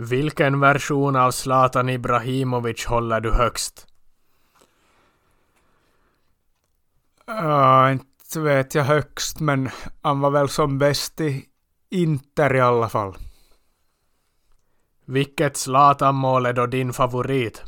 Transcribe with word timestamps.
Vilken 0.00 0.60
version 0.60 1.16
av 1.16 1.30
Zlatan 1.30 1.88
Ibrahimovic 1.88 2.86
håller 2.86 3.20
du 3.20 3.32
högst? 3.32 3.86
Ja, 7.26 7.90
inte 7.90 8.40
vet 8.40 8.74
jag 8.74 8.84
högst, 8.84 9.40
men 9.40 9.70
han 10.02 10.20
var 10.20 10.30
väl 10.30 10.48
som 10.48 10.78
bäst 10.78 11.20
i 11.20 11.44
Inter 11.90 12.54
i 12.54 12.60
alla 12.60 12.88
fall. 12.88 13.16
Vilket 15.04 15.56
Zlatan-mål 15.56 16.46
är 16.46 16.52
då 16.52 16.66
din 16.66 16.92
favorit? 16.92 17.62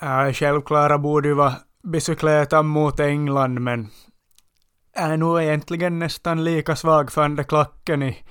Ja, 0.00 0.32
självklara 0.32 0.98
borde 0.98 1.28
ju 1.28 1.34
vara 1.34 1.54
bicykletan 1.82 2.66
mot 2.66 3.00
England, 3.00 3.60
men 3.60 3.90
är 4.92 5.16
nog 5.16 5.42
egentligen 5.42 5.98
nästan 5.98 6.44
lika 6.44 6.76
svag 6.76 7.12
för 7.12 7.28
där 7.28 7.44
klacken 7.44 8.02
i 8.02 8.24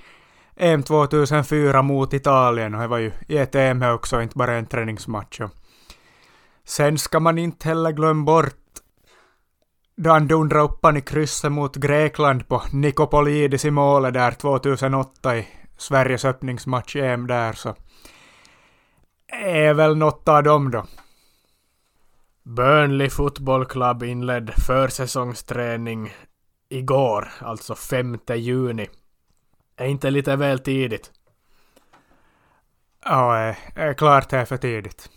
EM 0.56 0.82
2004 0.82 1.82
mot 1.82 2.14
Italien 2.14 2.74
och 2.74 2.80
det 2.80 2.86
var 2.86 2.98
ju 2.98 3.12
i 3.28 3.38
ett 3.38 3.54
EM 3.54 3.82
också, 3.82 4.22
inte 4.22 4.38
bara 4.38 4.54
en 4.54 4.66
träningsmatch. 4.66 5.40
Sen 6.64 6.98
ska 6.98 7.20
man 7.20 7.38
inte 7.38 7.68
heller 7.68 7.92
glömma 7.92 8.24
bort 8.24 8.54
då 9.96 10.10
han 10.10 10.26
dundrade 10.26 10.64
upp 10.64 10.78
han 10.82 10.96
i 10.96 11.00
krysset 11.00 11.52
mot 11.52 11.76
Grekland 11.76 12.48
på 12.48 12.62
Nikopolidis 12.72 13.64
i 13.64 13.70
målet 13.70 14.14
där 14.14 14.30
2008 14.30 15.36
i 15.36 15.48
Sveriges 15.76 16.24
öppningsmatch 16.24 16.96
i 16.96 17.00
EM 17.00 17.26
där 17.26 17.52
så 17.52 17.74
är 19.28 19.74
väl 19.74 19.96
något 19.96 20.28
av 20.28 20.42
dem 20.42 20.70
då. 20.70 20.84
Burnley 22.42 23.10
Football 23.10 23.64
Club 23.64 24.02
inledde 24.02 24.52
försäsongsträning 24.52 26.12
igår, 26.68 27.28
alltså 27.40 27.74
5 27.74 28.18
juni. 28.34 28.88
Är 29.76 29.86
inte 29.86 30.10
lite 30.10 30.36
väl 30.36 30.58
tidigt? 30.58 31.10
Ja, 33.04 33.54
är, 33.74 33.94
klart 33.94 34.28
det 34.28 34.38
är 34.38 34.44
för 34.44 34.56
tidigt. 34.56 35.10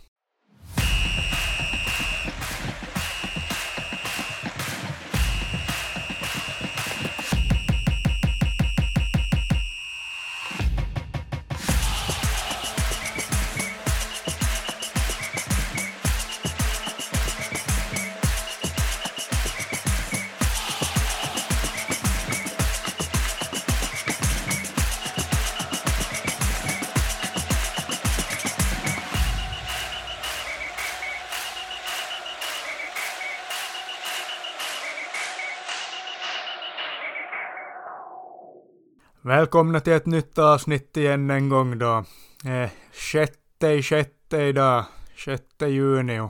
Välkomna 39.29 39.79
till 39.79 39.93
ett 39.93 40.05
nytt 40.05 40.37
avsnitt 40.37 40.97
igen 40.97 41.29
en 41.29 41.49
gång 41.49 41.79
då. 41.79 42.05
Eh, 42.45 42.69
sjätte 42.93 43.67
i 43.67 43.83
sjätte 43.83 44.37
idag, 44.37 44.85
sjätte 45.15 45.65
juni. 45.65 46.29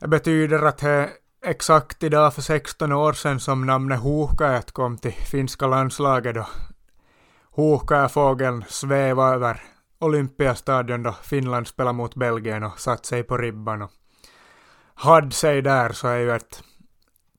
Det 0.00 0.08
betyder 0.08 0.62
att 0.62 0.78
det 0.78 0.90
är 0.90 1.10
exakt 1.44 2.02
idag 2.02 2.34
för 2.34 2.42
16 2.42 2.92
år 2.92 3.12
sedan 3.12 3.40
som 3.40 3.66
namnet 3.66 4.02
Huuhkajat 4.02 4.72
kom 4.72 4.98
till 4.98 5.12
finska 5.12 5.66
landslaget 5.66 6.34
då 6.34 6.46
Huuhkajafågeln 7.56 8.64
svävade 8.68 9.34
över 9.34 9.62
Olympiastadion 9.98 11.02
då 11.02 11.12
Finland 11.22 11.68
spelade 11.68 11.96
mot 11.96 12.14
Belgien 12.14 12.62
och 12.62 12.80
satt 12.80 13.06
sig 13.06 13.22
på 13.22 13.38
ribban 13.38 13.82
och 13.82 13.90
hade 14.94 15.30
sig 15.30 15.62
där 15.62 15.92
så 15.92 16.08
är 16.08 16.18
ju 16.18 16.32
ett 16.32 16.62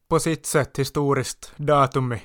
på 0.07 0.19
sitt 0.19 0.45
sätt 0.45 0.79
historiskt 0.79 1.51
datum 1.57 2.13
i 2.13 2.21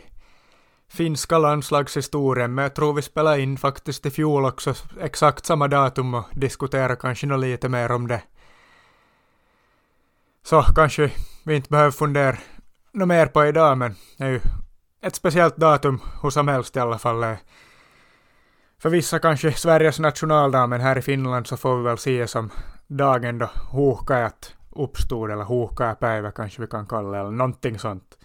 finska 0.88 1.38
landslagshistorien, 1.38 2.54
men 2.54 2.62
jag 2.62 2.74
tror 2.74 2.94
vi 2.94 3.02
spelade 3.02 3.40
in 3.40 3.56
faktiskt 3.56 4.06
i 4.06 4.10
fjol 4.10 4.44
också 4.44 4.74
exakt 5.00 5.46
samma 5.46 5.68
datum 5.68 6.14
och 6.14 6.24
diskuterade 6.32 6.96
kanske 6.96 7.26
något 7.26 7.40
lite 7.40 7.68
mer 7.68 7.92
om 7.92 8.08
det. 8.08 8.22
Så 10.42 10.62
kanske 10.62 11.10
vi 11.44 11.56
inte 11.56 11.70
behöver 11.70 11.90
fundera 11.90 12.36
något 12.92 13.08
mer 13.08 13.26
på 13.26 13.46
idag, 13.46 13.78
men 13.78 13.94
det 14.16 14.24
är 14.24 14.28
ju 14.28 14.40
ett 15.02 15.14
speciellt 15.14 15.56
datum 15.56 16.00
hur 16.22 16.30
som 16.30 16.48
helst 16.48 16.76
i 16.76 16.80
alla 16.80 16.98
fall. 16.98 17.36
För 18.78 18.90
vissa 18.90 19.18
kanske 19.18 19.52
Sveriges 19.52 19.98
nationaldag, 19.98 20.66
men 20.66 20.80
här 20.80 20.98
i 20.98 21.02
Finland 21.02 21.46
så 21.46 21.56
får 21.56 21.76
vi 21.76 21.82
väl 21.82 21.98
se 21.98 22.26
som 22.26 22.50
dagen 22.86 23.38
då 23.38 23.50
Huuhkajat 23.72 24.54
uppstod, 24.70 25.30
eller 25.30 25.44
Huuhkajapäivä 25.44 26.32
kanske 26.36 26.60
vi 26.60 26.66
kan 26.66 26.86
kalla 26.86 27.10
det, 27.10 27.18
eller 27.18 27.30
någonting 27.30 27.78
sånt. 27.78 28.17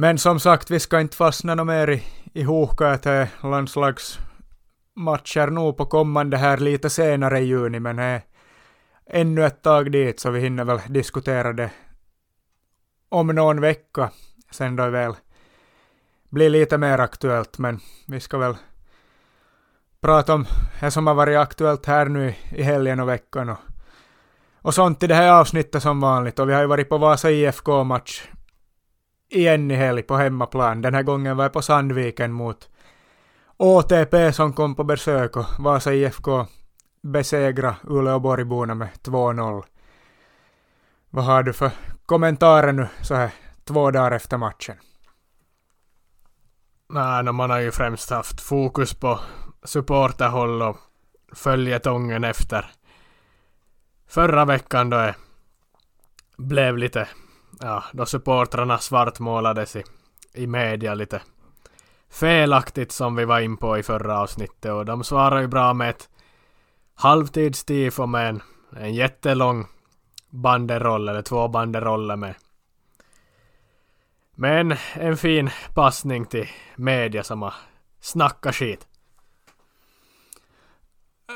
Men 0.00 0.18
som 0.18 0.40
sagt, 0.40 0.70
vi 0.70 0.80
ska 0.80 1.00
inte 1.00 1.16
fastna 1.16 1.54
något 1.54 1.66
mer 1.66 1.90
i, 1.90 2.02
i 2.32 2.42
Hoka 2.42 2.98
till 2.98 3.26
landslagsmatcher 3.42 5.50
nu 5.50 5.72
på 5.72 5.86
kommande 5.86 6.36
här 6.36 6.58
lite 6.58 6.90
senare 6.90 7.40
i 7.40 7.44
juni, 7.44 7.80
men 7.80 7.96
det 7.96 8.02
är 8.02 8.22
ännu 9.06 9.46
ett 9.46 9.62
tag 9.62 9.92
dit 9.92 10.20
så 10.20 10.30
vi 10.30 10.40
hinner 10.40 10.64
väl 10.64 10.80
diskutera 10.88 11.52
det 11.52 11.70
om 13.08 13.26
någon 13.26 13.60
vecka 13.60 14.10
sen 14.50 14.76
då 14.76 14.88
väl 14.88 15.14
blir 16.28 16.50
lite 16.50 16.78
mer 16.78 16.98
aktuellt, 16.98 17.58
men 17.58 17.80
vi 18.06 18.20
ska 18.20 18.38
väl 18.38 18.56
prata 20.00 20.34
om 20.34 20.46
det 20.80 20.90
som 20.90 21.06
har 21.06 21.14
varit 21.14 21.38
aktuellt 21.38 21.86
här 21.86 22.06
nu 22.06 22.34
i 22.50 22.62
helgen 22.62 23.00
och 23.00 23.08
veckan 23.08 23.48
och, 23.48 23.58
och 24.62 24.74
sånt 24.74 25.02
i 25.02 25.06
det 25.06 25.14
här 25.14 25.32
avsnittet 25.32 25.82
som 25.82 26.00
vanligt. 26.00 26.38
Och 26.38 26.48
vi 26.48 26.52
har 26.52 26.60
ju 26.60 26.66
varit 26.66 26.88
på 26.88 26.98
Vasa 26.98 27.30
IFK-match 27.30 28.28
igen 29.28 29.70
i 29.70 29.74
helg 29.74 30.02
på 30.02 30.16
hemmaplan. 30.16 30.82
Den 30.82 30.94
här 30.94 31.02
gången 31.02 31.36
var 31.36 31.44
jag 31.44 31.52
på 31.52 31.62
Sandviken 31.62 32.32
mot 32.32 32.68
ATP 33.56 34.32
som 34.32 34.52
kom 34.52 34.74
på 34.74 34.84
besök 34.84 35.36
och 35.36 35.46
Vasa 35.58 35.94
IFK 35.94 36.46
besegra 37.02 37.76
Uleåborgborna 37.84 38.74
med 38.74 38.88
2-0. 39.02 39.64
Vad 41.10 41.24
har 41.24 41.42
du 41.42 41.52
för 41.52 41.70
kommentarer 42.06 42.72
nu 42.72 42.88
så 43.02 43.14
här 43.14 43.30
två 43.64 43.90
dagar 43.90 44.10
efter 44.10 44.36
matchen? 44.36 44.76
Nej, 46.88 47.22
no, 47.22 47.32
man 47.32 47.50
har 47.50 47.60
ju 47.60 47.70
främst 47.70 48.10
haft 48.10 48.40
fokus 48.40 48.94
på 48.94 49.20
supporterhåll 49.62 50.62
och 50.62 50.76
följetongen 51.32 52.24
efter 52.24 52.70
förra 54.08 54.44
veckan 54.44 54.90
då 54.90 54.96
det 54.96 55.14
blev 56.36 56.78
lite 56.78 57.08
ja, 57.60 57.84
då 57.92 58.06
supportrarna 58.06 58.78
svartmålades 58.78 59.76
i, 59.76 59.84
i 60.34 60.46
media 60.46 60.94
lite 60.94 61.20
felaktigt 62.10 62.92
som 62.92 63.16
vi 63.16 63.24
var 63.24 63.40
in 63.40 63.56
på 63.56 63.78
i 63.78 63.82
förra 63.82 64.20
avsnittet 64.20 64.72
och 64.72 64.84
de 64.84 65.04
svarar 65.04 65.40
ju 65.40 65.46
bra 65.46 65.74
med 65.74 65.90
ett 65.90 66.08
halvtidstifo 66.94 68.06
med 68.06 68.28
en, 68.28 68.42
en 68.76 68.94
jättelång 68.94 69.66
banderoll 70.30 71.08
eller 71.08 71.22
två 71.22 71.48
banderoller 71.48 72.16
med 72.16 72.34
men 74.40 74.76
en 74.92 75.16
fin 75.16 75.50
passning 75.74 76.26
till 76.26 76.48
media 76.76 77.22
som 77.24 77.42
har 77.42 77.54
snackat 78.00 78.54
skit. 78.54 78.86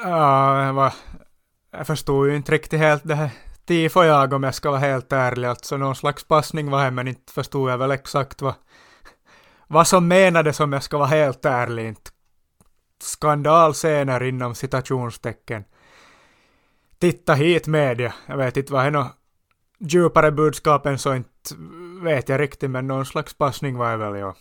Ja, 0.05 0.65
jag, 0.65 0.73
var, 0.73 0.95
jag 1.71 1.87
förstod 1.87 2.29
ju 2.29 2.37
inte 2.37 2.53
riktigt 2.53 2.81
helt 2.81 3.03
det 3.05 3.15
här 3.15 3.31
tifo 3.67 4.03
jag 4.03 4.33
om 4.33 4.43
jag 4.43 4.55
ska 4.55 4.71
vara 4.71 4.81
helt 4.81 5.13
ärlig. 5.13 5.49
Alltså 5.49 5.77
någon 5.77 5.97
slags 5.97 6.25
passning 6.25 6.71
var 6.71 6.85
det, 6.85 6.91
men 6.91 7.09
inte 7.09 7.33
förstod 7.33 7.71
jag 7.71 7.79
väl 7.79 7.91
exakt 7.91 8.43
vad, 8.43 8.55
vad 9.67 9.87
som 9.89 10.09
menades 10.09 10.61
om 10.61 10.73
jag 10.73 10.83
ska 10.83 10.99
vara 10.99 11.09
helt 11.09 11.45
ärlig. 11.45 11.89
Inte 11.89 12.11
skandalscener 13.03 14.23
inom 14.23 14.55
citationstecken. 14.55 15.65
Titta 16.99 17.35
hit 17.35 17.67
media. 17.67 18.15
Jag 18.27 18.37
vet 18.37 18.57
inte 18.57 18.73
vad 18.73 18.83
det 18.83 18.87
är 18.87 18.91
något 18.91 19.13
djupare 19.79 20.31
budskap 20.31 20.87
än 20.87 20.99
så 20.99 21.15
inte 21.15 21.55
vet 22.03 22.29
jag 22.29 22.41
riktigt, 22.41 22.71
men 22.71 22.87
någon 22.87 23.07
slags 23.07 23.35
passning 23.35 23.77
var 23.77 23.91
det 23.91 23.97
väl, 23.97 24.21
ja. 24.21 24.35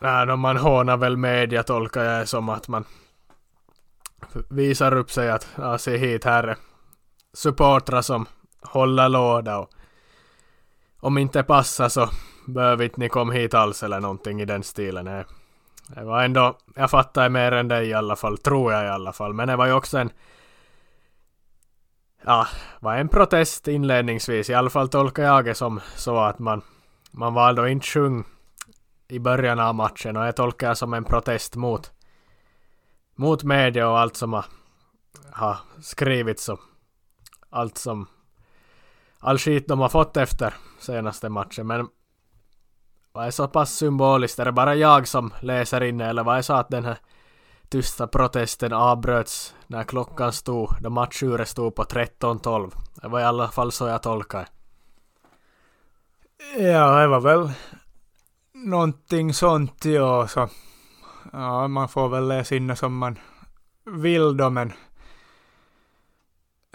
Nej, 0.00 0.36
man 0.36 0.56
hånar 0.56 0.96
väl 0.96 1.16
media 1.16 1.62
tolkar 1.62 2.04
jag 2.04 2.28
som 2.28 2.48
att 2.48 2.68
man 2.68 2.84
visar 4.50 4.96
upp 4.96 5.10
sig 5.10 5.30
att 5.30 5.48
ja, 5.56 5.78
se 5.78 5.96
hit 5.96 6.24
här 6.24 6.44
är 6.44 6.56
supportrar 7.36 8.02
som 8.02 8.26
håller 8.62 9.08
låda 9.08 9.58
och 9.58 9.70
om 11.00 11.18
inte 11.18 11.42
passar 11.42 11.88
så 11.88 12.08
behöver 12.46 12.84
inte 12.84 13.00
ni 13.00 13.08
komma 13.08 13.32
hit 13.32 13.54
alls 13.54 13.82
eller 13.82 14.00
någonting 14.00 14.40
i 14.40 14.44
den 14.44 14.62
stilen. 14.62 15.04
Det 15.88 16.04
var 16.04 16.24
ändå, 16.24 16.58
jag 16.74 16.90
fattar 16.90 17.28
mer 17.28 17.52
än 17.52 17.68
dig 17.68 17.88
i 17.88 17.94
alla 17.94 18.16
fall, 18.16 18.38
tror 18.38 18.72
jag 18.72 18.84
i 18.84 18.88
alla 18.88 19.12
fall. 19.12 19.34
Men 19.34 19.48
det 19.48 19.56
var 19.56 19.66
ju 19.66 19.72
också 19.72 19.98
en 19.98 20.10
ja, 22.24 22.46
var 22.80 22.96
en 22.96 23.08
protest 23.08 23.68
inledningsvis. 23.68 24.50
I 24.50 24.54
alla 24.54 24.70
fall 24.70 24.88
tolkar 24.88 25.22
jag 25.22 25.44
det 25.44 25.54
som 25.54 25.80
så 25.96 26.18
att 26.18 26.38
man, 26.38 26.62
man 27.10 27.34
valde 27.34 27.62
att 27.62 27.68
inte 27.68 27.86
sjunga 27.86 28.24
i 29.08 29.18
början 29.18 29.60
av 29.60 29.74
matchen 29.74 30.16
och 30.16 30.26
jag 30.26 30.36
tolkar 30.36 30.68
det 30.68 30.76
som 30.76 30.94
en 30.94 31.04
protest 31.04 31.56
mot, 31.56 31.92
mot 33.16 33.44
media 33.44 33.88
och 33.88 33.98
allt 33.98 34.16
som 34.16 34.32
har, 34.32 34.44
har 35.32 35.56
skrivits 35.80 36.48
och 36.48 36.60
allt 37.56 37.78
som 37.78 38.06
all 39.18 39.38
skit 39.38 39.68
de 39.68 39.80
har 39.80 39.88
fått 39.88 40.16
efter 40.16 40.54
senaste 40.78 41.28
matchen. 41.28 41.66
Men 41.66 41.88
vad 43.12 43.26
är 43.26 43.30
så 43.30 43.48
pass 43.48 43.72
symboliskt? 43.72 44.38
Är 44.38 44.44
det 44.44 44.52
bara 44.52 44.74
jag 44.74 45.08
som 45.08 45.32
läser 45.40 45.82
in 45.82 46.00
eller 46.00 46.24
vad 46.24 46.38
är 46.38 46.42
så 46.42 46.52
att 46.52 46.68
den 46.68 46.84
här 46.84 46.98
tysta 47.68 48.06
protesten 48.06 48.72
avbröts 48.72 49.54
när 49.66 49.82
klockan 49.84 50.32
stod, 50.32 50.70
då 50.80 50.90
matchuret 50.90 51.48
stod 51.48 51.74
på 51.74 51.84
13.12. 51.84 52.70
Det 53.02 53.08
var 53.08 53.20
i 53.20 53.24
alla 53.24 53.48
fall 53.48 53.72
så 53.72 53.86
jag 53.86 54.02
tolkar 54.02 54.48
Ja, 56.58 57.00
det 57.00 57.06
var 57.06 57.20
väl 57.20 57.50
någonting 58.52 59.34
sånt 59.34 59.84
ja, 59.84 60.28
så 60.28 60.48
ja, 61.32 61.68
man 61.68 61.88
får 61.88 62.08
väl 62.08 62.28
läsa 62.28 62.54
in 62.54 62.66
det 62.66 62.76
som 62.76 62.98
man 62.98 63.18
vill 63.84 64.36
då, 64.36 64.50
men 64.50 64.72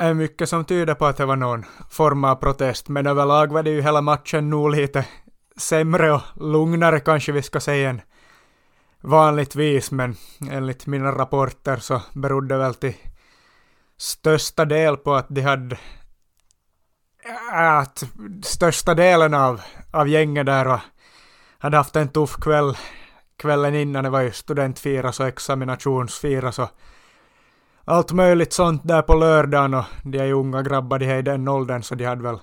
är 0.01 0.13
mycket 0.13 0.49
som 0.49 0.65
tyder 0.65 0.93
på 0.93 1.05
att 1.05 1.17
det 1.17 1.25
var 1.25 1.35
någon 1.35 1.65
form 1.89 2.23
av 2.23 2.35
protest, 2.35 2.89
men 2.89 3.07
överlag 3.07 3.51
var 3.51 3.63
det 3.63 3.69
ju 3.69 3.81
hela 3.81 4.01
matchen 4.01 4.49
nog 4.49 4.71
lite 4.71 5.05
sämre 5.57 6.11
och 6.11 6.21
lugnare 6.35 6.99
kanske 6.99 7.31
vi 7.31 7.41
ska 7.41 7.59
säga 7.59 7.89
än 7.89 8.01
vanligtvis, 9.01 9.91
men 9.91 10.15
enligt 10.51 10.87
mina 10.87 11.11
rapporter 11.11 11.77
så 11.77 12.01
berodde 12.13 12.55
det 12.55 12.59
väl 12.59 12.75
till 12.75 12.93
största 13.97 14.65
del 14.65 14.97
på 14.97 15.15
att 15.15 15.25
de 15.29 15.41
hade 15.41 15.77
äh, 17.53 17.77
att 17.77 18.03
största 18.43 18.93
delen 18.93 19.33
av, 19.33 19.61
av 19.91 20.07
gänget 20.07 20.45
där 20.45 20.67
och 20.67 20.79
hade 21.57 21.77
haft 21.77 21.95
en 21.95 22.09
tuff 22.09 22.35
kväll 22.35 22.77
kvällen 23.37 23.75
innan, 23.75 24.03
det 24.03 24.09
var 24.09 24.21
ju 24.21 24.31
studentfiras 24.31 25.19
och 25.19 25.27
examinationsfiras 25.27 26.59
och 26.59 26.69
allt 27.85 28.11
möjligt 28.11 28.53
sånt 28.53 28.87
där 28.87 29.01
på 29.01 29.13
lördagen 29.13 29.73
och 29.73 29.85
de 30.03 30.17
är 30.19 30.25
ju 30.25 30.33
unga 30.33 30.61
grabbar, 30.61 30.99
de 30.99 31.05
är 31.05 31.17
i 31.17 31.21
den 31.21 31.47
åldern 31.47 31.83
så 31.83 31.95
de 31.95 32.05
hade 32.05 32.23
väl 32.23 32.39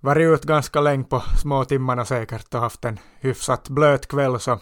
varit 0.00 0.34
ut 0.34 0.44
ganska 0.44 0.80
länge 0.80 1.04
på 1.04 1.20
små 1.20 1.64
timmarna 1.64 2.04
säkert 2.04 2.54
och 2.54 2.60
haft 2.60 2.84
en 2.84 2.98
hyfsat 3.20 3.68
blöt 3.68 4.08
kväll 4.08 4.40
så 4.40 4.60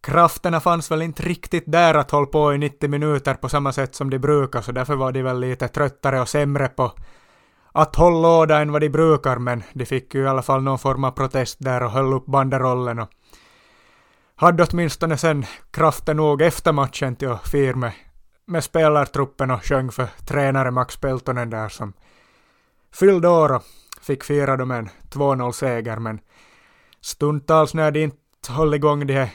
krafterna 0.00 0.60
fanns 0.60 0.90
väl 0.90 1.02
inte 1.02 1.22
riktigt 1.22 1.64
där 1.66 1.94
att 1.94 2.10
hålla 2.10 2.26
på 2.26 2.54
i 2.54 2.58
90 2.58 2.88
minuter 2.88 3.34
på 3.34 3.48
samma 3.48 3.72
sätt 3.72 3.94
som 3.94 4.10
de 4.10 4.18
brukar 4.18 4.60
så 4.60 4.72
därför 4.72 4.94
var 4.94 5.12
de 5.12 5.22
väl 5.22 5.40
lite 5.40 5.68
tröttare 5.68 6.20
och 6.20 6.28
sämre 6.28 6.68
på 6.68 6.92
att 7.72 7.96
hålla 7.96 8.18
låda 8.18 8.60
än 8.60 8.72
vad 8.72 8.80
de 8.80 8.88
brukar 8.88 9.38
men 9.38 9.62
de 9.72 9.86
fick 9.86 10.14
ju 10.14 10.22
i 10.22 10.28
alla 10.28 10.42
fall 10.42 10.62
någon 10.62 10.78
form 10.78 11.04
av 11.04 11.10
protest 11.10 11.56
där 11.60 11.82
och 11.82 11.90
höll 11.90 12.12
upp 12.12 12.26
banderollen 12.26 12.98
och 12.98 13.08
hade 14.36 14.64
åtminstone 14.64 15.16
sen 15.16 15.46
kraften 15.70 16.16
nog 16.16 16.42
efter 16.42 16.72
matchen 16.72 17.16
till 17.16 17.30
att 17.30 17.48
fira 17.48 17.76
med, 17.76 17.92
med 18.48 18.64
spelartruppen 18.64 19.50
och 19.50 19.64
sjöng 19.64 19.90
för 19.92 20.08
tränare 20.26 20.70
Max 20.70 20.96
Peltonen 20.96 21.50
där 21.50 21.68
som 21.68 21.92
fyllde 22.92 23.28
år 23.28 23.52
och 23.54 23.62
fick 24.00 24.24
fira 24.24 24.56
dem 24.56 24.70
en 24.70 24.88
2-0-seger 25.10 25.96
men 25.96 26.20
stundtals 27.00 27.74
när 27.74 27.90
de 27.90 28.02
inte 28.02 28.52
höll 28.52 28.74
igång 28.74 29.06
de 29.06 29.14
här 29.14 29.30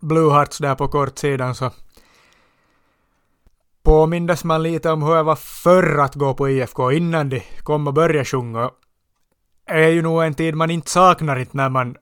Blue 0.00 0.32
Hearts 0.32 0.58
där 0.58 0.74
på 0.74 0.88
kortsidan 0.88 1.54
så 1.54 1.70
påmindes 3.82 4.44
man 4.44 4.62
lite 4.62 4.90
om 4.90 5.02
hur 5.02 5.14
det 5.14 5.22
var 5.22 5.36
förr 5.36 5.98
att 5.98 6.14
gå 6.14 6.34
på 6.34 6.48
IFK 6.48 6.92
innan 6.92 7.28
de 7.28 7.42
kom 7.62 7.86
och 7.86 7.94
började 7.94 8.24
sjunga. 8.24 8.70
Det 9.66 9.84
är 9.84 9.88
ju 9.88 10.02
nog 10.02 10.22
en 10.22 10.34
tid 10.34 10.54
man 10.54 10.70
inte 10.70 10.90
saknar 10.90 11.38
inte 11.38 11.56
när 11.56 11.68
man 11.68 11.96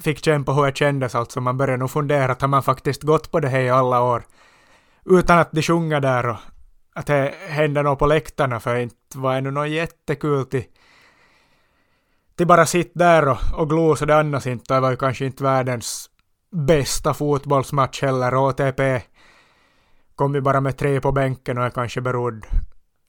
fick 0.00 0.24
kämpa 0.24 0.52
hur 0.52 0.66
det 0.66 0.76
kändes 0.76 1.14
alltså. 1.14 1.40
Man 1.40 1.56
började 1.56 1.76
nog 1.76 1.90
fundera 1.90 2.36
har 2.40 2.48
man 2.48 2.62
faktiskt 2.62 3.02
gått 3.02 3.30
på 3.30 3.40
det 3.40 3.48
här 3.48 3.60
i 3.60 3.70
alla 3.70 4.02
år 4.02 4.22
utan 5.04 5.38
att 5.38 5.52
de 5.52 5.62
sjunger 5.62 6.00
där 6.00 6.28
och 6.28 6.36
att 6.94 7.06
det 7.06 7.34
hände 7.48 7.82
något 7.82 7.98
på 7.98 8.06
läktarna 8.06 8.60
för 8.60 8.76
inte 8.76 9.18
var 9.18 9.40
det 9.40 9.50
något 9.50 9.68
jättekul 9.68 10.46
till 10.46 10.64
till 12.40 12.46
bara 12.46 12.66
sitta 12.66 12.98
där 12.98 13.28
och, 13.28 13.38
och 13.54 13.68
glo 13.68 13.96
så 13.96 14.04
det 14.04 14.16
annars 14.16 14.46
inte. 14.46 14.74
Det 14.74 14.80
var 14.80 14.90
ju 14.90 14.96
kanske 14.96 15.26
inte 15.26 15.42
världens 15.42 16.10
bästa 16.50 17.14
fotbollsmatch 17.14 18.02
heller. 18.02 18.48
ATP 18.48 19.02
kom 20.14 20.34
ju 20.34 20.40
bara 20.40 20.60
med 20.60 20.76
tre 20.76 21.00
på 21.00 21.12
bänken 21.12 21.58
och 21.58 21.64
är 21.64 21.70
kanske 21.70 22.00
berodd, 22.00 22.46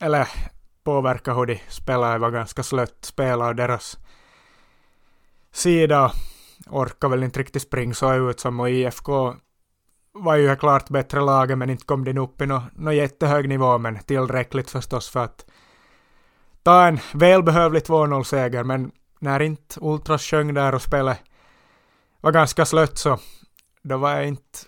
eller 0.01 0.27
påverkar 0.83 1.35
hur 1.35 1.45
de 1.45 1.59
spelar. 1.69 2.13
Det 2.13 2.19
var 2.19 2.31
ganska 2.31 2.63
slött 2.63 3.05
spel 3.05 3.41
av 3.41 3.55
deras 3.55 3.97
sida. 5.51 6.11
Orkar 6.69 7.09
väl 7.09 7.23
inte 7.23 7.39
riktigt 7.39 7.61
springa 7.61 7.93
så 7.93 8.29
ut 8.29 8.39
som 8.39 8.59
och 8.59 8.69
IFK 8.69 9.35
var 10.13 10.35
ju 10.35 10.55
klart 10.55 10.89
bättre 10.89 11.21
laget 11.21 11.57
men 11.57 11.69
inte 11.69 11.85
kom 11.85 12.03
den 12.03 12.17
upp 12.17 12.41
i 12.41 12.45
någon 12.45 12.63
no 12.75 12.91
jättehög 12.91 13.49
nivå 13.49 13.77
men 13.77 13.99
tillräckligt 13.99 14.69
förstås 14.69 15.09
för 15.09 15.23
att 15.23 15.45
ta 16.63 16.87
en 16.87 16.99
välbehövlig 17.13 17.83
2-0-seger 17.83 18.63
men 18.63 18.91
när 19.19 19.41
inte 19.41 19.79
Ultras 19.81 20.23
sjöng 20.23 20.53
där 20.53 20.75
och 20.75 20.81
spelet 20.81 21.19
var 22.21 22.31
ganska 22.31 22.65
slött 22.65 22.97
så 22.97 23.19
då 23.81 23.97
var 23.97 24.11
jag 24.11 24.27
inte 24.27 24.59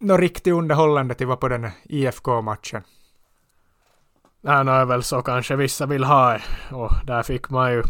något 0.00 0.20
riktigt 0.20 0.52
underhållande 0.52 1.14
till 1.14 1.26
var 1.26 1.36
på 1.36 1.48
den 1.48 1.70
IFK-matchen. 1.84 2.82
Nej, 4.40 4.64
no, 4.64 4.70
är 4.70 4.84
väl 4.84 5.02
så 5.02 5.22
kanske 5.22 5.56
vissa 5.56 5.86
vill 5.86 6.04
ha 6.04 6.38
och 6.72 6.90
där 7.04 7.22
fick 7.22 7.50
man 7.50 7.72
ju 7.72 7.82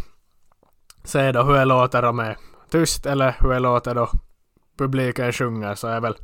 se 1.04 1.32
då 1.32 1.42
hur 1.42 1.54
det 1.54 1.64
låter 1.64 2.04
och 2.04 2.14
med 2.14 2.36
tyst 2.70 3.06
eller 3.06 3.36
hur 3.40 3.48
det 3.48 3.58
låter 3.58 3.94
då 3.94 4.10
publiken 4.78 5.32
sjunger 5.32 5.74
så 5.74 5.88
är 5.88 6.00
väl 6.00 6.16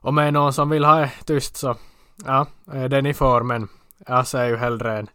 om 0.00 0.14
det 0.14 0.22
är 0.22 0.32
någon 0.32 0.52
som 0.52 0.70
vill 0.70 0.84
ha 0.84 0.98
det 1.00 1.12
tyst 1.26 1.56
så 1.56 1.76
ja, 2.24 2.46
eh, 2.72 2.84
det 2.84 3.02
ni 3.02 3.14
får 3.14 3.42
men 3.42 3.68
jag 4.06 4.26
ser 4.26 4.44
ju 4.44 4.56
hellre 4.56 4.98
en 4.98 5.10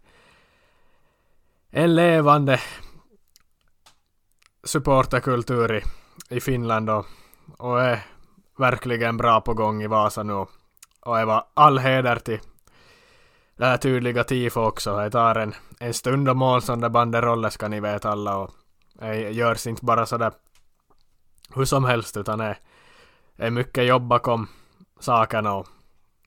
en 1.75 1.95
levande 1.95 2.59
supporterkultur 4.63 5.75
i, 5.75 5.83
i 6.29 6.39
Finland 6.39 6.89
och, 6.89 7.05
och 7.57 7.81
är 7.81 7.99
verkligen 8.57 9.17
bra 9.17 9.41
på 9.41 9.53
gång 9.53 9.83
i 9.83 9.87
Vasa 9.87 10.23
nu. 10.23 10.33
Och 10.33 11.17
det 11.17 11.25
var 11.25 11.43
all 11.53 11.79
heder 11.79 12.15
till 12.15 12.39
det 13.57 13.65
här 13.65 13.77
tydliga 13.77 14.23
tifo 14.23 14.61
också. 14.61 14.97
Det 14.97 15.09
tar 15.09 15.35
en, 15.35 15.53
en 15.79 15.93
stund 15.93 16.29
och 16.29 16.37
mål 16.37 16.61
där 16.61 16.89
banderoller 16.89 17.49
ska 17.49 17.67
ni 17.67 17.79
veta 17.79 18.09
alla 18.09 18.37
och 18.37 18.51
det 18.93 19.15
görs 19.15 19.67
inte 19.67 19.85
bara 19.85 20.05
sådär 20.05 20.31
hur 21.55 21.65
som 21.65 21.85
helst 21.85 22.17
utan 22.17 22.39
det 22.39 22.57
är 23.37 23.49
mycket 23.49 23.85
jobb 23.85 24.07
bakom 24.07 24.47
sakerna 24.99 25.53
och 25.53 25.67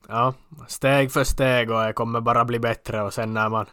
ja, 0.07 0.33
steg 0.67 1.11
för 1.11 1.23
steg 1.23 1.71
och 1.71 1.83
det 1.83 1.93
kommer 1.93 2.21
bara 2.21 2.45
bli 2.45 2.59
bättre 2.59 3.01
och 3.01 3.13
sen 3.13 3.33
när 3.33 3.49
man 3.49 3.65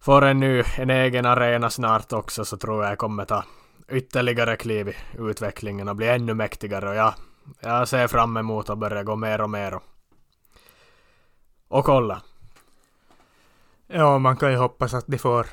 får 0.00 0.24
en 0.24 0.40
ny, 0.40 0.62
en 0.76 0.90
egen 0.90 1.26
arena 1.26 1.70
snart 1.70 2.12
också 2.12 2.44
så 2.44 2.56
tror 2.56 2.84
jag 2.84 2.92
det 2.92 2.96
kommer 2.96 3.24
ta 3.24 3.44
ytterligare 3.88 4.56
kliv 4.56 4.88
i 4.88 4.94
utvecklingen 5.18 5.88
och 5.88 5.96
bli 5.96 6.08
ännu 6.08 6.34
mäktigare 6.34 6.88
och 6.88 6.94
jag, 6.94 7.14
jag 7.60 7.88
ser 7.88 8.06
fram 8.06 8.36
emot 8.36 8.70
att 8.70 8.78
börja 8.78 9.02
gå 9.02 9.16
mer 9.16 9.40
och 9.40 9.50
mer 9.50 9.74
och, 9.74 9.82
och 11.68 11.84
kolla. 11.84 12.22
Ja, 13.86 14.18
man 14.18 14.36
kan 14.36 14.50
ju 14.50 14.56
hoppas 14.56 14.94
att 14.94 15.04
de 15.06 15.18
får 15.18 15.46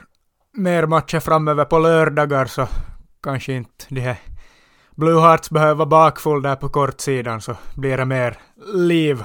mer 0.51 0.86
matcher 0.86 1.20
framöver 1.20 1.66
på 1.66 1.80
lördagar 1.80 2.46
så 2.46 2.68
kanske 3.24 3.54
inte 3.54 3.86
de 3.90 4.01
här 4.01 4.18
Blue 4.96 5.22
Hearts 5.22 5.50
behöver 5.50 5.75
vara 5.75 5.86
bakfull 5.86 6.42
där 6.42 6.56
på 6.56 6.70
kortsidan 6.70 7.42
så 7.42 7.56
blir 7.75 7.98
det 7.98 8.06
mer 8.06 8.38
liv 8.74 9.24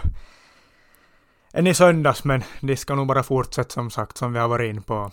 än 1.53 1.67
i 1.67 1.75
söndags 1.75 2.25
men 2.25 2.43
de 2.61 2.76
ska 2.76 2.95
nog 2.95 3.07
bara 3.07 3.23
fortsätta 3.23 3.71
som 3.71 3.91
sagt 3.91 4.17
som 4.17 4.33
vi 4.33 4.38
har 4.38 4.49
varit 4.49 4.75
in 4.75 4.83
på 4.83 5.11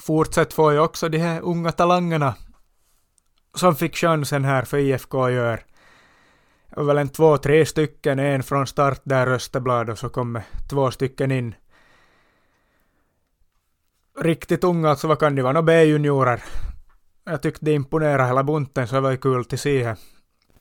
fortsätt 0.00 0.52
får 0.52 0.72
ju 0.72 0.78
också 0.78 1.08
de 1.08 1.18
här 1.18 1.40
unga 1.40 1.72
talangerna 1.72 2.34
som 3.54 3.76
fick 3.76 3.96
chansen 3.96 4.44
här 4.44 4.62
för 4.62 4.78
IFK 4.78 5.30
gör. 5.30 5.64
Det 6.68 6.76
var 6.76 6.84
väl 6.84 6.98
en 6.98 7.08
två, 7.08 7.38
tre 7.38 7.66
stycken, 7.66 8.18
en 8.18 8.42
från 8.42 8.66
start 8.66 9.00
där 9.04 9.26
Österblad 9.26 9.90
och 9.90 9.98
så 9.98 10.08
kommer 10.08 10.42
två 10.70 10.90
stycken 10.90 11.30
in. 11.30 11.54
Riktigt 14.20 14.64
unga, 14.64 14.90
alltså 14.90 15.08
vad 15.08 15.18
kan 15.18 15.34
det 15.34 15.42
vara, 15.42 15.52
några 15.52 15.62
B-juniorer. 15.62 16.42
Jag 17.30 17.42
tyckte 17.42 17.64
det 17.64 17.72
imponerade 17.72 18.26
hela 18.26 18.44
bunten 18.44 18.88
så 18.88 18.94
det 18.94 19.00
var 19.00 19.10
ju 19.10 19.16
kul 19.16 19.44
till 19.44 19.58
se 19.58 19.94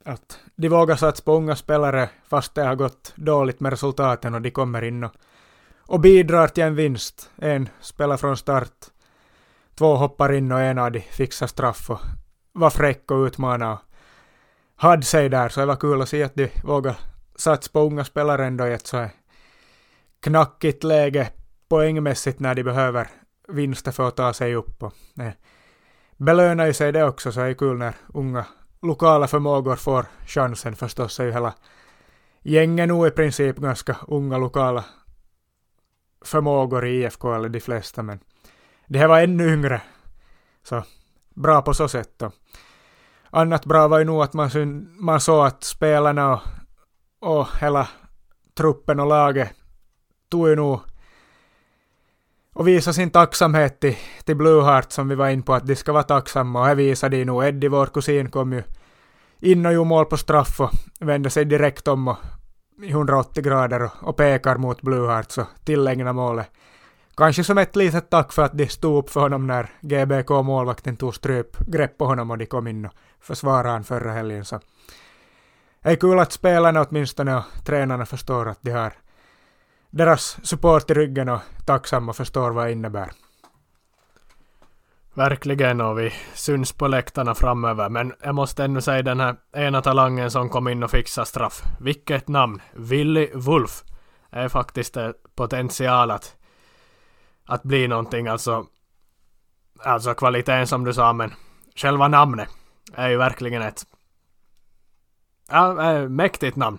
att 0.06 0.40
de 0.56 0.70
vågar 0.70 0.96
satsa 0.96 1.24
på 1.24 1.34
unga 1.34 1.56
spelare 1.56 2.10
fast 2.28 2.56
det 2.56 2.64
har 2.64 2.76
gått 2.76 3.14
dåligt 3.16 3.60
med 3.60 3.70
resultaten 3.70 4.36
och 4.36 4.42
de 4.42 4.52
kommer 4.52 4.82
in 4.82 5.04
och, 5.04 5.12
och 5.80 6.00
bidrar 6.00 6.48
till 6.48 6.64
en 6.64 6.76
vinst. 6.76 7.30
En 7.36 7.70
spelar 7.82 8.18
från 8.18 8.38
start 8.38 8.74
Två 9.76 9.96
hoppar 9.96 10.34
in 10.34 10.52
och 10.52 10.60
en 10.60 10.78
av 10.78 10.92
de 10.92 11.00
fixar 11.00 11.48
straff 11.48 11.90
och 11.90 12.00
var 12.54 12.70
fräck 12.70 13.12
och 13.12 13.26
utmanade 13.26 13.72
och 13.72 13.80
hade 14.76 15.04
sig 15.04 15.30
där, 15.30 15.50
så 15.50 15.60
det 15.60 15.66
var 15.66 15.76
kul 15.76 16.02
att 16.02 16.10
se 16.10 16.24
att 16.24 16.36
de 16.36 16.50
vågade 16.64 16.98
satsa 17.36 17.72
på 17.72 17.80
unga 17.80 18.06
spelare 18.06 18.46
ändå 18.46 18.68
i 18.68 18.74
ett 18.74 18.88
så 18.88 19.10
knackigt 20.24 20.84
läge 20.84 21.30
poängmässigt 21.70 22.40
när 22.40 22.56
de 22.56 22.64
behöver 22.64 23.08
vinster 23.48 23.92
för 23.92 24.08
att 24.08 24.16
ta 24.16 24.34
sig 24.34 24.56
upp. 24.56 24.84
Och, 24.84 24.94
nej, 25.14 25.38
belönar 26.20 26.66
ju 26.66 26.74
sig 26.74 26.92
det 26.92 27.04
också, 27.04 27.32
så 27.32 27.42
är 27.42 27.48
det 27.48 27.54
kul 27.54 27.78
när 27.78 27.96
unga 28.14 28.46
lokala 28.82 29.28
förmågor 29.28 29.76
får 29.76 30.06
chansen 30.26 30.76
förstås, 30.76 31.20
är 31.20 31.26
ju 31.26 31.32
hela 31.32 31.54
gängen 32.42 32.90
nog 32.90 33.08
i 33.08 33.12
princip 33.12 33.58
ganska 33.58 33.98
unga 34.08 34.38
lokala 34.38 34.86
förmågor 36.26 36.86
i 36.86 37.04
IFK, 37.04 37.34
eller 37.34 37.50
de 37.50 37.60
flesta, 37.60 38.04
men 38.04 38.20
det 38.88 39.00
här 39.00 39.08
var 39.08 39.22
ännu 39.22 39.54
yngre. 39.54 39.82
Så 40.64 40.84
bra 41.36 41.62
på 41.62 41.74
så 41.74 41.88
sätt 41.88 42.14
då. 42.18 42.32
Annat 43.30 43.66
bra 43.66 43.88
var 43.88 44.00
ju 44.00 44.06
nog 44.06 44.22
att 44.22 44.34
man, 44.34 44.50
man 45.00 45.22
såg 45.22 45.46
att 45.46 45.64
spelarna 45.64 46.34
och, 46.34 46.42
och 47.20 47.48
hela 47.62 47.90
truppen 48.58 49.00
och 49.00 49.08
laget 49.08 49.54
tog 50.30 50.50
ju 50.50 50.56
nog 50.56 50.80
och 52.60 52.68
visa 52.68 52.94
sin 52.94 53.10
tacksamhet 53.10 53.80
till, 53.80 53.96
till 54.24 54.36
Blueheart 54.36 54.92
som 54.92 55.10
vi 55.10 55.16
var 55.16 55.30
in 55.30 55.44
på 55.44 55.54
att 55.54 55.68
de 55.68 55.76
ska 55.76 55.94
vara 55.94 56.04
tacksamma 56.04 56.60
och 56.60 56.66
här 56.66 56.76
visade 56.76 57.18
de 57.18 57.26
nog. 57.26 57.44
Eddie, 57.44 57.68
vår 57.68 57.86
kusin, 57.86 58.30
kom 58.32 58.54
ju 58.54 58.64
in 59.40 59.66
och 59.66 59.74
gjorde 59.74 59.90
mål 59.90 60.06
på 60.06 60.18
straff 60.18 60.60
och 60.60 60.72
vände 61.00 61.30
sig 61.30 61.46
direkt 61.46 61.88
om 61.88 62.08
och 62.08 62.18
i 62.84 62.90
180 62.90 63.44
grader 63.44 63.84
och, 63.84 63.92
och 64.02 64.18
pekar 64.18 64.58
mot 64.58 64.82
Blueheart 64.82 65.26
och 65.26 65.32
så 65.32 65.46
tillägna 65.64 66.14
målet. 66.14 66.52
Kanske 67.18 67.44
som 67.44 67.58
ett 67.58 67.76
litet 67.76 68.10
tack 68.10 68.34
för 68.34 68.44
att 68.44 68.58
de 68.58 68.68
stod 68.68 68.98
upp 68.98 69.10
för 69.10 69.20
honom 69.20 69.48
när 69.48 69.70
GBK-målvakten 69.82 70.98
tog 70.98 71.16
strypgrepp 71.16 71.98
på 71.98 72.06
honom 72.06 72.32
och 72.32 72.38
de 72.38 72.46
kom 72.46 72.68
in 72.68 72.86
och 72.86 72.94
försvarade 73.20 73.70
honom 73.70 73.84
förra 73.84 74.12
helgen. 74.12 74.46
Så 74.46 74.60
det 75.84 75.90
är 75.90 75.96
kul 75.96 76.20
att 76.20 76.32
spelarna 76.32 76.86
åtminstone 76.90 77.38
och 77.38 77.44
tränarna 77.66 78.06
förstår 78.06 78.50
att 78.50 78.60
de 78.62 78.72
har 78.72 78.94
deras 79.90 80.38
support 80.44 80.90
i 80.90 80.94
ryggen 80.94 81.30
och 81.30 81.42
tacksamma 81.66 82.14
förstår 82.14 82.52
vad 82.52 82.66
det 82.66 82.72
innebär. 82.72 83.12
Verkligen 85.14 85.82
och 85.82 86.00
vi 86.00 86.14
syns 86.34 86.72
på 86.72 86.88
läktarna 86.88 87.36
framöver 87.36 87.90
men 87.90 88.14
jag 88.24 88.36
måste 88.36 88.64
ännu 88.64 88.82
säga 88.82 89.02
den 89.02 89.20
här 89.20 89.36
ena 89.54 89.82
talangen 89.82 90.32
som 90.32 90.50
kom 90.50 90.68
in 90.68 90.84
och 90.84 90.92
fixade 90.92 91.28
straff. 91.28 91.64
Vilket 91.80 92.28
namn! 92.28 92.62
Willy 92.74 93.30
Wolf 93.34 93.84
är 94.30 94.48
faktiskt 94.48 94.98
potential 95.36 96.12
att, 96.12 96.36
att 97.46 97.64
bli 97.64 97.88
någonting 97.88 98.28
alltså. 98.28 98.66
Alltså 99.84 100.14
kvaliteten 100.14 100.68
som 100.68 100.84
du 100.84 100.94
sa 100.94 101.14
men 101.14 101.34
själva 101.76 102.08
namnet 102.08 102.50
är 102.94 103.10
ju 103.10 103.18
verkligen 103.18 103.62
ett 103.62 103.86
ja, 105.50 105.92
eh, 105.92 106.10
mäktigt 106.10 106.56
namn. 106.56 106.78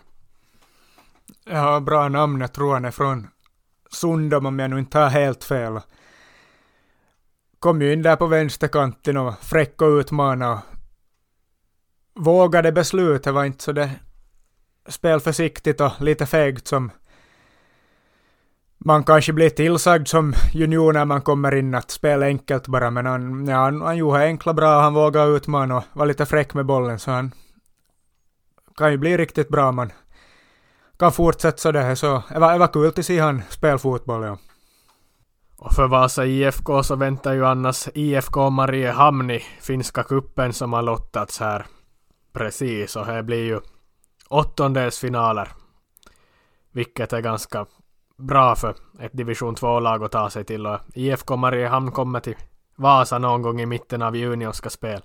Jag 1.45 1.59
har 1.59 1.81
bra 1.81 2.09
namn, 2.09 2.41
jag 2.41 2.53
tror 2.53 2.73
han 2.73 2.85
är 2.85 2.91
från 2.91 3.29
Sundom 3.91 4.47
om 4.47 4.59
jag 4.59 4.71
nu 4.71 4.79
inte 4.79 4.99
har 4.99 5.09
helt 5.09 5.45
fel. 5.45 5.81
Kom 7.59 7.83
ju 7.83 7.93
in 7.93 8.03
där 8.03 8.17
på 8.17 8.27
vänsterkanten 8.27 9.17
och 9.17 9.35
fräck 9.41 9.83
och 9.83 9.89
utmana 9.89 10.53
och 10.53 10.61
vågade 12.15 12.73
beslut. 12.73 13.25
Det 13.25 13.33
var 13.33 13.45
inte 13.45 13.65
så 13.65 13.73
det 13.73 13.91
spelförsiktigt 14.89 15.81
och 15.81 15.93
lite 16.01 16.27
fegt 16.27 16.67
som 16.67 16.91
man 18.85 19.05
kanske 19.05 19.33
blir 19.33 19.51
tillsagd 19.51 20.09
som 20.09 20.35
junior 20.53 20.93
när 20.93 21.05
man 21.05 21.23
kommer 21.23 21.55
in 21.55 21.75
att 21.75 21.91
spela 21.91 22.27
enkelt 22.27 22.69
bara, 22.69 22.91
men 22.91 23.07
han, 23.07 23.47
ja, 23.47 23.57
han, 23.57 23.81
han 23.81 23.97
gjorde 23.97 24.19
enkla 24.19 24.55
bra, 24.55 24.81
han 24.81 24.95
vågade 24.95 25.37
utmana 25.37 25.77
och 25.77 25.85
var 25.93 26.07
lite 26.07 26.27
fräck 26.27 26.55
med 26.55 26.67
bollen, 26.67 26.99
så 26.99 27.11
han 27.11 27.33
kan 28.77 28.91
ju 28.91 28.99
bli 28.99 29.17
riktigt 29.17 29.49
bra 29.49 29.73
man 29.73 29.93
kan 31.01 31.13
fortsätta 31.13 31.59
sådär, 31.59 31.95
så 31.95 32.23
det 32.29 32.39
var, 32.39 32.53
det 32.53 32.59
var 32.59 32.67
kul 32.69 32.89
att 32.89 33.07
se 33.07 33.19
han 33.21 33.43
spela 33.49 33.79
fotboll, 33.79 34.25
ja. 34.25 34.39
Och 35.57 35.73
för 35.73 35.89
Vasa 35.89 36.27
IFK 36.27 36.83
så 36.83 36.97
väntar 36.97 37.33
ju 37.33 37.47
annars 37.47 37.89
IFK 37.95 38.51
Mariehamn 38.51 39.31
i 39.31 39.41
finska 39.61 40.03
kuppen 40.03 40.53
som 40.53 40.73
har 40.73 40.83
lottats 40.83 41.41
här. 41.41 41.67
Precis, 42.33 42.97
och 42.97 43.07
det 43.07 43.23
blir 43.23 43.45
ju 43.45 43.61
åttondelsfinaler. 44.29 45.49
Vilket 46.73 47.13
är 47.13 47.21
ganska 47.21 47.67
bra 48.17 48.57
för 48.57 48.75
ett 49.01 49.13
division 49.13 49.55
2-lag 49.55 50.05
att 50.05 50.13
ta 50.13 50.31
sig 50.31 50.45
till. 50.45 50.67
Och 50.67 50.79
IFK 50.95 51.37
Mariehamn 51.37 51.91
kommer 51.91 52.21
till 52.21 52.37
Vasa 52.77 53.19
någon 53.19 53.43
gång 53.43 53.61
i 53.61 53.67
mitten 53.67 54.03
av 54.03 54.17
juni 54.17 54.47
och 54.47 54.57
ska 54.57 54.71
spela 54.71 55.03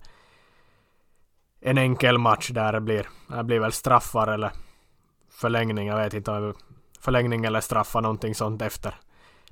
en 1.62 1.78
enkel 1.78 2.18
match 2.18 2.50
där 2.50 2.74
det 2.74 2.82
blir. 2.82 3.08
Det 3.28 3.44
blir 3.44 3.60
väl 3.60 3.72
straffar 3.72 4.28
eller 4.28 4.52
förlängning. 5.36 5.88
Jag 5.88 5.98
vet 5.98 6.14
inte 6.14 6.32
om 6.32 6.54
förlängning 7.00 7.46
eller 7.46 7.62
straffar 7.62 8.02
någonting 8.02 8.36
sånt 8.36 8.62
efter 8.62 8.96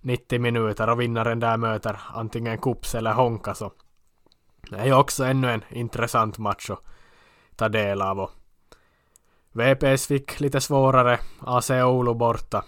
90 0.02 0.40
minuter 0.40 0.90
och 0.90 1.02
vinnaren 1.02 1.40
där 1.40 1.58
möter 1.58 2.00
antingen 2.13 2.58
Kups 2.58 2.96
eller 2.96 3.13
Honka 3.13 3.54
så 3.54 3.72
det 4.70 4.78
är 4.78 4.86
ju 4.86 4.94
också 4.94 5.24
ännu 5.24 5.52
en 5.52 5.63
intressant 5.70 6.38
match 6.38 6.70
att 6.70 6.80
ta 7.56 7.70
del 7.70 8.02
av. 8.02 8.20
Och 8.20 8.32
VPS 9.52 10.08
fick 10.08 10.40
lite 10.40 10.62
svårare, 10.62 11.20
AC 11.40 11.70
Oulu 11.70 12.13
borta. 12.13 12.63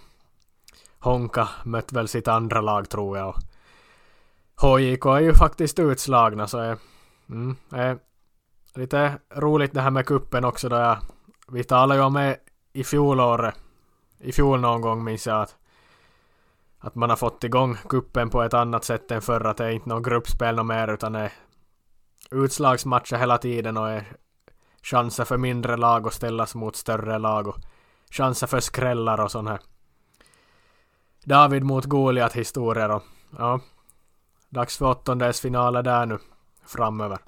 Honka 0.99 1.49
mötte 1.63 1.95
väl 1.95 2.07
sitt 2.07 2.27
andra 2.27 2.61
lag 2.61 2.89
tror 2.89 3.17
jag. 3.17 3.27
Och 3.27 4.79
HJK 4.79 5.05
är 5.05 5.19
ju 5.19 5.33
faktiskt 5.33 5.79
utslagna 5.79 6.47
så 6.47 6.57
är, 6.57 6.77
mm, 7.29 7.55
är 7.71 7.97
lite 8.75 9.19
roligt 9.35 9.73
det 9.73 9.81
här 9.81 9.91
med 9.91 10.05
kuppen 10.05 10.45
också 10.45 10.69
då 10.69 10.75
jag, 10.75 10.97
vi 11.47 11.63
talade 11.63 11.99
ju 11.99 12.05
om 12.05 12.35
i 12.75 12.83
fjolåret, 12.83 13.55
i 14.19 14.31
fjol 14.31 14.59
någon 14.59 14.81
gång 14.81 15.03
minns 15.03 15.27
jag 15.27 15.41
att 15.41 15.55
att 16.79 16.95
man 16.95 17.09
har 17.09 17.17
fått 17.17 17.43
igång 17.43 17.75
kuppen 17.89 18.29
på 18.29 18.43
ett 18.43 18.53
annat 18.53 18.83
sätt 18.83 19.11
än 19.11 19.21
förr. 19.21 19.45
Att 19.45 19.57
det 19.57 19.65
är 19.65 19.69
inte 19.69 19.89
något 19.89 20.03
gruppspel 20.03 20.55
något 20.55 20.65
mer 20.65 20.87
utan 20.87 21.13
det 21.13 21.19
är 21.19 21.31
utslagsmatcher 22.31 23.15
hela 23.15 23.37
tiden 23.37 23.77
och 23.77 23.89
är 23.89 24.05
chanser 24.81 25.25
för 25.25 25.37
mindre 25.37 25.77
lag 25.77 26.07
att 26.07 26.13
ställas 26.13 26.55
mot 26.55 26.75
större 26.75 27.17
lag 27.17 27.47
och 27.47 27.57
chanser 28.09 28.47
för 28.47 28.59
skrällar 28.59 29.21
och 29.21 29.31
sånt 29.31 29.49
här. 29.49 29.59
David 31.25 31.63
mot 31.63 31.85
Goliat 31.85 32.33
historier 32.33 32.91
och 32.91 33.03
ja. 33.37 33.59
Dags 34.49 34.77
för 34.77 34.85
åttondelsfinaler 34.85 35.83
där 35.83 36.05
nu 36.05 36.19
framöver 36.65 37.19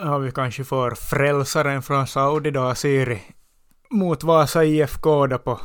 har 0.00 0.18
vi 0.18 0.30
kanske 0.30 0.64
får 0.64 0.90
frälsaren 0.90 1.82
från 1.82 2.06
Saudi 2.06 2.50
då, 2.50 2.74
Siri, 2.74 3.22
mot 3.90 4.24
Vasa 4.24 4.64
IFK 4.64 5.26
då 5.26 5.38
på 5.38 5.60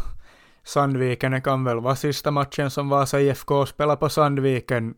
Sandviken. 0.64 1.32
Det 1.32 1.42
kan 1.42 1.64
väl 1.64 1.80
vara 1.80 1.96
sista 1.96 2.32
matchen 2.32 2.72
som 2.72 2.90
Vasa 2.90 3.20
IFK 3.22 3.66
spelar 3.66 3.96
på 3.96 4.10
Sandviken. 4.10 4.94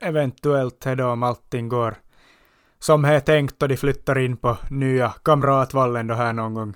Eventuellt 0.00 0.80
då 0.80 1.06
om 1.06 1.22
allting 1.22 1.68
går 1.68 1.94
som 2.78 3.02
det 3.02 3.08
är 3.08 3.20
tänkt 3.20 3.62
och 3.62 3.68
de 3.68 3.76
flyttar 3.76 4.18
in 4.18 4.36
på 4.36 4.58
nya 4.70 5.14
Kamratvallen 5.24 6.06
då 6.06 6.14
här 6.14 6.32
någon 6.32 6.54
gång. 6.54 6.74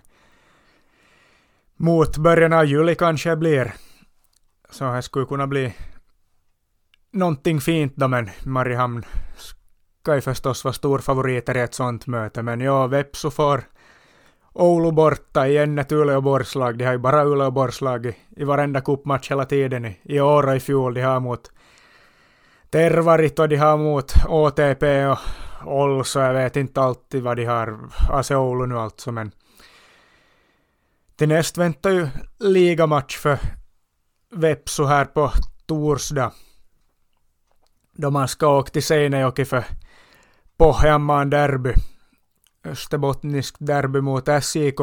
Mot 1.77 2.17
början 2.17 2.53
av 2.53 2.65
juli 2.65 2.95
kanske 2.95 3.37
blir. 3.37 3.75
Så 4.71 4.85
här 4.85 5.01
skulle 5.01 5.27
kunna 5.27 5.47
bli 5.47 5.75
någonting 7.13 7.61
fint 7.61 7.97
då 7.97 8.09
men 8.09 8.31
Mariehamn 8.45 9.05
Pekka 10.05 10.15
ju 10.15 10.21
förstås 10.21 10.65
vara 10.65 10.73
storfavoriter 10.73 11.57
i 11.57 11.61
ett 11.61 11.75
sånt 11.75 12.07
möte 12.07 12.43
men 12.43 12.61
ja, 12.61 12.87
Vepsu 12.87 13.31
får 13.31 13.65
Oulu 14.53 14.93
borta 14.93 15.47
igen 15.47 15.79
ett 15.79 15.93
Uleåborgslag. 15.93 16.79
De 16.79 16.85
har 16.85 16.93
ju 16.93 16.99
bara 16.99 17.25
Uleåborgslag 17.25 18.07
i, 18.07 18.17
i 18.37 18.45
varenda 18.45 18.81
cupmatch 18.81 19.31
hela 19.31 19.45
tiden 19.45 19.85
i, 19.85 19.99
i 20.03 20.21
år 20.21 20.47
och 20.47 20.57
i 20.57 20.61
fjol. 20.61 20.95
De 20.95 21.01
har 21.01 21.21
mot 21.21 21.51
Tervarit 22.71 23.39
och 23.39 23.49
de 23.49 23.57
har 23.57 23.77
mot 23.77 24.13
ÅTP 24.29 25.07
och 25.07 25.19
Olso. 25.65 26.21
Jag 26.21 26.35
vet 26.35 26.57
inte 26.57 26.81
alltid 26.81 27.23
vad 27.23 27.37
de 27.37 27.45
har. 27.45 27.79
AC 28.11 28.31
Oulu 28.31 28.67
nu 28.67 28.79
alltså 28.79 29.13
men 29.13 29.31
till 31.17 31.29
näst 31.29 31.59
väntar 31.59 31.91
ju 31.91 32.09
ligamatch 32.39 33.17
för 33.17 33.39
Vepsu 34.35 34.85
här 34.85 35.05
på 35.05 35.31
torsdag. 35.67 36.33
Då 37.97 38.11
man 38.11 38.29
ska 38.29 38.59
åka 38.59 38.71
till 38.71 38.83
Seinejoki 38.83 39.45
för 39.45 39.65
Pohjanmaan 40.59 41.31
derby. 41.31 41.75
Österbottnisk 42.65 43.57
derby 43.59 44.01
mot 44.01 44.29
SJK. 44.29 44.81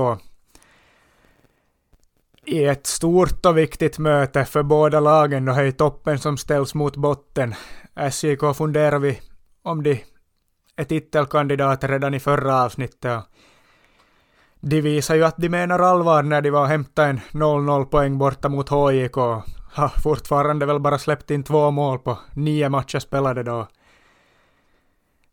I 2.46 2.66
ett 2.66 2.88
stort 2.88 3.46
och 3.46 3.58
viktigt 3.58 4.00
möte 4.00 4.46
för 4.46 4.64
båda 4.64 5.00
lagen 5.00 5.46
då 5.46 5.54
det 5.54 5.64
är 5.64 5.72
toppen 5.72 6.20
som 6.20 6.38
ställs 6.38 6.74
mot 6.74 6.96
botten. 6.96 7.56
SJK 8.12 8.56
funderar 8.56 9.00
vi 9.00 9.20
om 9.64 9.84
de 9.84 10.04
är 10.76 10.84
titelkandidater 10.84 11.88
redan 11.88 12.14
i 12.14 12.20
förra 12.20 12.64
avsnittet. 12.64 13.24
De 14.60 14.82
visar 14.82 15.16
ju 15.16 15.24
att 15.24 15.38
de 15.38 15.50
menar 15.50 15.80
allvar 15.80 16.24
när 16.24 16.42
de 16.42 16.50
var 16.50 16.62
och 16.62 16.68
hämtade 16.68 17.08
en 17.08 17.20
0-0 17.32 17.86
poäng 17.86 18.18
borta 18.18 18.50
mot 18.50 18.70
HJK. 18.70 19.16
Har 19.74 20.02
fortfarande 20.04 20.66
väl 20.66 20.80
bara 20.80 20.98
släppt 20.98 21.32
in 21.32 21.44
två 21.44 21.72
mål 21.72 22.00
på 22.00 22.18
nio 22.34 22.70
matcher 22.70 23.00
spelade 23.00 23.44
då 23.44 23.68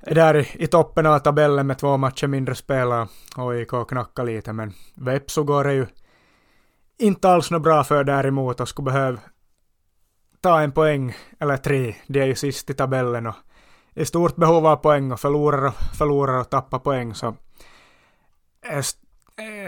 är 0.02 0.14
där 0.14 0.46
i 0.62 0.66
toppen 0.66 1.06
av 1.06 1.18
tabellen 1.18 1.66
med 1.66 1.78
två 1.78 1.96
matcher 1.96 2.26
mindre 2.26 2.54
spelare. 2.54 3.08
AIK 3.36 3.88
knackar 3.88 4.24
lite, 4.24 4.52
men 4.52 4.72
Vepsu 4.94 5.44
går 5.44 5.64
det 5.64 5.74
ju 5.74 5.86
inte 6.98 7.30
alls 7.30 7.50
något 7.50 7.62
bra 7.62 7.84
för 7.84 8.04
däremot 8.04 8.60
och 8.60 8.68
skulle 8.68 8.84
behöva 8.84 9.18
ta 10.40 10.60
en 10.60 10.72
poäng 10.72 11.14
eller 11.40 11.56
tre. 11.56 11.94
De 12.06 12.20
är 12.20 12.26
ju 12.26 12.34
sist 12.34 12.70
i 12.70 12.74
tabellen 12.74 13.26
och 13.26 13.34
i 13.94 14.04
stort 14.04 14.36
behov 14.36 14.66
av 14.66 14.76
poäng 14.76 15.12
och 15.12 15.20
förlorar 15.20 15.66
och 15.66 15.74
förlorar 15.96 16.40
och 16.40 16.50
tappar 16.50 16.78
poäng 16.78 17.14
så 17.14 17.34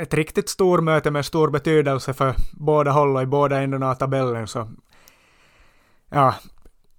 ett 0.00 0.14
riktigt 0.14 0.48
stormöte 0.48 1.10
med 1.10 1.24
stor 1.24 1.50
betydelse 1.50 2.14
för 2.14 2.34
båda 2.52 2.90
håll 2.90 3.16
och 3.16 3.22
i 3.22 3.26
båda 3.26 3.60
ändarna 3.60 3.90
av 3.90 3.94
tabellen 3.94 4.46
så 4.46 4.68
ja, 6.08 6.34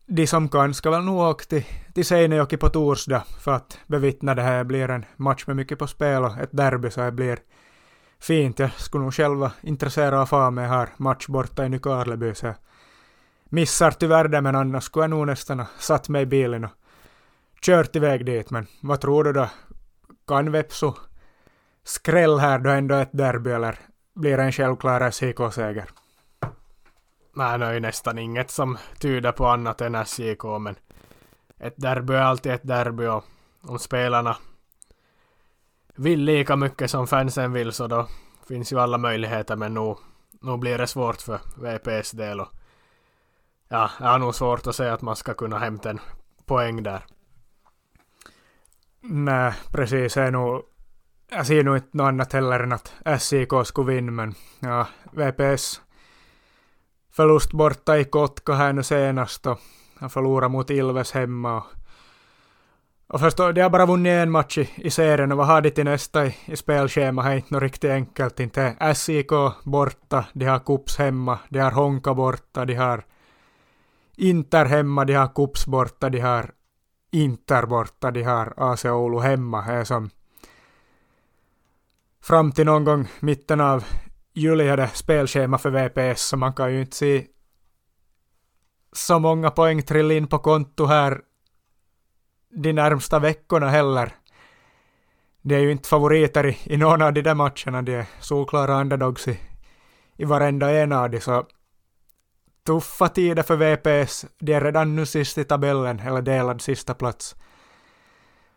de 0.06 0.28
som 0.28 0.50
kan 0.50 0.74
ska 0.74 0.92
väl 0.92 1.04
nog 1.04 1.20
åka 1.20 1.46
till, 1.46 1.66
till 1.94 2.06
Seinejoki 2.06 2.58
på 2.58 2.70
torsdag 2.70 3.24
för 3.40 3.52
att 3.52 3.80
bevittna 3.88 4.36
det 4.36 4.42
här 4.42 4.58
Det 4.58 4.66
blir 4.66 4.90
en 4.90 5.06
match 5.16 5.48
med 5.48 5.56
mycket 5.56 5.80
på 5.80 5.88
spel 5.88 6.24
och 6.24 6.38
ett 6.38 6.50
derby 6.52 6.92
så 6.92 7.02
det 7.02 7.12
blir 7.12 7.40
fint. 8.20 8.60
Jag 8.60 8.72
skulle 8.72 9.04
nog 9.04 9.14
själv 9.14 9.38
vara 9.38 9.52
intresserad 9.62 10.14
av 10.14 10.22
att 10.22 10.30
få 10.30 10.52
med 10.52 10.70
här 10.70 10.90
match 10.98 11.28
borta 11.28 11.66
i 11.66 11.70
Nykarleby 11.70 12.36
så 12.36 12.46
jag 12.46 12.56
missar 13.50 13.92
tyvärr 13.92 14.28
det 14.28 14.42
men 14.42 14.56
annars 14.56 14.84
skulle 14.84 15.04
jag 15.04 15.10
nog 15.10 15.28
nästan 15.28 15.60
ha 15.60 15.68
satt 15.80 16.10
mig 16.10 16.22
i 16.22 16.26
bilen 16.26 16.64
och 16.64 16.72
kört 17.62 17.96
iväg 17.96 18.26
dit 18.26 18.50
men 18.50 18.68
vad 18.82 19.02
tror 19.02 19.24
du 19.24 19.34
då? 19.34 19.50
Kan 20.28 20.52
Vepsu 20.52 20.92
skräll 21.84 22.40
här 22.40 22.60
då 22.60 22.70
ändå 22.70 22.96
ett 22.96 23.10
derby 23.12 23.52
eller 23.52 23.80
blir 24.16 24.38
det 24.38 24.44
en 24.44 24.52
självklar 24.52 25.12
SJK-seger? 25.12 25.90
Nej, 27.36 27.60
det 27.60 27.66
är 27.66 27.74
ju 27.74 27.80
nästan 27.80 28.18
inget 28.18 28.52
som 28.52 28.78
tyder 29.00 29.32
på 29.32 29.48
annat 29.48 29.82
än 29.82 30.06
SJK, 30.06 30.44
men 30.60 30.76
ett 31.62 31.74
derby 31.78 32.14
är 32.14 32.22
alltid 32.22 32.52
ett 32.52 32.68
derby 32.68 33.06
och 33.06 33.24
om 33.62 33.80
spelarna 33.80 34.38
vill 35.96 36.24
lika 36.24 36.56
mycket 36.56 36.92
som 36.92 37.08
fansen 37.08 37.54
vill 37.54 37.72
så 37.72 37.88
då 37.88 38.08
finns 38.48 38.74
ju 38.74 38.80
alla 38.80 38.98
möjligheter 38.98 39.56
men 39.56 39.74
nog, 39.74 39.98
nog 40.42 40.60
blir 40.60 40.78
det 40.78 40.88
svårt 40.88 41.22
för 41.22 41.40
VPs 41.56 42.12
del 42.12 42.40
och 42.40 42.50
ja, 43.68 43.90
jag 44.00 44.08
har 44.08 44.20
nog 44.20 44.36
svårt 44.36 44.68
att 44.68 44.76
säga 44.76 44.94
att 44.94 45.02
man 45.02 45.16
ska 45.16 45.34
kunna 45.34 45.60
hämta 45.60 45.90
en 45.90 46.00
poäng 46.46 46.84
där. 46.84 47.06
Nej, 49.02 49.54
precis. 49.72 50.16
Jag, 50.16 50.34
nog, 50.34 50.64
jag 51.30 51.48
ser 51.48 51.64
nog 51.64 51.78
inte 51.78 51.98
något 51.98 52.08
annat 52.08 52.34
heller 52.34 52.60
än 52.60 52.72
att 52.72 53.22
SIK 53.22 53.50
skulle 53.64 53.94
vinna, 53.94 54.12
men 54.12 54.36
ja, 54.60 54.88
VPS 55.12 55.82
förlust 57.12 57.52
borta 57.52 57.98
i 57.98 58.04
Kotka 58.04 58.54
här 58.54 58.74
nu 58.74 58.84
senast 58.84 59.46
och 59.46 59.60
han 60.02 60.10
förlorade 60.10 60.52
mot 60.52 60.70
Ilves 60.70 61.12
hemma. 61.12 61.58
Och, 61.58 61.66
och 63.08 63.20
förstå, 63.20 63.52
de 63.52 63.62
har 63.62 63.70
bara 63.70 63.86
vunnit 63.86 64.12
en 64.12 64.32
match 64.32 64.58
i, 64.58 64.70
i 64.76 64.90
serien 64.90 65.32
och 65.32 65.38
vad 65.38 65.48
har 65.48 65.62
de 65.62 65.72
till 65.72 65.86
nästa 65.86 66.26
i, 66.26 66.36
i 66.46 66.56
spelschema? 66.56 67.24
Det 67.24 67.30
är 67.30 67.36
inte 67.36 67.54
något 67.54 67.64
riktigt 67.64 67.92
enkelt. 67.92 68.40
Inte 68.40 68.94
SIK 68.96 69.32
borta, 69.64 70.26
de 70.34 70.46
har 70.46 70.60
Kups 70.60 70.98
hemma, 70.98 71.40
de 71.50 71.60
har 71.60 71.72
Honka 71.72 72.14
borta, 72.14 72.66
de 72.66 72.76
har 72.76 73.06
Inter 74.18 74.66
hemma, 74.66 75.06
de 75.06 75.14
har 75.14 75.28
Kups 75.28 75.66
borta, 75.66 76.10
de 76.10 76.20
har 76.20 76.52
Inter 77.12 77.66
borta, 77.66 78.12
de 78.12 78.24
har 78.24 78.54
AC 78.58 78.86
Oulu 78.86 79.20
hemma. 79.20 79.62
Det 79.62 79.74
är 79.74 79.84
som 79.84 80.10
fram 82.24 82.52
till 82.52 82.66
någon 82.66 82.84
gång 82.84 83.08
mitten 83.20 83.62
av 83.62 83.84
juli 84.34 84.70
hade 84.70 84.88
spelschema 84.88 85.58
för 85.58 85.70
VPS 85.70 86.22
så 86.22 86.38
man 86.38 86.54
kan 86.54 86.74
ju 86.74 86.82
inte 86.82 86.98
se 86.98 87.26
så 88.94 89.20
många 89.20 89.52
poäng 89.52 89.82
trilla 89.82 90.14
in 90.14 90.28
på 90.28 90.40
konto 90.40 90.86
här 90.86 91.22
de 92.54 92.74
närmsta 92.74 93.20
veckorna 93.20 93.70
heller. 93.70 94.16
De 95.42 95.56
är 95.56 95.60
ju 95.60 95.72
inte 95.72 95.90
favoriter 95.90 96.46
i, 96.46 96.58
i 96.64 96.78
någon 96.78 97.02
av 97.02 97.14
de 97.14 97.22
där 97.22 97.36
matcherna, 97.36 97.82
de 97.82 97.96
är 97.96 98.06
solklara 98.20 98.82
underdogs 98.82 99.28
i, 99.28 99.40
i 100.18 100.26
varenda 100.26 100.72
en 100.72 100.92
av 100.92 101.10
de, 101.10 101.20
så 101.22 101.46
tuffa 102.66 103.10
tider 103.10 103.44
för 103.44 103.56
VPS. 103.56 104.26
De 104.40 104.54
är 104.54 104.62
redan 104.62 104.96
nu 104.96 105.06
sist 105.06 105.38
i 105.38 105.44
tabellen, 105.44 106.00
eller 106.00 106.22
delad 106.22 106.62
sista 106.62 106.94
plats. 106.94 107.36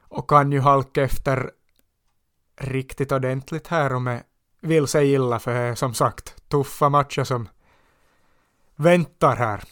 Och 0.01 0.31
kan 0.31 0.53
ju 0.53 0.61
halka 0.61 1.03
efter 1.03 1.51
riktigt 2.61 3.13
ordentligt 3.13 3.67
här 3.67 3.93
om 3.93 4.07
jag 4.07 4.23
vill 4.61 4.87
sig 4.87 5.13
illa 5.13 5.39
för 5.39 5.75
som 5.75 5.95
sagt 5.95 6.49
tuffa 6.49 6.89
matcher 6.89 7.25
som 7.25 7.49
väntar 8.77 9.37
här. 9.37 9.65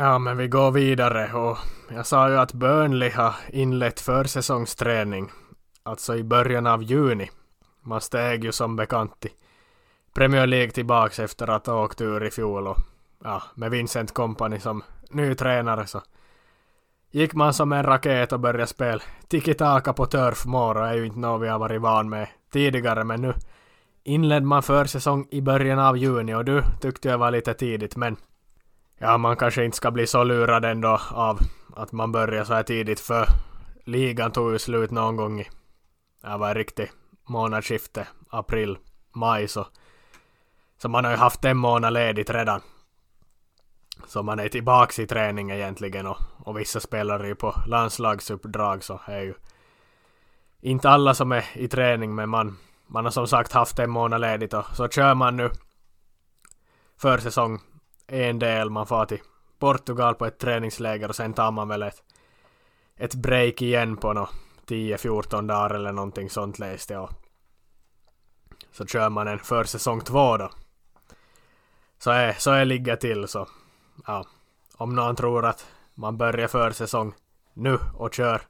Ja, 0.00 0.18
men 0.18 0.36
vi 0.36 0.48
går 0.48 0.70
vidare 0.70 1.32
och 1.32 1.58
jag 1.94 2.06
sa 2.06 2.28
ju 2.28 2.38
att 2.38 2.52
Burnley 2.52 3.10
har 3.10 3.34
inlett 3.48 4.00
försäsongsträning, 4.00 5.30
alltså 5.82 6.16
i 6.16 6.24
början 6.24 6.66
av 6.66 6.82
juni. 6.82 7.30
Man 7.82 8.00
steg 8.00 8.44
ju 8.44 8.52
som 8.52 8.76
bekant 8.76 9.24
i 9.24 9.28
Premier 10.14 10.46
League 10.46 10.70
tillbaks 10.70 11.18
efter 11.18 11.50
att 11.50 11.66
ha 11.66 11.84
åkt 11.84 12.00
ur 12.00 12.24
i 12.24 12.30
fjol 12.30 12.66
och 12.66 12.78
ja, 13.24 13.42
med 13.54 13.70
Vincent 13.70 14.14
Company 14.14 14.60
som 14.60 14.82
ny 15.10 15.34
tränare 15.34 15.86
så 15.86 16.02
gick 17.10 17.34
man 17.34 17.54
som 17.54 17.72
en 17.72 17.82
raket 17.82 18.32
och 18.32 18.40
började 18.40 18.66
spela. 18.66 19.02
Tiki-taka 19.28 19.92
på 19.92 20.06
Turf 20.06 20.46
och 20.46 20.88
är 20.88 20.94
ju 20.94 21.06
inte 21.06 21.18
något 21.18 21.42
vi 21.42 21.48
har 21.48 21.58
varit 21.58 21.80
van 21.80 22.08
med 22.08 22.28
tidigare 22.52 23.04
men 23.04 23.20
nu 23.22 23.34
inledde 24.04 24.46
man 24.46 24.62
försäsong 24.62 25.28
i 25.30 25.40
början 25.40 25.78
av 25.78 25.98
juni 25.98 26.34
och 26.34 26.44
du 26.44 26.62
tyckte 26.80 27.08
jag 27.08 27.18
var 27.18 27.30
lite 27.30 27.54
tidigt 27.54 27.96
men 27.96 28.16
ja, 28.98 29.18
man 29.18 29.36
kanske 29.36 29.64
inte 29.64 29.76
ska 29.76 29.90
bli 29.90 30.06
så 30.06 30.24
lurad 30.24 30.64
ändå 30.64 31.00
av 31.10 31.38
att 31.76 31.92
man 31.92 32.12
börjar 32.12 32.44
så 32.44 32.54
här 32.54 32.62
tidigt 32.62 33.00
för 33.00 33.26
ligan 33.84 34.32
tog 34.32 34.52
ju 34.52 34.58
slut 34.58 34.90
någon 34.90 35.16
gång 35.16 35.40
i, 35.40 35.48
ja 36.22 36.36
var 36.38 36.54
riktigt 36.54 36.90
månadsskifte, 37.28 38.06
april, 38.30 38.78
maj 39.12 39.48
så 39.48 39.66
så 40.82 40.88
man 40.88 41.04
har 41.04 41.12
ju 41.12 41.18
haft 41.18 41.44
en 41.44 41.56
månad 41.56 41.92
ledigt 41.92 42.30
redan 42.30 42.60
så 44.06 44.22
man 44.22 44.38
är 44.38 44.48
tillbaks 44.48 44.98
i 44.98 45.06
träning 45.06 45.50
egentligen 45.50 46.06
och, 46.06 46.18
och 46.38 46.58
vissa 46.58 46.80
spelare 46.80 47.22
är 47.22 47.28
ju 47.28 47.34
på 47.34 47.54
landslagsuppdrag 47.66 48.84
så 48.84 49.00
är 49.04 49.20
ju 49.20 49.34
inte 50.60 50.90
alla 50.90 51.14
som 51.14 51.32
är 51.32 51.44
i 51.54 51.68
träning 51.68 52.14
men 52.14 52.28
man, 52.28 52.58
man 52.86 53.04
har 53.04 53.12
som 53.12 53.26
sagt 53.26 53.52
haft 53.52 53.78
en 53.78 53.90
månad 53.90 54.20
ledigt 54.20 54.54
och 54.54 54.64
så 54.72 54.88
kör 54.88 55.14
man 55.14 55.36
nu 55.36 55.50
försäsong 56.96 57.60
en 58.06 58.38
del, 58.38 58.70
man 58.70 58.86
får 58.86 59.04
till 59.04 59.20
Portugal 59.58 60.14
på 60.14 60.26
ett 60.26 60.38
träningsläger 60.38 61.08
och 61.08 61.16
sen 61.16 61.34
tar 61.34 61.50
man 61.50 61.68
väl 61.68 61.82
ett, 61.82 62.02
ett 62.96 63.14
break 63.14 63.62
igen 63.62 63.96
på 63.96 64.12
nå 64.12 64.28
10-14 64.66 65.46
dagar 65.46 65.70
eller 65.70 65.92
någonting 65.92 66.30
sånt 66.30 66.58
läste 66.58 66.92
jag. 66.92 67.10
Så 68.72 68.86
kör 68.86 69.08
man 69.08 69.28
en 69.28 69.38
försäsong 69.38 70.00
två 70.00 70.36
då. 70.36 70.50
Så 71.98 72.10
är, 72.10 72.32
så 72.32 72.50
är 72.50 72.64
ligga 72.64 72.96
till 72.96 73.28
så 73.28 73.48
ja, 74.06 74.24
om 74.76 74.94
någon 74.94 75.16
tror 75.16 75.46
att 75.46 75.66
man 75.94 76.16
börjar 76.16 76.48
försäsong 76.48 77.14
nu 77.54 77.78
och 77.94 78.14
kör 78.14 78.42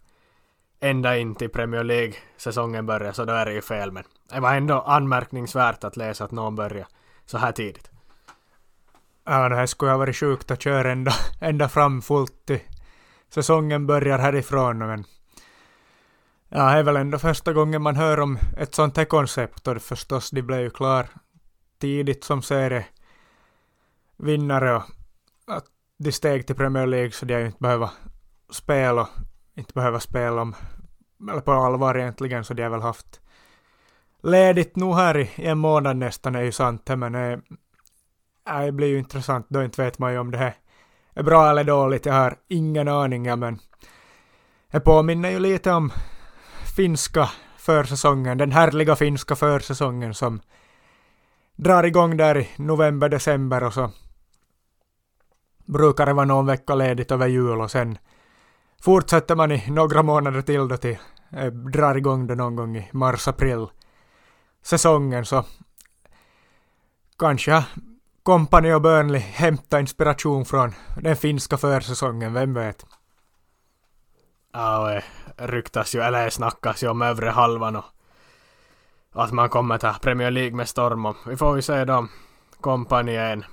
ända 0.80 1.16
in 1.16 1.34
till 1.34 1.50
Premier 1.50 1.84
League-säsongen 1.84 2.86
börjar 2.86 3.12
så 3.12 3.24
då 3.24 3.32
är 3.32 3.46
det 3.46 3.52
ju 3.52 3.62
fel 3.62 3.92
men 3.92 4.04
det 4.32 4.40
var 4.40 4.54
ändå 4.54 4.80
anmärkningsvärt 4.80 5.84
att 5.84 5.96
läsa 5.96 6.24
att 6.24 6.30
någon 6.30 6.56
börjar 6.56 6.86
så 7.26 7.38
här 7.38 7.52
tidigt. 7.52 7.90
Ja, 9.24 9.48
det 9.48 9.56
här 9.56 9.66
skulle 9.66 9.90
ha 9.90 9.98
varit 9.98 10.16
sjukt 10.16 10.50
att 10.50 10.62
köra 10.62 10.92
ända, 10.92 11.12
ända 11.40 11.68
fram 11.68 12.02
fullt 12.02 12.46
till 12.46 12.60
säsongen 13.28 13.86
börjar 13.86 14.18
härifrån 14.18 14.78
men 14.78 15.04
ja, 16.48 16.72
det 16.72 16.78
är 16.78 16.82
väl 16.82 16.96
ändå 16.96 17.18
första 17.18 17.52
gången 17.52 17.82
man 17.82 17.96
hör 17.96 18.20
om 18.20 18.38
ett 18.56 18.74
sånt 18.74 18.96
här 18.96 19.04
koncept 19.04 19.68
och 19.68 19.82
förstås 19.82 20.30
de 20.30 20.42
blev 20.42 20.60
ju 20.60 20.70
klar 20.70 21.06
tidigt 21.78 22.24
som 22.24 22.42
serie 22.42 22.86
vinnare 24.16 24.76
och 24.76 24.82
att 25.50 25.64
de 25.98 26.12
steg 26.12 26.46
till 26.46 26.56
Premier 26.56 26.86
League 26.86 27.10
så 27.10 27.26
de 27.26 27.46
inte 27.46 27.58
behöver 27.60 27.90
spela, 28.50 29.08
inte 29.54 29.72
behöver 29.72 29.98
spela 29.98 30.42
om, 30.42 30.54
eller 31.30 31.40
på 31.40 31.52
allvar 31.52 31.98
egentligen, 31.98 32.44
så 32.44 32.54
de 32.54 32.62
har 32.62 32.70
väl 32.70 32.80
haft 32.80 33.20
ledigt 34.22 34.76
nu 34.76 34.92
här 34.92 35.16
i 35.18 35.30
en 35.36 35.58
månad 35.58 35.96
nästan 35.96 36.34
är 36.34 36.42
ju 36.42 36.52
sant, 36.52 36.90
men 36.96 37.14
äh, 37.14 37.38
det 38.64 38.72
blir 38.72 38.88
ju 38.88 38.98
intressant, 38.98 39.46
då 39.48 39.62
inte 39.62 39.82
vet 39.82 39.98
man 39.98 40.12
ju 40.12 40.18
om 40.18 40.30
det 40.30 40.38
här 40.38 40.54
är 41.14 41.22
bra 41.22 41.50
eller 41.50 41.64
dåligt, 41.64 42.06
jag 42.06 42.14
har 42.14 42.36
ingen 42.48 42.88
aning, 42.88 43.38
men 43.38 43.58
det 44.70 44.80
påminner 44.80 45.30
ju 45.30 45.38
lite 45.38 45.72
om 45.72 45.92
finska 46.76 47.30
försäsongen, 47.56 48.38
den 48.38 48.52
härliga 48.52 48.96
finska 48.96 49.36
försäsongen 49.36 50.14
som 50.14 50.40
drar 51.56 51.84
igång 51.84 52.16
där 52.16 52.38
i 52.38 52.48
november, 52.56 53.08
december 53.08 53.64
och 53.64 53.74
så 53.74 53.90
brukar 55.72 56.06
det 56.06 56.12
vara 56.12 56.26
någon 56.26 56.46
vecka 56.46 56.74
ledigt 56.74 57.12
över 57.12 57.26
jul 57.26 57.60
och 57.60 57.70
sen 57.70 57.98
fortsätter 58.82 59.36
man 59.36 59.52
i 59.52 59.70
några 59.70 60.02
månader 60.02 60.42
till 60.42 60.68
då 60.68 60.76
till 60.76 60.98
eh, 61.32 61.46
drar 61.46 61.94
igång 61.94 62.26
det 62.26 62.34
någon 62.34 62.56
gång 62.56 62.76
i 62.76 62.88
mars-april 62.92 63.66
säsongen 64.62 65.24
så 65.24 65.44
kanske 67.18 67.64
Company 68.22 68.72
och 68.72 68.82
Burnley 68.82 69.20
hämtar 69.20 69.80
inspiration 69.80 70.44
från 70.44 70.74
den 70.96 71.16
finska 71.16 71.56
försäsongen, 71.56 72.32
vem 72.32 72.54
vet? 72.54 72.86
Ja, 74.52 74.88
det 74.88 75.02
eh, 75.36 75.48
ryktas 75.48 75.94
ju, 75.94 76.00
eller 76.00 76.30
snackas 76.30 76.82
ju 76.82 76.88
om 76.88 77.02
övre 77.02 77.30
halvan 77.30 77.76
och 77.76 77.84
att 79.12 79.32
man 79.32 79.48
kommer 79.48 79.78
ta 79.78 79.92
Premier 79.92 80.30
League 80.30 80.56
med 80.56 80.68
storm 80.68 81.06
och 81.06 81.16
vi 81.26 81.36
får 81.36 81.56
ju 81.56 81.62
se 81.62 81.84
då 81.84 82.08
kompani 82.60 83.16
en 83.16 83.44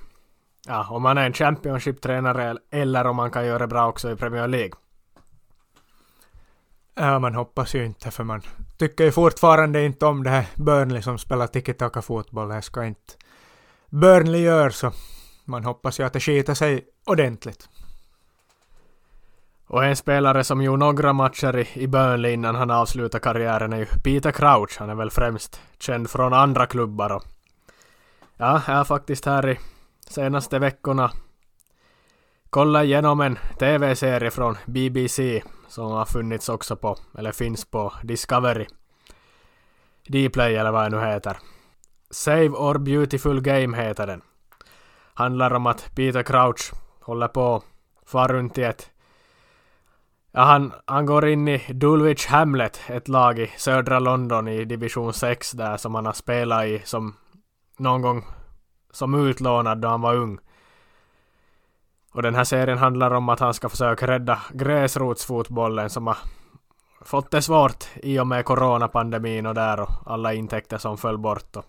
ja, 0.67 0.87
om 0.89 1.03
man 1.03 1.17
är 1.17 1.25
en 1.25 1.33
Championship-tränare 1.33 2.57
eller 2.71 3.07
om 3.07 3.15
man 3.15 3.31
kan 3.31 3.45
göra 3.45 3.59
det 3.59 3.67
bra 3.67 3.87
också 3.87 4.11
i 4.11 4.15
Premier 4.15 4.47
League. 4.47 4.73
Ja, 6.95 7.19
man 7.19 7.35
hoppas 7.35 7.75
ju 7.75 7.85
inte 7.85 8.11
för 8.11 8.23
man 8.23 8.41
tycker 8.77 9.03
ju 9.03 9.11
fortfarande 9.11 9.85
inte 9.85 10.05
om 10.05 10.23
det 10.23 10.29
här 10.29 10.45
Burnley 10.55 11.01
som 11.01 11.17
spelar 11.17 11.47
tiki-taka 11.47 12.01
fotboll. 12.01 12.49
Det 12.49 12.61
ska 12.61 12.85
inte 12.85 13.13
Burnley 13.89 14.41
göra 14.41 14.71
så 14.71 14.91
man 15.45 15.65
hoppas 15.65 15.99
ju 15.99 16.03
att 16.03 16.13
det 16.13 16.19
skiter 16.19 16.53
sig 16.53 16.85
ordentligt. 17.05 17.69
Och 19.67 19.85
en 19.85 19.95
spelare 19.95 20.43
som 20.43 20.61
gjorde 20.61 20.77
några 20.77 21.13
matcher 21.13 21.57
i, 21.57 21.67
i 21.73 21.87
Burnley 21.87 22.33
innan 22.33 22.55
han 22.55 22.71
avslutade 22.71 23.23
karriären 23.23 23.73
är 23.73 23.77
ju 23.77 23.85
Peter 23.85 24.31
Crouch. 24.31 24.77
Han 24.79 24.89
är 24.89 24.95
väl 24.95 25.11
främst 25.11 25.61
känd 25.79 26.09
från 26.09 26.33
andra 26.33 26.65
klubbar 26.65 27.11
och 27.11 27.23
ja, 28.37 28.61
jag 28.67 28.87
faktiskt 28.87 29.25
här 29.25 29.49
i 29.49 29.59
senaste 30.09 30.59
veckorna 30.59 31.11
kollat 32.49 32.83
igenom 32.83 33.21
en 33.21 33.39
TV-serie 33.59 34.31
från 34.31 34.57
BBC 34.65 35.43
som 35.67 35.91
har 35.91 36.05
funnits 36.05 36.49
också 36.49 36.75
på, 36.75 36.97
eller 37.17 37.31
finns 37.31 37.65
på 37.65 37.93
Discovery. 38.03 38.65
Dplay 40.07 40.55
eller 40.55 40.71
vad 40.71 40.91
det 40.91 40.97
nu 40.97 41.05
heter. 41.05 41.37
Save 42.09 42.49
or 42.49 42.77
Beautiful 42.77 43.41
Game 43.41 43.77
heter 43.77 44.07
den. 44.07 44.21
Handlar 45.13 45.53
om 45.53 45.65
att 45.65 45.95
Peter 45.95 46.23
Crouch 46.23 46.71
håller 47.01 47.27
på 47.27 47.63
far 48.05 48.27
runt 48.27 48.57
i 48.57 48.63
ett 48.63 48.91
Ja, 50.31 50.41
han, 50.41 50.73
han 50.85 51.05
går 51.05 51.27
in 51.27 51.47
i 51.47 51.73
Dulwich 51.73 52.27
Hamlet, 52.27 52.81
ett 52.87 53.07
lag 53.07 53.39
i 53.39 53.51
södra 53.57 53.99
London 53.99 54.47
i 54.47 54.65
division 54.65 55.13
6 55.13 55.51
där 55.51 55.77
som 55.77 55.95
han 55.95 56.05
har 56.05 56.13
spelat 56.13 56.65
i 56.65 56.81
som 56.83 57.15
någon 57.77 58.01
gång 58.01 58.25
som 58.91 59.27
utlånad 59.27 59.77
då 59.77 59.87
han 59.87 60.01
var 60.01 60.15
ung. 60.15 60.39
Och 62.11 62.21
den 62.21 62.35
här 62.35 62.43
serien 62.43 62.77
handlar 62.77 63.11
om 63.11 63.29
att 63.29 63.39
han 63.39 63.53
ska 63.53 63.69
försöka 63.69 64.07
rädda 64.07 64.41
gräsrotsfotbollen 64.53 65.89
som 65.89 66.07
har 66.07 66.17
fått 67.01 67.31
det 67.31 67.41
svårt 67.41 67.85
i 67.95 68.19
och 68.19 68.27
med 68.27 68.45
coronapandemin 68.45 69.45
och 69.45 69.53
där 69.53 69.79
och 69.79 69.89
alla 70.05 70.33
intäkter 70.33 70.77
som 70.77 70.97
föll 70.97 71.17
bort. 71.17 71.55
Och 71.55 71.65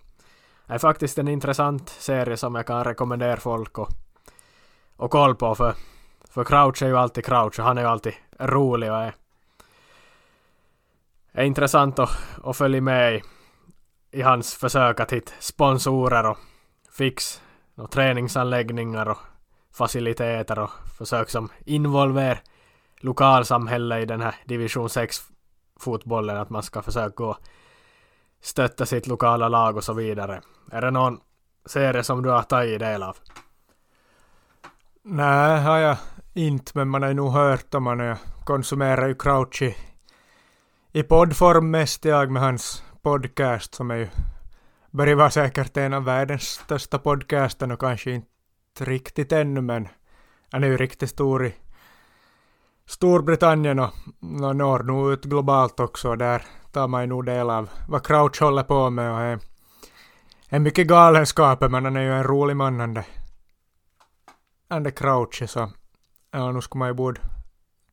det 0.66 0.74
är 0.74 0.78
faktiskt 0.78 1.18
en 1.18 1.28
intressant 1.28 1.88
serie 1.88 2.36
som 2.36 2.54
jag 2.54 2.66
kan 2.66 2.84
rekommendera 2.84 3.36
folk 3.36 3.78
och, 3.78 3.88
och 4.96 5.10
koll 5.10 5.34
på 5.34 5.54
för, 5.54 5.74
för 6.30 6.44
Crouch 6.44 6.82
är 6.82 6.86
ju 6.86 6.96
alltid 6.96 7.24
Crouch 7.24 7.58
och 7.58 7.64
han 7.64 7.78
är 7.78 7.82
ju 7.82 7.88
alltid 7.88 8.14
rolig 8.38 8.90
och 8.90 8.98
är, 8.98 9.14
är 11.32 11.44
intressant 11.44 11.98
att, 11.98 12.18
att 12.44 12.56
följa 12.56 12.80
med 12.80 13.14
i, 13.14 13.22
i 14.10 14.22
hans 14.22 14.54
försök 14.54 15.00
att 15.00 15.12
hitta 15.12 15.32
sponsorer 15.38 16.26
och 16.26 16.38
fix 16.98 17.42
och 17.76 17.90
träningsanläggningar 17.90 19.08
och 19.08 19.18
faciliteter 19.72 20.58
och 20.58 20.70
försök 20.98 21.30
som 21.30 21.48
involverar 21.64 22.40
lokalsamhället 23.00 24.02
i 24.02 24.06
den 24.06 24.20
här 24.20 24.34
division 24.44 24.90
6 24.90 25.22
fotbollen 25.80 26.36
att 26.36 26.50
man 26.50 26.62
ska 26.62 26.82
försöka 26.82 27.14
gå 27.14 27.36
stötta 28.40 28.86
sitt 28.86 29.06
lokala 29.06 29.48
lag 29.48 29.76
och 29.76 29.84
så 29.84 29.92
vidare. 29.92 30.40
Är 30.72 30.80
det 30.80 30.90
någon 30.90 31.20
serie 31.66 32.02
som 32.02 32.22
du 32.22 32.30
har 32.30 32.42
tagit 32.42 32.80
del 32.80 33.02
av? 33.02 33.16
Nej, 35.02 35.60
har 35.60 35.78
jag 35.78 35.96
inte, 36.34 36.72
men 36.74 36.88
man 36.88 37.02
har 37.02 37.08
ju 37.08 37.14
nog 37.14 37.32
hört 37.32 37.74
om 37.74 37.82
man 37.82 38.16
konsumerar 38.44 39.08
ju 39.08 39.14
Crouchy 39.14 39.74
i 40.92 41.02
poddform 41.02 41.70
mest 41.70 42.04
jag 42.04 42.30
med 42.30 42.42
hans 42.42 42.82
podcast 43.02 43.74
som 43.74 43.90
är 43.90 43.96
ju 43.96 44.08
börjar 44.90 45.16
vara 45.16 45.30
säkert 45.30 45.76
en 45.76 45.94
av 45.94 46.04
världens 46.04 46.42
största 46.42 46.98
podcasten 46.98 47.70
och 47.70 47.80
kanske 47.80 48.10
inte 48.10 48.84
riktigt 48.84 49.32
ännu 49.32 49.60
men 49.60 49.88
är 50.50 50.60
ju 50.60 50.76
riktigt 50.76 51.10
stor 51.10 51.46
i 51.46 51.54
Storbritannien 52.86 53.78
och, 53.78 53.90
och 54.20 54.56
når 54.56 54.82
nog 54.82 55.12
ut 55.12 55.24
globalt 55.24 55.80
också. 55.80 56.16
Där 56.16 56.42
tar 56.72 56.88
man 56.88 57.00
ju 57.00 57.06
nog 57.06 57.26
del 57.26 57.50
av 57.50 57.70
vad 57.88 58.06
Crouch 58.06 58.40
håller 58.40 58.62
på 58.62 58.90
med 58.90 59.12
och 59.12 59.20
är, 59.20 59.38
är 60.48 60.58
mycket 60.58 60.86
galenskaper 60.86 61.68
men 61.68 61.84
han 61.84 61.96
är 61.96 62.02
ju 62.02 62.12
en 62.12 62.24
rolig 62.24 62.56
man 62.56 63.04
han 64.68 64.82
det 64.82 64.90
Crouch 64.90 65.42
så 65.46 65.70
ja, 66.30 66.52
nu 66.52 66.60
skulle 66.60 66.78
man 66.78 66.88
ju 66.88 66.94
borde 66.94 67.20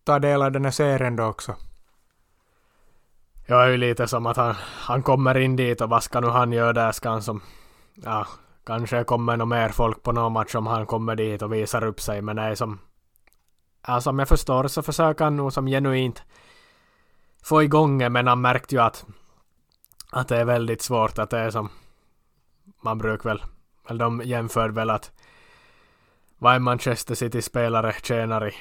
ta 0.03 0.19
del 0.19 0.41
av 0.41 0.51
den 0.51 0.65
här 0.65 0.71
serien 0.71 1.15
då 1.15 1.23
också. 1.23 1.55
Jag 3.47 3.63
är 3.63 3.69
ju 3.69 3.77
lite 3.77 4.07
som 4.07 4.25
att 4.25 4.37
han, 4.37 4.55
han 4.59 5.03
kommer 5.03 5.37
in 5.37 5.55
dit 5.55 5.81
och 5.81 5.89
vad 5.89 6.03
ska 6.03 6.19
nu 6.19 6.27
han 6.27 6.51
göra 6.51 6.73
där? 6.73 6.91
Ska 6.91 7.09
han 7.09 7.21
som... 7.23 7.41
Ja, 7.95 8.27
kanske 8.65 9.03
kommer 9.03 9.37
nog 9.37 9.47
mer 9.47 9.69
folk 9.69 10.03
på 10.03 10.11
någon 10.11 10.33
match 10.33 10.55
om 10.55 10.67
han 10.67 10.85
kommer 10.85 11.15
dit 11.15 11.41
och 11.41 11.53
visar 11.53 11.83
upp 11.83 12.01
sig. 12.01 12.21
Men 12.21 12.35
det 12.35 12.41
är 12.41 12.55
som... 12.55 12.79
Ja, 13.87 14.01
som 14.01 14.19
jag 14.19 14.27
förstår 14.27 14.67
så 14.67 14.81
försöker 14.81 15.23
han 15.23 15.35
nog 15.35 15.53
som 15.53 15.67
genuint 15.67 16.23
få 17.43 17.63
igång 17.63 17.97
det. 17.97 18.09
Men 18.09 18.27
han 18.27 18.41
märkte 18.41 18.75
ju 18.75 18.81
att... 18.81 19.05
Att 20.11 20.27
det 20.27 20.37
är 20.37 20.45
väldigt 20.45 20.81
svårt. 20.81 21.19
Att 21.19 21.29
det 21.29 21.39
är 21.39 21.49
som... 21.49 21.69
Man 22.81 22.97
brukar 22.97 23.29
väl... 23.29 23.43
Eller 23.89 24.05
de 24.05 24.21
jämför 24.25 24.69
väl 24.69 24.89
att... 24.89 25.11
Vad 26.37 26.55
en 26.55 26.63
Manchester 26.63 27.15
City-spelare 27.15 27.95
tjänar 28.03 28.47
i 28.47 28.53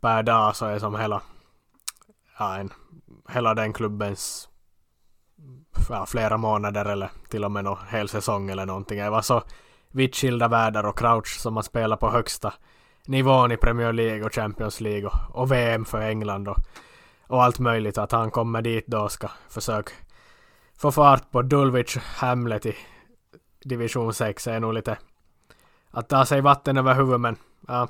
per 0.00 0.22
dag 0.22 0.56
så 0.56 0.66
är 0.66 0.78
som 0.78 0.96
hela... 0.96 1.22
Ja, 2.38 2.56
en 2.56 2.72
hela 3.28 3.54
den 3.54 3.72
klubbens 3.72 4.48
ja, 5.88 6.06
flera 6.06 6.36
månader 6.36 6.84
eller 6.84 7.10
till 7.28 7.44
och 7.44 7.52
med 7.52 7.64
någon 7.64 7.86
hel 7.88 8.08
säsong 8.08 8.50
eller 8.50 8.66
någonting. 8.66 8.98
Det 8.98 9.10
var 9.10 9.22
så 9.22 9.42
vitt 9.90 10.16
skilda 10.16 10.48
världar 10.48 10.86
och 10.86 10.98
Crouch 10.98 11.40
som 11.40 11.54
man 11.54 11.62
spelar 11.62 11.96
på 11.96 12.10
högsta 12.10 12.54
nivån 13.06 13.52
i 13.52 13.56
Premier 13.56 13.92
League 13.92 14.24
och 14.24 14.34
Champions 14.34 14.80
League 14.80 15.06
och, 15.06 15.40
och 15.40 15.52
VM 15.52 15.84
för 15.84 16.00
England 16.00 16.48
och, 16.48 16.58
och 17.26 17.42
allt 17.42 17.58
möjligt. 17.58 17.98
Att 17.98 18.12
han 18.12 18.30
kommer 18.30 18.62
dit 18.62 18.86
då 18.86 19.00
och 19.00 19.12
ska 19.12 19.28
försöka 19.48 19.92
få 20.78 20.92
fart 20.92 21.30
på 21.30 21.42
Dulwich 21.42 21.96
Hamlet 21.96 22.66
i 22.66 22.76
division 23.64 24.14
6 24.14 24.46
är 24.46 24.60
nog 24.60 24.74
lite 24.74 24.98
att 25.90 26.08
ta 26.08 26.24
sig 26.24 26.40
vatten 26.40 26.76
över 26.76 26.94
huvudet 26.94 27.20
men 27.20 27.36
ja, 27.68 27.88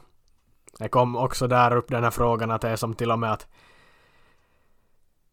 det 0.78 0.88
kom 0.88 1.16
också 1.16 1.46
där 1.46 1.76
upp 1.76 1.88
den 1.88 2.04
här 2.04 2.10
frågan 2.10 2.50
att 2.50 2.60
det 2.60 2.68
är 2.68 2.76
som 2.76 2.94
till 2.94 3.10
och 3.10 3.18
med 3.18 3.32
att 3.32 3.46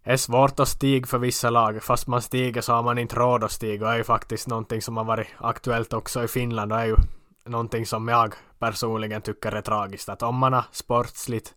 det 0.03 0.11
är 0.11 0.17
svårt 0.17 0.59
att 0.59 0.67
stiga 0.67 1.07
för 1.07 1.17
vissa 1.17 1.49
lag. 1.49 1.83
Fast 1.83 2.07
man 2.07 2.21
stiger 2.21 2.61
så 2.61 2.73
har 2.73 2.83
man 2.83 2.97
inte 2.97 3.15
råd 3.15 3.43
att 3.43 3.51
stiga. 3.51 3.85
Det 3.85 3.93
är 3.93 3.97
ju 3.97 4.03
faktiskt 4.03 4.47
någonting 4.47 4.81
som 4.81 4.97
har 4.97 5.03
varit 5.03 5.27
aktuellt 5.37 5.93
också 5.93 6.23
i 6.23 6.27
Finland. 6.27 6.71
Det 6.71 6.75
är 6.75 6.85
ju 6.85 6.95
någonting 7.45 7.85
som 7.85 8.07
jag 8.07 8.33
personligen 8.59 9.21
tycker 9.21 9.51
är 9.51 9.61
tragiskt. 9.61 10.09
Att 10.09 10.23
om 10.23 10.35
man 10.35 10.53
har 10.53 10.65
sportsligt 10.71 11.55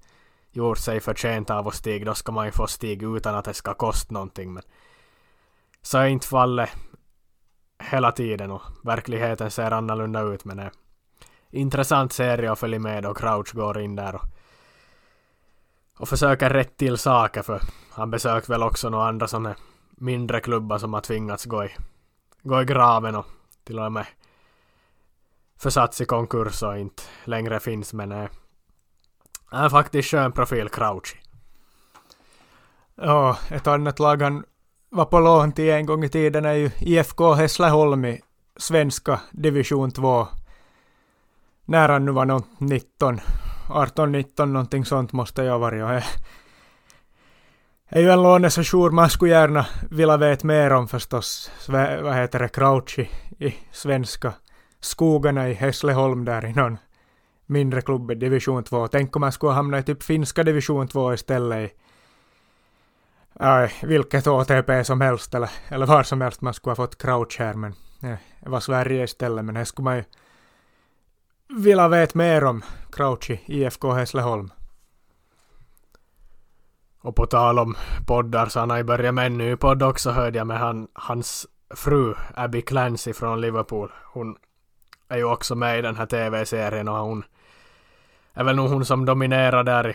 gjort 0.53 0.79
sig 0.79 1.01
förtjänt 1.01 1.51
av 1.51 1.69
att 1.69 1.75
stiga, 1.75 2.05
då 2.05 2.15
ska 2.15 2.33
man 2.33 2.47
ju 2.47 2.53
få 2.53 2.67
stiga 2.67 3.07
utan 3.07 3.35
att 3.35 3.45
det 3.45 3.55
ska 3.55 3.75
kosta 3.75 4.15
någonting. 4.15 4.53
Men 4.53 4.63
så 5.83 5.99
är 5.99 6.07
inte 6.07 6.27
fallet 6.27 6.71
hela 7.83 8.13
tiden 8.13 8.51
och 8.51 8.63
verkligheten 8.83 9.51
ser 9.51 9.71
annorlunda 9.71 10.21
ut. 10.21 10.45
Men 10.45 10.57
det 10.57 10.63
är 10.63 10.71
intressant 11.51 12.13
serie 12.13 12.53
att 12.53 12.59
följa 12.59 12.79
med 12.79 13.07
och 13.07 13.17
Crouch 13.17 13.55
går 13.55 13.81
in 13.81 13.97
där 13.97 14.15
och 14.15 14.34
och 15.99 16.09
försöker 16.09 16.51
rätt 16.51 16.77
till 16.77 16.99
saker 16.99 17.43
för 17.43 17.61
han 17.91 18.11
besökt 18.11 18.49
väl 18.49 18.63
också 18.63 18.89
några 18.89 19.09
andra 19.09 19.29
sådana 19.29 19.55
mindre 19.91 20.41
klubbar 20.41 20.79
som 20.79 20.95
har 20.95 21.01
tvingats 21.01 21.45
gå 21.45 21.65
i, 21.65 21.71
gå 22.43 22.63
i 22.63 22.65
graven 22.65 23.17
och 23.17 23.27
till 23.65 23.79
och 23.79 23.93
med 23.93 24.07
försatts 25.59 26.01
i 26.01 26.05
konkurs 26.05 26.63
och 26.63 26.79
inte 26.79 27.03
längre 27.25 27.61
finns 27.61 27.93
men 27.93 28.13
är, 28.13 28.31
är 29.53 29.69
faktiskt 29.69 30.11
skön 30.11 30.33
profil 30.33 30.69
Crouchy. 30.69 31.17
Ja, 32.95 33.39
ett 33.51 33.67
annat 33.67 33.99
lag 33.99 34.23
han 34.23 34.45
var 34.91 35.05
på 35.05 35.21
lån 35.21 35.53
till 35.53 35.71
en 35.71 35.87
gång 35.87 36.05
i 36.05 36.09
tiden 36.09 36.45
är 36.45 36.53
ju 36.53 36.71
IFK 36.79 37.33
Hässleholm 37.33 38.05
i 38.05 38.21
svenska 38.57 39.21
division 39.33 39.91
2. 39.91 40.27
När 41.65 41.89
han 41.89 42.05
nu 42.05 42.13
var 42.13 42.25
något 42.25 42.47
19 42.59 43.21
18-19 43.67 44.47
någonting 44.47 44.85
sånt 44.85 45.13
måste 45.13 45.43
jag 45.43 45.59
vara. 45.59 45.77
Jag 45.77 45.95
är, 45.95 46.05
är 47.89 48.01
ju 48.01 48.11
en 48.11 48.23
lånesession 48.23 48.95
man 48.95 49.11
skulle 49.11 49.31
gärna 49.31 49.67
vilja 49.91 50.17
veta 50.17 50.47
mer 50.47 50.73
om 50.73 50.89
förstås. 50.89 51.51
Vad 51.69 52.15
heter 52.15 52.39
det, 52.39 52.49
Crouchy 52.49 53.07
i, 53.39 53.55
svenska 53.73 54.33
skogarna 54.81 55.49
i 55.49 55.55
Hässleholm 55.55 56.25
där 56.25 56.45
i 56.45 56.53
någon 56.53 56.79
mindre 57.47 57.81
klubb 57.81 58.11
i 58.11 58.15
division 58.15 58.65
2. 58.65 58.89
Tänk 58.89 59.17
om 59.17 59.21
man 59.21 59.33
skulle 59.33 59.53
hamna 59.53 59.79
i 59.79 59.83
typ 59.83 60.03
finska 60.03 60.43
division 60.43 60.89
2 60.89 61.15
istället 61.15 61.71
i 61.71 61.75
Aj, 63.39 63.73
vilket 63.83 64.27
ATP 64.27 64.85
som 64.85 65.01
helst 65.01 65.35
eller, 65.35 65.51
eller 65.69 65.87
var 65.87 66.03
som 66.03 66.21
helst 66.21 66.41
man 66.41 66.55
skulle 66.55 66.71
ha 66.71 66.77
fått 66.77 67.03
Crouch 67.03 67.37
här 67.39 67.55
men 67.55 67.75
det 68.41 68.49
var 68.49 68.61
Sverige 68.61 69.05
istället 69.05 69.45
men 69.45 69.55
det 69.55 69.65
skulle 69.65 69.85
man 69.85 69.97
ju 69.97 70.05
vilja 71.57 71.89
veta 71.89 72.19
mer 72.19 72.45
om 72.45 72.63
Crouchy 72.93 73.39
IFK 73.47 73.93
Hässleholm. 73.93 74.51
Och 77.01 77.17
på 77.17 77.27
tal 77.27 77.59
om 77.59 77.77
poddar 78.07 78.47
så 78.47 78.61
han 78.61 78.71
har 78.71 78.77
ju 78.77 78.83
börjat 78.83 79.15
med 79.15 79.27
en 79.27 79.39
ny 79.39 79.57
podd 79.57 79.83
också 79.83 80.11
hörde 80.11 80.39
jag 80.39 80.47
med 80.47 80.59
han, 80.59 80.89
hans 80.93 81.47
fru 81.75 82.15
Abby 82.35 82.63
Clancy 82.63 83.13
från 83.13 83.41
Liverpool. 83.41 83.93
Hon 84.05 84.37
är 85.09 85.17
ju 85.17 85.25
också 85.25 85.55
med 85.55 85.79
i 85.79 85.83
den 85.83 85.97
här 85.97 86.07
tv-serien 86.07 86.89
och 86.89 86.97
hon 86.97 87.25
är 88.33 88.45
väl 88.45 88.57
nog 88.57 88.71
hon 88.71 88.85
som 88.85 89.05
dominerar 89.05 89.65
där 89.65 89.89
i, 89.89 89.95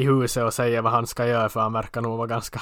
i 0.00 0.04
huset 0.04 0.44
och 0.44 0.54
säger 0.54 0.82
vad 0.82 0.92
han 0.92 1.06
ska 1.06 1.26
göra 1.26 1.48
för 1.48 1.60
han 1.60 1.72
verkar 1.72 2.00
nog 2.00 2.16
vara 2.16 2.26
ganska 2.26 2.60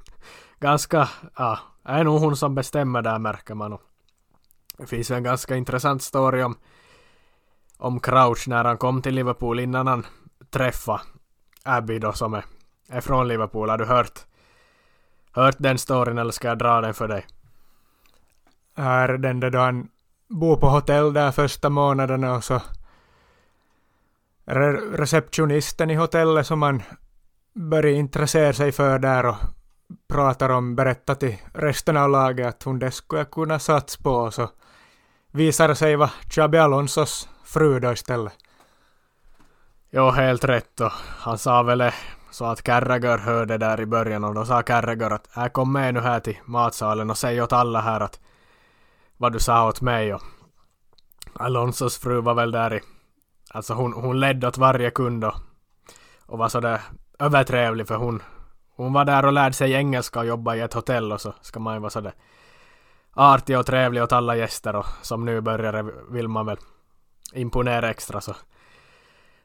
ganska, 0.60 1.08
ja, 1.36 1.58
är 1.84 2.04
nog 2.04 2.20
hon 2.20 2.36
som 2.36 2.54
bestämmer 2.54 3.02
där 3.02 3.18
märker 3.18 3.54
man. 3.54 3.72
Och 3.72 3.82
det 4.78 4.86
finns 4.86 5.10
ju 5.10 5.14
en 5.14 5.22
ganska 5.22 5.56
intressant 5.56 6.02
story 6.02 6.42
om 6.42 6.56
om 7.76 8.00
Crouch 8.00 8.48
när 8.48 8.64
han 8.64 8.78
kom 8.78 9.02
till 9.02 9.14
Liverpool 9.14 9.60
innan 9.60 9.86
han 9.86 10.06
träffade 10.50 11.00
Abby 11.62 11.98
då 11.98 12.12
som 12.12 12.34
är, 12.34 12.44
är 12.88 13.00
från 13.00 13.28
Liverpool. 13.28 13.70
Har 13.70 13.78
du 13.78 13.84
hört, 13.84 14.20
hört 15.32 15.56
den 15.58 15.78
storyn 15.78 16.18
eller 16.18 16.32
ska 16.32 16.48
jag 16.48 16.58
dra 16.58 16.80
den 16.80 16.94
för 16.94 17.08
dig? 17.08 17.26
Är 18.74 19.08
den 19.08 19.40
där 19.40 19.50
då 19.50 19.58
han 19.58 19.88
bor 20.28 20.56
på 20.56 20.68
hotell 20.68 21.12
där 21.12 21.30
första 21.30 21.70
månaderna 21.70 22.34
och 22.34 22.44
så 22.44 22.60
re 24.44 24.72
receptionisten 24.72 25.90
i 25.90 25.94
hotellet 25.94 26.46
som 26.46 26.58
man 26.58 26.82
börjar 27.54 27.92
intressera 27.92 28.52
sig 28.52 28.72
för 28.72 28.98
där 28.98 29.26
och 29.26 29.36
pratar 30.08 30.48
om, 30.48 30.76
berättar 30.76 31.14
till 31.14 31.36
resten 31.54 31.96
av 31.96 32.10
laget 32.10 32.46
att 32.46 32.62
hon 32.62 32.78
det 32.78 32.90
skulle 32.90 33.20
jag 33.20 33.30
kunna 33.30 33.58
satsa 33.58 34.02
på 34.02 34.10
och 34.10 34.34
så 34.34 34.50
visar 35.30 35.68
det 35.68 35.74
sig 35.74 35.96
vara 35.96 36.10
Xabi 36.28 36.58
Alonsos 36.58 37.28
fru 37.46 37.80
då 37.80 37.92
istället. 37.92 38.32
Jo, 39.90 40.10
helt 40.10 40.44
rätt 40.44 40.80
och 40.80 40.92
han 41.18 41.38
sa 41.38 41.62
väl 41.62 41.78
det 41.78 41.94
så 42.30 42.44
att 42.44 42.62
Carragher 42.62 43.18
hörde 43.18 43.58
där 43.58 43.80
i 43.80 43.86
början 43.86 44.24
och 44.24 44.34
då 44.34 44.44
sa 44.44 44.62
Carragher 44.62 45.10
att 45.10 45.28
här 45.32 45.48
kom 45.48 45.72
med 45.72 45.94
nu 45.94 46.00
här 46.00 46.20
till 46.20 46.38
matsalen 46.44 47.10
och 47.10 47.18
säg 47.18 47.42
åt 47.42 47.52
alla 47.52 47.80
här 47.80 48.00
att 48.00 48.20
vad 49.16 49.32
du 49.32 49.38
sa 49.38 49.68
åt 49.68 49.80
mig 49.80 50.14
och 50.14 50.22
Alonsos 51.34 51.98
fru 51.98 52.20
var 52.20 52.34
väl 52.34 52.50
där 52.50 52.74
i 52.74 52.80
alltså 53.50 53.74
hon, 53.74 53.92
hon 53.92 54.20
ledde 54.20 54.48
åt 54.48 54.58
varje 54.58 54.90
kund 54.90 55.24
och, 55.24 55.34
och 56.26 56.38
var 56.38 56.48
sådär 56.48 56.80
övertrevlig 57.18 57.88
för 57.88 57.96
hon 57.96 58.22
hon 58.76 58.92
var 58.92 59.04
där 59.04 59.26
och 59.26 59.32
lärde 59.32 59.54
sig 59.54 59.72
engelska 59.72 60.20
och 60.20 60.26
jobbade 60.26 60.58
i 60.58 60.60
ett 60.60 60.74
hotell 60.74 61.12
och 61.12 61.20
så 61.20 61.34
ska 61.40 61.60
man 61.60 61.74
ju 61.74 61.80
vara 61.80 61.90
sådär 61.90 62.14
artig 63.12 63.58
och 63.58 63.66
trevlig 63.66 64.02
åt 64.02 64.12
alla 64.12 64.36
gäster 64.36 64.76
och 64.76 64.86
som 65.02 65.24
nybörjare 65.24 65.84
vill 66.10 66.28
man 66.28 66.46
väl 66.46 66.58
imponera 67.32 67.90
extra 67.90 68.20
så. 68.20 68.36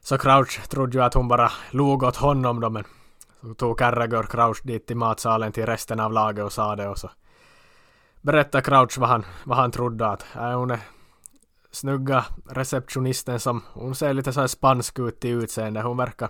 Så 0.00 0.18
Crouch 0.18 0.68
trodde 0.68 0.98
ju 0.98 1.04
att 1.04 1.14
hon 1.14 1.28
bara 1.28 1.52
log 1.70 2.02
åt 2.02 2.16
honom 2.16 2.60
då 2.60 2.70
men 2.70 2.84
så 3.40 3.54
tog 3.54 3.78
Carragher 3.78 4.22
Crouch 4.22 4.60
dit 4.64 4.86
till 4.86 4.96
matsalen 4.96 5.52
till 5.52 5.66
resten 5.66 6.00
av 6.00 6.12
laget 6.12 6.44
och 6.44 6.52
sa 6.52 6.76
det 6.76 6.88
och 6.88 6.98
så 6.98 7.10
berättade 8.20 8.64
Crouch 8.64 8.98
vad 8.98 9.08
han, 9.08 9.24
vad 9.44 9.58
han 9.58 9.70
trodde 9.70 10.06
att 10.06 10.26
äh, 10.36 10.58
hon 10.58 10.70
är 10.70 10.80
snygga 11.70 12.24
receptionisten 12.50 13.40
som 13.40 13.62
hon 13.72 13.94
ser 13.94 14.14
lite 14.14 14.32
så 14.32 14.40
här 14.40 14.46
spansk 14.46 14.98
ut 14.98 15.24
i 15.24 15.28
utseende. 15.28 15.82
Hon 15.82 15.96
verkar 15.96 16.28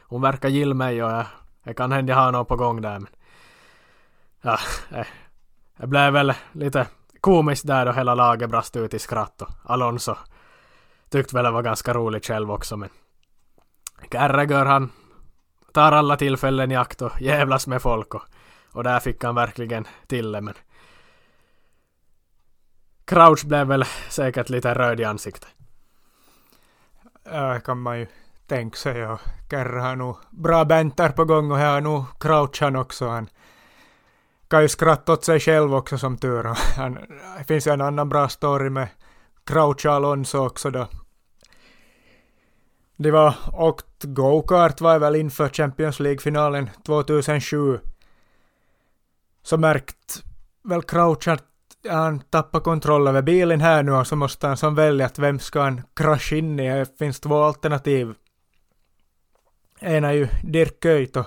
hon 0.00 0.22
verkar 0.22 0.48
gilla 0.48 0.74
mig 0.74 1.02
och 1.02 1.10
äh, 1.10 1.16
jag, 1.16 1.26
jag 1.62 1.76
kan 1.76 1.92
hända 1.92 2.14
ha 2.14 2.30
något 2.30 2.48
på 2.48 2.56
gång 2.56 2.80
där 2.80 2.98
men 2.98 3.08
ja, 4.42 4.58
äh, 4.90 5.06
det 5.76 5.86
blev 5.86 6.12
väl 6.12 6.34
lite 6.52 6.86
komiskt 7.20 7.66
där 7.66 7.86
då 7.86 7.92
hela 7.92 8.14
laget 8.14 8.50
brast 8.50 8.76
ut 8.76 8.94
i 8.94 8.98
skratt 8.98 9.42
och 9.42 9.50
Alonso 9.64 10.16
tyckte 11.14 11.34
väl 11.34 11.44
det 11.44 11.50
var 11.50 11.62
ganska 11.62 11.94
roligt 11.94 12.26
själv 12.26 12.50
också 12.50 12.76
men 12.76 12.88
Carragher 14.10 14.64
han 14.64 14.92
tar 15.72 15.92
alla 15.92 16.16
tillfällen 16.16 16.70
i 16.70 16.76
akt 16.76 17.02
och 17.02 17.20
jävlas 17.20 17.66
med 17.66 17.82
folk 17.82 18.14
och, 18.14 18.22
och 18.72 18.84
där 18.84 19.00
fick 19.00 19.24
han 19.24 19.34
verkligen 19.34 19.86
till 20.06 20.32
det 20.32 20.40
men 20.40 20.54
Crouch 23.04 23.44
blev 23.46 23.66
väl 23.66 23.84
säkert 24.08 24.48
lite 24.48 24.74
röd 24.74 25.00
i 25.00 25.04
ansiktet. 25.04 25.48
Ja, 27.24 27.60
kan 27.60 27.78
man 27.78 27.98
ju 27.98 28.06
tänka 28.46 28.76
sig 28.76 29.06
och 29.06 29.20
Kerr 29.50 29.78
har 29.78 29.96
nog 29.96 30.16
bra 30.30 30.64
banter 30.64 31.08
på 31.08 31.24
gång 31.24 31.50
och 31.50 31.58
här 31.58 31.72
har 31.72 31.80
nog 31.80 32.04
Crouch 32.20 32.60
han 32.60 32.76
också. 32.76 33.08
Han 33.08 33.28
kan 34.48 34.62
ju 34.62 34.68
skratta 34.68 35.12
åt 35.12 35.24
sig 35.24 35.40
själv 35.40 35.74
också 35.74 35.98
som 35.98 36.18
tur 36.18 36.44
han, 36.76 36.98
Det 37.38 37.44
finns 37.44 37.66
ju 37.66 37.72
en 37.72 37.80
annan 37.80 38.08
bra 38.08 38.28
story 38.28 38.70
med 38.70 38.88
Crouch 39.44 39.86
Alonso 39.86 40.46
också 40.46 40.70
då 40.70 40.88
det 42.96 43.10
var 43.10 43.34
åkt 43.52 44.04
go-kart 44.04 44.80
var 44.80 44.98
väl 44.98 45.16
inför 45.16 45.48
Champions 45.48 46.00
League-finalen 46.00 46.70
2007. 46.86 47.80
Så 49.42 49.56
märkt 49.56 50.22
väl 50.62 50.82
Crouch 50.82 51.28
att 51.28 51.44
han 51.88 52.20
tappar 52.20 52.60
kontroll 52.60 53.08
över 53.08 53.22
bilen 53.22 53.60
här 53.60 53.82
nu 53.82 53.92
och 53.92 54.06
så 54.06 54.16
måste 54.16 54.46
han 54.46 54.56
som 54.56 54.74
välja 54.74 55.06
att 55.06 55.18
vem 55.18 55.38
ska 55.38 55.62
han 55.62 55.82
krascha 55.94 56.36
in 56.36 56.60
i. 56.60 56.68
Det 56.68 56.98
finns 56.98 57.20
två 57.20 57.42
alternativ. 57.42 58.14
Ena 59.80 60.08
är 60.08 60.12
ju 60.12 60.28
Dirk 60.42 60.80
Kuyt 60.80 61.16
och 61.16 61.26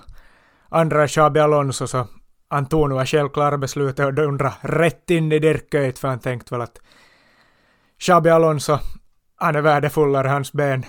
andra 0.69 1.03
är 1.03 1.07
Xabi 1.07 1.39
Alonso 1.39 1.87
så 1.87 2.07
han 2.49 2.65
tog 2.65 2.89
nog 2.89 3.07
självklara 3.07 3.57
beslutet 3.57 4.05
och 4.05 4.13
dundra 4.13 4.53
rätt 4.61 5.09
in 5.09 5.31
i 5.31 5.39
Dirk 5.39 5.69
Kuyt 5.69 5.99
för 5.99 6.07
han 6.07 6.19
tänkte 6.19 6.53
väl 6.53 6.61
att 6.61 6.81
Xabi 7.99 8.29
Alonso 8.29 8.77
han 9.35 9.55
är 9.55 9.61
värdefullare, 9.61 10.27
hans 10.27 10.53
ben 10.53 10.85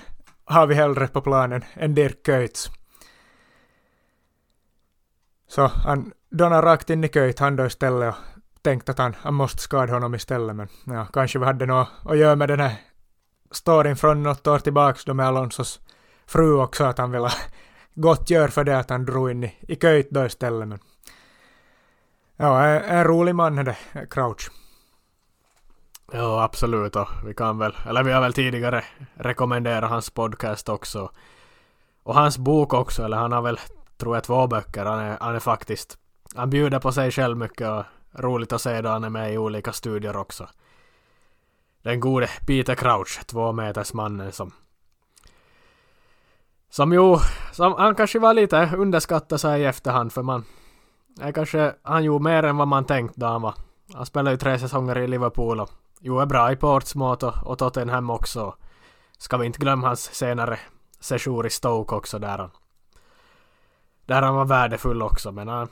har 0.48 0.66
vi 0.66 0.74
hellre 0.74 1.06
på 1.08 1.20
planen 1.20 1.64
än 1.74 1.94
Dirk 1.94 2.26
köits. 2.26 2.70
Så 5.48 5.66
han 5.66 6.12
donade 6.30 6.66
rakt 6.66 6.90
in 6.90 7.04
i 7.04 7.08
köit 7.08 7.38
han 7.38 7.56
då 7.56 7.66
istället 7.66 8.14
och 8.14 8.20
tänkte 8.62 8.92
att 8.92 8.98
han, 8.98 9.14
han 9.20 9.34
måste 9.34 9.62
skada 9.62 9.92
honom 9.92 10.14
istället 10.14 10.56
men 10.56 10.68
ja, 10.84 11.06
kanske 11.12 11.38
vi 11.38 11.44
hade 11.44 11.66
något 11.66 11.88
att 12.04 12.18
göra 12.18 12.36
med 12.36 12.48
den 12.48 12.60
här 12.60 12.74
storyn 13.50 13.96
från 13.96 14.22
något 14.22 14.46
år 14.46 14.58
tillbaks 14.58 15.04
då 15.04 15.14
med 15.14 15.26
Alonsos 15.26 15.80
fru 16.26 16.60
också 16.60 16.84
att 16.84 16.98
han 16.98 17.10
ville 17.10 17.30
gottgöra 17.94 18.48
för 18.48 18.64
det 18.64 18.78
att 18.78 18.90
han 18.90 19.04
drog 19.04 19.30
in 19.30 19.44
i, 19.44 19.54
i 19.60 19.76
Kuyt 19.76 20.10
då 20.10 20.26
istället 20.26 20.68
men 20.68 20.78
ja, 22.36 22.64
en, 22.64 22.82
en 22.82 23.04
rolig 23.04 23.34
man 23.34 23.58
är 23.58 23.64
det, 23.64 23.76
Crouch. 24.10 24.50
Ja, 26.12 26.42
absolut. 26.42 26.96
Och 26.96 27.08
vi 27.26 27.34
kan 27.34 27.58
väl, 27.58 27.76
eller 27.86 28.02
vi 28.02 28.12
har 28.12 28.20
väl 28.20 28.32
tidigare 28.32 28.84
rekommenderat 29.14 29.90
hans 29.90 30.10
podcast 30.10 30.68
också. 30.68 31.10
Och 32.02 32.14
hans 32.14 32.38
bok 32.38 32.74
också, 32.74 33.04
eller 33.04 33.16
han 33.16 33.32
har 33.32 33.42
väl, 33.42 33.60
tror 33.96 34.16
jag, 34.16 34.24
två 34.24 34.46
böcker. 34.46 34.84
Han 34.84 34.98
är, 34.98 35.16
han 35.20 35.34
är 35.34 35.40
faktiskt, 35.40 35.98
han 36.34 36.50
bjuder 36.50 36.78
på 36.78 36.92
sig 36.92 37.10
själv 37.10 37.36
mycket 37.36 37.68
och 37.68 37.84
roligt 38.12 38.52
att 38.52 38.60
se 38.60 38.80
då 38.80 38.88
han 38.88 39.04
är 39.04 39.10
med 39.10 39.32
i 39.32 39.38
olika 39.38 39.72
studier 39.72 40.16
också. 40.16 40.48
Den 41.82 42.00
gode 42.00 42.28
Peter 42.46 42.74
Crouch, 42.74 43.20
två 43.26 43.52
meters 43.52 43.92
mannen 43.94 44.32
som 44.32 44.52
som 46.70 46.92
ju, 46.92 47.16
som, 47.52 47.72
han 47.72 47.94
kanske 47.94 48.18
var 48.18 48.34
lite 48.34 48.70
underskattad 48.76 49.40
sig 49.40 49.60
i 49.60 49.64
efterhand 49.64 50.12
för 50.12 50.22
man, 50.22 50.44
är 51.20 51.32
kanske, 51.32 51.74
han 51.82 52.04
gjorde 52.04 52.24
mer 52.24 52.42
än 52.42 52.56
vad 52.56 52.68
man 52.68 52.84
tänkt 52.84 53.16
då 53.16 53.26
han 53.26 53.42
var, 53.42 53.54
han 53.94 54.06
spelade 54.06 54.30
ju 54.30 54.36
tre 54.36 54.58
säsonger 54.58 54.98
i 54.98 55.06
Liverpool 55.06 55.60
och 55.60 55.70
Jo, 56.00 56.18
är 56.18 56.26
bra 56.26 56.52
i 56.52 56.56
Portsmouth 56.56 57.24
och, 57.24 57.46
och 57.46 57.58
Tottenham 57.58 58.10
också. 58.10 58.54
Ska 59.18 59.36
vi 59.36 59.46
inte 59.46 59.58
glömma 59.58 59.86
hans 59.86 60.14
senare 60.14 60.58
sejour 61.00 61.46
i 61.46 61.50
Stoke 61.50 61.94
också 61.94 62.18
där 62.18 62.38
han... 62.38 62.50
Där 64.06 64.22
han 64.22 64.34
var 64.34 64.44
värdefull 64.44 65.02
också 65.02 65.32
men 65.32 65.48
han... 65.48 65.68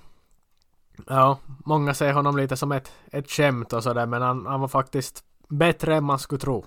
Ja, 1.07 1.39
många 1.47 1.95
ser 1.95 2.13
honom 2.13 2.37
lite 2.37 2.57
som 2.57 2.73
ett, 2.73 2.93
ett 3.13 3.31
skämt 3.31 3.73
och 3.73 3.83
sådär 3.83 4.07
men 4.07 4.23
han, 4.23 4.47
han 4.47 4.61
var 4.61 4.69
faktiskt 4.69 5.25
bättre 5.49 5.97
än 5.97 6.05
man 6.05 6.19
skulle 6.19 6.41
tro. 6.41 6.65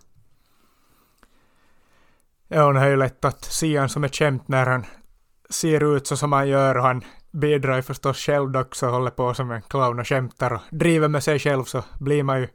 Ja, 2.48 2.72
det 2.72 2.80
har 2.80 2.88
ju 2.88 2.96
lätt 2.96 3.26
att 3.26 3.44
se 3.44 3.78
honom 3.78 3.90
som 3.90 4.04
ett 4.04 4.16
skämt 4.16 4.48
när 4.48 4.66
han 4.66 4.86
ser 5.50 5.96
ut 5.96 6.08
så 6.08 6.18
som 6.18 6.32
han 6.32 6.48
gör 6.48 6.78
och 6.78 6.84
han 6.84 7.04
bidrar 7.32 7.76
ju 7.76 7.82
förstås 7.82 8.18
själv 8.18 8.58
också, 8.58 8.88
håller 8.88 9.12
på 9.12 9.34
som 9.34 9.52
en 9.52 9.62
clown 9.62 10.00
och 10.00 10.08
skämtar 10.08 10.54
och 10.54 10.62
driver 10.70 11.08
med 11.08 11.24
sig 11.24 11.40
själv 11.40 11.64
så 11.64 11.84
blir 12.00 12.24
man 12.24 12.40
ju 12.40 12.48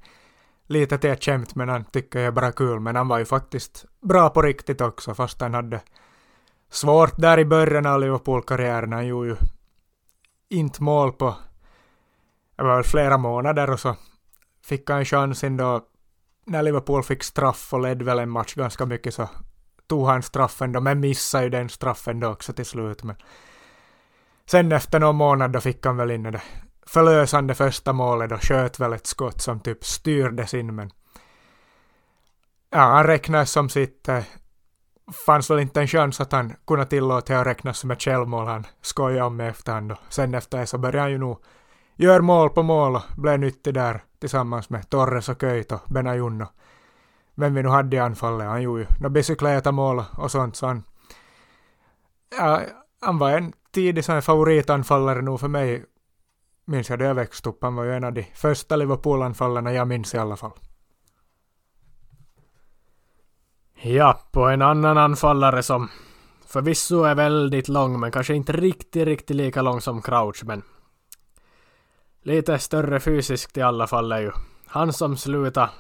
lite 0.66 0.98
till 0.98 1.11
ett 1.11 1.24
skämt 1.24 1.55
men 1.55 1.68
han 1.68 1.85
tycker 1.85 2.18
jag 2.18 2.27
är 2.27 2.33
bara 2.33 2.53
kul. 2.53 2.81
Men 2.81 2.96
han 2.96 3.09
var 3.09 3.18
ju 3.18 3.24
faktiskt 3.24 3.85
bra 4.00 4.31
på 4.31 4.42
riktigt 4.42 4.81
också 4.81 5.14
fast 5.14 5.40
han 5.40 5.55
hade 5.55 5.81
svårt 6.70 7.16
där 7.16 7.38
i 7.38 7.44
början 7.44 7.87
av 7.87 8.00
Liverpool-karriären. 8.00 8.92
Han 8.92 9.07
gjorde 9.07 9.29
ju 9.29 9.37
inte 10.48 10.83
mål 10.83 11.12
på 11.12 11.35
det 12.57 12.62
var 12.62 12.74
väl 12.74 12.85
flera 12.85 13.18
månader 13.18 13.70
och 13.70 13.81
så 13.81 13.96
fick 14.64 14.90
han 14.90 15.05
chansen 15.05 15.57
då 15.57 15.81
när 16.46 16.62
Liverpool 16.62 17.03
fick 17.03 17.22
straff 17.22 17.72
och 17.72 17.81
ledde 17.81 18.05
väl 18.05 18.18
en 18.18 18.31
match 18.31 18.55
ganska 18.55 18.87
mycket 18.87 19.14
så 19.14 19.29
tog 19.87 20.07
han 20.07 20.22
straffen 20.22 20.72
då, 20.72 20.81
men 20.81 21.00
missade 21.00 21.44
ju 21.44 21.50
den 21.50 21.68
straffen 21.68 22.20
då 22.20 22.29
också 22.29 22.53
till 22.53 22.64
slut. 22.64 23.03
Men 23.03 23.16
sen 24.46 24.72
efter 24.72 25.00
någon 25.00 25.16
månad 25.16 25.53
då 25.53 25.61
fick 25.61 25.87
han 25.87 25.96
väl 25.96 26.11
in 26.11 26.22
det 26.22 26.42
förlösande 26.87 27.55
första 27.55 27.92
målet 27.92 28.33
och 28.33 28.42
sköt 28.42 28.81
väl 28.81 28.92
ett 28.92 29.07
skott 29.07 29.40
som 29.40 29.61
typ 29.61 29.85
styrdes 29.85 30.55
in 30.55 30.75
men 30.75 30.90
ja, 32.70 32.79
han 32.79 33.05
räknas 33.05 33.51
som 33.51 33.68
sitt 33.68 34.09
eh, 34.09 34.25
fanns 35.27 35.51
väl 35.51 35.59
inte 35.59 35.81
en 35.81 35.87
chans 35.87 36.20
att 36.20 36.33
han 36.33 36.55
kunde 36.66 36.87
tillåta 36.87 37.38
att 37.38 37.47
räknas 37.47 37.79
som 37.79 37.90
ett 37.90 38.03
självmål 38.03 38.47
han 38.47 38.66
skojade 38.81 39.23
om 39.23 39.40
i 39.40 39.47
efterhand 39.47 39.92
och 39.92 39.99
sen 40.09 40.35
efter 40.35 40.59
det 40.59 40.66
så 40.66 40.79
började 40.79 41.01
han 41.01 41.11
ju 41.11 41.18
nog 41.18 41.38
gör 41.97 42.20
mål 42.20 42.51
på 42.51 42.62
mål 42.62 42.97
och 42.97 43.03
blev 43.16 43.38
nyttig 43.38 43.75
där 43.75 44.05
tillsammans 44.20 44.70
med 44.70 44.90
Torres 44.90 45.29
och 45.29 45.40
Köjt 45.40 45.73
och 45.73 45.81
Benajuno. 45.87 46.47
Vem 47.35 47.55
vi 47.55 47.62
nu 47.62 47.68
hade 47.68 47.97
i 47.97 48.01
anfallet, 48.01 48.47
han 48.47 48.62
gjorde 48.62 48.83
ju 48.83 48.87
några 48.99 49.11
bicyklettamål 49.11 50.05
och 50.18 50.31
sånt 50.31 50.57
så 50.57 50.66
han, 50.66 50.83
ja, 52.38 52.61
han 53.01 53.18
var 53.18 53.31
en 53.31 53.53
tidig 53.73 54.05
sån 54.05 54.23
favoritanfallare 54.23 55.23
nog 55.23 55.40
för 55.40 55.49
mig. 55.49 55.85
Minns 56.64 56.90
jag 56.90 56.98
det 56.98 57.05
jag 57.05 57.14
växte 57.14 57.48
upp, 57.48 57.62
han 57.62 57.74
var 57.74 57.85
ju 57.85 57.92
en 57.92 58.05
av 58.05 58.12
de 58.12 58.27
första 58.35 58.77
Liverpool-anfallarna 58.77 59.72
jag 59.72 59.88
minns 59.88 60.14
i 60.14 60.18
alla 60.18 60.37
fall. 60.37 60.53
Ja, 63.83 64.20
på 64.33 64.48
en 64.48 64.62
annan 64.62 64.98
anfallare 64.98 65.62
som 65.62 65.90
förvisso 66.46 67.03
är 67.03 67.14
väldigt 67.14 67.68
lång 67.68 68.00
men 68.00 68.12
kanske 68.12 68.35
inte 68.35 68.53
riktigt, 68.53 69.07
riktigt 69.07 69.37
lika 69.37 69.62
lång 69.62 69.81
som 69.81 70.03
Crouch 70.03 70.44
men 70.44 70.62
lite 72.22 72.59
större 72.59 73.00
fysiskt 73.00 73.57
i 73.57 73.62
alla 73.62 73.87
fall 73.87 74.12
är 74.12 74.20
ju 74.20 74.33
han 74.66 74.92
som 74.92 75.16
slutade 75.16 75.70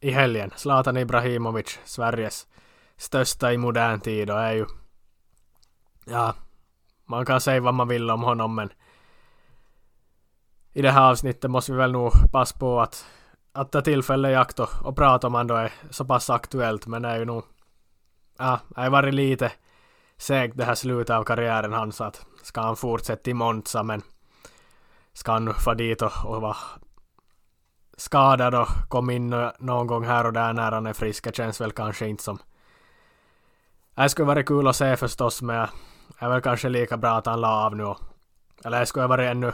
i 0.00 0.10
helgen, 0.10 0.50
Zlatan 0.56 0.96
Ibrahimovic, 0.96 1.78
Sveriges 1.84 2.46
största 2.96 3.52
i 3.52 3.58
modern 3.58 4.00
tid 4.00 4.30
och 4.30 4.40
är 4.40 4.52
ju 4.52 4.66
ja, 6.04 6.34
man 7.04 7.26
kan 7.26 7.40
säga 7.40 7.60
vad 7.60 7.74
man 7.74 7.88
vill 7.88 8.10
om 8.10 8.22
honom 8.22 8.54
men 8.54 8.70
i 10.72 10.82
det 10.82 10.90
här 10.90 11.10
avsnittet 11.10 11.50
måste 11.50 11.72
vi 11.72 11.78
väl 11.78 11.92
nog 11.92 12.12
passa 12.32 12.58
på 12.58 12.80
att 12.80 13.06
att 13.52 13.72
ta 13.72 13.80
tillfälle 13.80 14.30
i 14.30 14.34
akt 14.34 14.58
och, 14.58 14.68
och 14.84 14.96
prata 14.96 15.26
om 15.26 15.34
han 15.34 15.46
då 15.46 15.54
är 15.54 15.72
så 15.90 16.04
pass 16.04 16.30
aktuellt 16.30 16.86
men 16.86 17.02
det 17.02 17.08
är 17.08 17.18
ju 17.18 17.24
nog 17.24 17.44
ja, 18.38 18.60
det 18.68 18.80
har 18.80 18.90
varit 18.90 19.14
lite 19.14 19.52
segt 20.16 20.56
det 20.56 20.64
här 20.64 20.74
slutet 20.74 21.16
av 21.16 21.24
karriären 21.24 21.72
han 21.72 21.92
så 21.92 22.04
att 22.04 22.26
ska 22.42 22.60
han 22.60 22.76
fortsätta 22.76 23.30
i 23.30 23.34
Monza 23.34 23.82
men 23.82 24.02
ska 25.12 25.32
han 25.32 25.44
nu 25.44 25.52
få 25.52 25.74
dit 25.74 26.02
och, 26.02 26.24
och 26.24 26.42
vara 26.42 26.56
skadad 27.96 28.54
och 28.54 28.68
komma 28.88 29.12
in 29.12 29.50
någon 29.58 29.86
gång 29.86 30.04
här 30.04 30.26
och 30.26 30.32
där 30.32 30.52
när 30.52 30.72
han 30.72 30.86
är 30.86 30.92
frisk. 30.92 31.24
Det 31.24 31.36
känns 31.36 31.60
väl 31.60 31.72
kanske 31.72 32.06
inte 32.06 32.22
som... 32.22 32.38
Det 33.94 34.08
skulle 34.08 34.26
varit 34.26 34.46
kul 34.46 34.68
att 34.68 34.76
se 34.76 34.96
förstås 34.96 35.42
men 35.42 35.68
det 36.18 36.24
är 36.24 36.28
väl 36.28 36.40
kanske 36.40 36.68
lika 36.68 36.96
bra 36.96 37.10
att 37.10 37.26
han 37.26 37.40
la 37.40 37.66
av 37.66 37.76
nu. 37.76 37.94
Eller 38.64 38.80
det 38.80 38.86
skulle 38.86 39.06
varit 39.06 39.30
ännu 39.30 39.52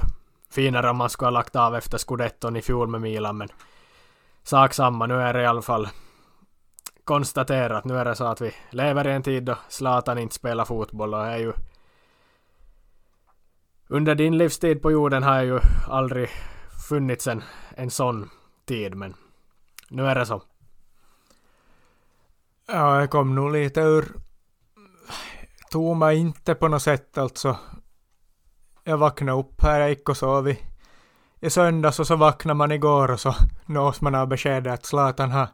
finare 0.51 0.91
om 0.91 0.97
man 0.97 1.11
skulle 1.11 1.27
ha 1.27 1.31
lagt 1.31 1.57
av 1.57 1.75
efter 1.75 1.99
scudetton 1.99 2.57
i 2.57 2.63
fjol 2.63 2.89
med 2.89 3.01
Milan 3.01 3.37
men 3.37 3.49
sak 4.43 4.75
samma. 4.75 5.07
Nu 5.07 5.15
är 5.15 5.35
det 5.35 5.43
i 5.43 5.47
alla 5.47 5.63
fall 5.63 5.89
konstaterat. 7.05 7.85
Nu 7.85 7.99
är 7.99 8.05
det 8.05 8.15
så 8.15 8.25
att 8.25 8.41
vi 8.41 8.55
lever 8.71 9.07
i 9.07 9.13
en 9.13 9.23
tid 9.23 9.43
då 9.43 9.59
Zlatan 9.69 10.19
inte 10.19 10.35
spelar 10.35 10.65
fotboll 10.65 11.15
och 11.15 11.27
är 11.27 11.37
ju 11.37 11.53
under 13.89 14.15
din 14.15 14.39
livstid 14.39 14.83
på 14.83 14.93
jorden 14.93 15.23
har 15.23 15.43
ju 15.43 15.61
aldrig 15.89 16.31
funnits 16.89 17.27
en, 17.27 17.43
en 17.77 17.91
sån 17.91 18.31
tid 18.65 18.95
men 18.95 19.15
nu 19.89 20.07
är 20.07 20.15
det 20.15 20.27
så. 20.27 20.43
Ja, 22.69 23.01
jag 23.01 23.11
kom 23.11 23.35
nog 23.35 23.53
lite 23.53 23.81
ur 23.81 24.05
tomma 25.71 26.13
inte 26.13 26.55
på 26.55 26.69
något 26.69 26.83
sätt 26.83 27.19
alltså. 27.19 27.57
Jag 28.89 28.97
vaknade 28.97 29.39
upp 29.39 29.63
här, 29.63 29.81
jag 29.81 29.89
gick 29.89 30.09
och 30.09 30.17
sov 30.17 30.49
i, 30.49 30.59
i 31.41 31.51
söndags 31.51 32.01
och 32.01 32.07
så 32.07 32.17
vaknade 32.17 32.57
man 32.57 32.73
igår 32.73 33.11
och 33.11 33.21
så 33.21 33.35
nås 33.67 34.01
man 34.01 34.15
av 34.15 34.29
beskedet 34.29 34.73
att 34.73 34.87
Zlatan 34.87 35.31
har 35.31 35.49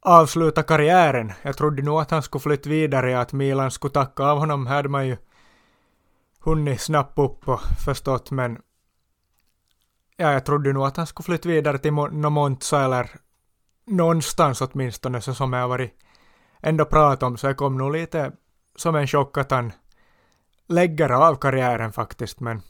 avslutat 0.00 0.66
karriären. 0.66 1.32
Jag 1.42 1.56
trodde 1.56 1.82
nog 1.82 2.00
att 2.00 2.10
han 2.10 2.22
skulle 2.22 2.42
flytta 2.42 2.70
vidare 2.70 3.14
och 3.14 3.20
att 3.20 3.32
Milan 3.32 3.70
skulle 3.70 3.92
tacka 3.92 4.22
av 4.22 4.38
honom. 4.38 4.66
Här 4.66 4.74
hade 4.74 4.88
man 4.88 5.06
ju 5.06 5.16
hunnit 6.40 6.80
snappa 6.80 7.22
upp 7.22 7.48
och 7.48 7.60
förstått 7.84 8.30
men 8.30 8.58
ja, 10.16 10.32
jag 10.32 10.46
trodde 10.46 10.72
nog 10.72 10.86
att 10.86 10.96
han 10.96 11.06
skulle 11.06 11.24
flytta 11.24 11.48
vidare 11.48 11.78
till 11.78 11.92
Monza 11.92 12.84
eller 12.84 13.10
någonstans 13.86 14.60
åtminstone 14.60 15.20
så 15.20 15.34
som 15.34 15.52
jag 15.52 15.68
varit 15.68 15.92
ändå 16.60 16.84
pratat 16.84 17.22
om 17.22 17.36
så 17.36 17.46
jag 17.46 17.56
kom 17.56 17.78
nog 17.78 17.92
lite 17.92 18.32
som 18.76 18.94
en 18.94 19.06
chock 19.06 19.38
att 19.38 19.50
han 19.50 19.72
lägger 20.68 21.10
av 21.10 21.34
karriären 21.34 21.92
faktiskt 21.92 22.40
men 22.40 22.62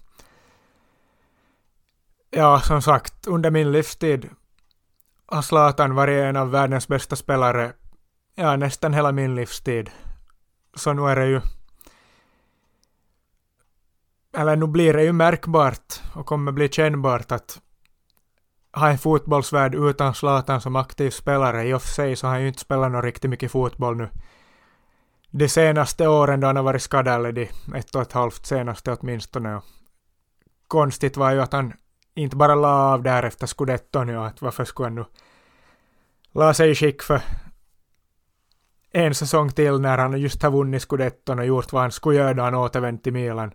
ja 2.31 2.61
som 2.61 2.83
sagt 2.83 3.27
under 3.27 3.51
min 3.51 3.73
livstid 3.73 4.29
har 5.27 5.43
Zlatan 5.43 5.95
varit 5.95 6.25
en 6.25 6.37
av 6.37 6.51
världens 6.51 6.89
bästa 6.89 7.17
spelare 7.17 7.73
ja 8.35 8.57
nästan 8.57 8.95
hela 8.95 9.13
min 9.13 9.35
livstid 9.35 9.91
så 10.75 10.93
nu 10.93 11.03
är 11.03 11.17
det 11.17 11.27
ju 11.27 11.41
eller 14.33 14.57
nu 14.57 14.67
blir 14.67 14.93
det 14.93 15.05
ju 15.05 15.13
märkbart 15.13 16.03
och 16.15 16.27
kommer 16.27 16.53
bli 16.53 16.69
kännbart 16.69 17.33
att 17.33 17.61
ha 18.73 18.91
en 18.91 18.99
fotbollsvärld 18.99 19.75
utan 19.75 20.15
Zlatan 20.15 20.61
som 20.61 20.77
aktiv 20.77 21.11
spelare. 21.11 21.69
I 21.69 21.75
och 21.75 21.83
för 21.83 21.89
sig 21.89 22.17
så 22.17 22.27
har 22.27 22.33
han 22.33 22.43
ju 22.43 22.49
inte 22.49 22.61
spelat 22.61 22.93
något 22.93 23.05
riktigt 23.05 23.31
mycket 23.31 23.53
fotboll 23.53 23.97
nu. 23.97 24.09
De 25.31 25.49
senaste 25.49 26.09
åren 26.09 26.41
då 26.41 26.47
han 26.47 26.57
har 26.57 26.63
varit 26.63 26.83
skadad, 26.83 27.15
eller 27.15 27.33
de 27.33 27.51
ett 27.75 27.95
och 27.95 28.03
ett 28.03 28.13
halvt 28.13 28.47
senaste 28.47 28.93
åtminstone. 28.93 29.57
Och 29.57 29.65
konstigt 30.69 31.17
var 31.17 31.33
ju 31.33 31.41
att 31.41 31.53
han 31.53 31.73
inte 32.15 32.37
bara 32.37 32.55
la 32.55 32.93
av 32.93 33.03
där 33.03 33.23
efter 33.23 33.47
scudetton 33.47 34.09
ja, 34.09 34.27
att 34.27 34.43
varför 34.43 34.65
skulle 34.65 34.87
han 34.87 34.95
nu 34.95 35.05
la 36.33 36.55
sig 36.55 36.71
i 36.71 36.75
skick 36.75 37.03
för 37.03 37.21
en 38.93 39.15
säsong 39.15 39.51
till 39.51 39.81
när 39.81 39.99
han 39.99 40.21
just 40.21 40.43
har 40.43 40.51
vunnit 40.51 40.83
scudetton 40.83 41.39
och 41.39 41.47
gjort 41.47 41.73
vad 41.73 41.83
han 41.83 41.93
skulle 41.93 42.19
göra 42.19 42.35
då 42.35 42.43
han 42.43 42.55
återvänt 42.55 43.05
till 43.05 43.13
Milan. 43.13 43.53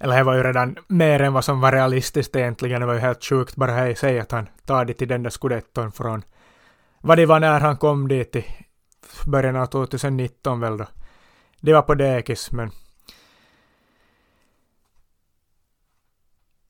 Eller 0.00 0.16
det 0.16 0.22
var 0.22 0.34
ju 0.34 0.42
redan 0.42 0.76
mer 0.88 1.22
än 1.22 1.32
vad 1.32 1.44
som 1.44 1.60
var 1.60 1.72
realistiskt 1.72 2.36
egentligen. 2.36 2.80
Det 2.80 2.86
var 2.86 2.94
ju 2.94 3.00
helt 3.00 3.24
sjukt 3.24 3.56
bara 3.56 3.72
här 3.72 3.86
i 3.86 3.94
sig 3.94 4.20
att 4.20 4.32
han 4.32 4.48
tar 4.64 4.84
det 4.84 4.94
till 4.94 5.08
den 5.08 5.22
där 5.22 5.30
scudetton 5.30 5.92
från 5.92 6.22
vad 7.00 7.18
det 7.18 7.26
var 7.26 7.40
när 7.40 7.60
han 7.60 7.76
kom 7.76 8.08
dit 8.08 8.36
i 8.36 8.44
början 9.26 9.56
av 9.56 9.66
2019 9.66 10.60
väl 10.60 10.76
då. 10.76 10.86
Det 11.60 11.72
var 11.72 11.82
på 11.82 11.94
dekis 11.94 12.52
men 12.52 12.70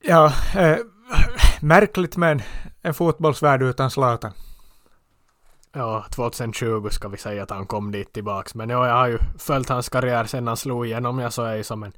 Ja, 0.03 0.33
eh, 0.55 0.77
märkligt 1.61 2.17
med 2.17 2.43
en, 2.81 2.93
fotbollsvärld 2.93 3.61
utan 3.61 3.91
Zlatan. 3.91 4.31
Ja, 5.71 6.05
2020 6.09 6.89
ska 6.91 7.07
vi 7.07 7.17
säga 7.17 7.43
att 7.43 7.49
han 7.49 7.67
kom 7.67 7.91
dit 7.91 8.13
tillbaks. 8.13 8.55
Men 8.55 8.69
ja, 8.69 8.87
jag 8.87 8.95
har 8.95 9.07
ju 9.07 9.17
följt 9.39 9.69
hans 9.69 9.89
karriär 9.89 10.25
sedan 10.25 10.47
han 10.47 10.57
slog 10.57 10.85
igenom. 10.85 11.19
Jag 11.19 11.33
så 11.33 11.43
är 11.43 11.55
ju 11.55 11.63
som 11.63 11.83
en 11.83 11.93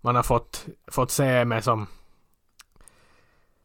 man 0.00 0.16
har 0.16 0.22
fått, 0.22 0.66
fått 0.86 1.10
se 1.10 1.44
mig 1.44 1.62
som 1.62 1.86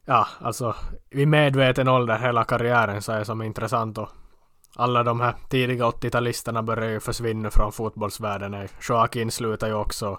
ja, 0.04 0.28
alltså 0.40 0.76
vid 1.10 1.28
medveten 1.28 1.88
ålder 1.88 2.18
hela 2.18 2.44
karriären 2.44 3.02
så 3.02 3.12
är 3.12 3.18
det 3.18 3.24
som 3.24 3.42
intressant 3.42 3.98
och 3.98 4.08
alla 4.78 5.02
de 5.02 5.20
här 5.20 5.34
tidiga 5.48 5.84
80-talisterna 5.84 6.62
börjar 6.62 6.90
ju 6.90 7.00
försvinna 7.00 7.50
från 7.50 7.72
fotbollsvärlden. 7.72 8.68
Joaquin 8.88 9.30
slutar 9.30 9.66
ju 9.66 9.74
också. 9.74 10.18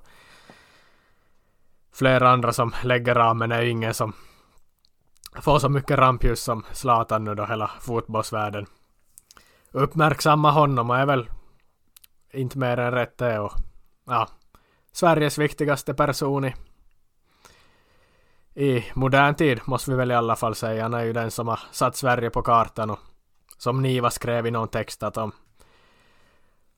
Flera 1.93 2.29
andra 2.29 2.53
som 2.53 2.73
lägger 2.83 3.15
av 3.15 3.35
men 3.35 3.51
är 3.51 3.61
ju 3.61 3.69
ingen 3.69 3.93
som 3.93 4.13
får 5.41 5.59
så 5.59 5.69
mycket 5.69 5.97
rampljus 5.97 6.43
som 6.43 6.65
Zlatan 6.71 7.23
nu 7.23 7.35
då 7.35 7.45
hela 7.45 7.71
fotbollsvärlden. 7.79 8.65
Uppmärksamma 9.71 10.51
honom 10.51 10.89
och 10.89 10.97
är 10.97 11.05
väl 11.05 11.29
inte 12.33 12.57
mer 12.57 12.77
än 12.77 12.91
rätt 12.91 13.17
det 13.17 13.39
och 13.39 13.53
ja, 14.05 14.27
Sveriges 14.91 15.37
viktigaste 15.37 15.93
person 15.93 16.45
i, 16.45 16.53
i 18.55 18.85
modern 18.93 19.35
tid, 19.35 19.59
måste 19.65 19.91
vi 19.91 19.97
väl 19.97 20.11
i 20.11 20.15
alla 20.15 20.35
fall 20.35 20.55
säga. 20.55 20.83
Han 20.83 20.93
är 20.93 21.03
ju 21.03 21.13
den 21.13 21.31
som 21.31 21.47
har 21.47 21.59
satt 21.71 21.95
Sverige 21.95 22.29
på 22.29 22.41
kartan 22.41 22.89
och 22.89 22.99
som 23.59 23.81
Niva 23.81 24.09
skrev 24.09 24.47
i 24.47 24.51
någon 24.51 24.67
text 24.67 25.03
att 25.03 25.17
om, 25.17 25.31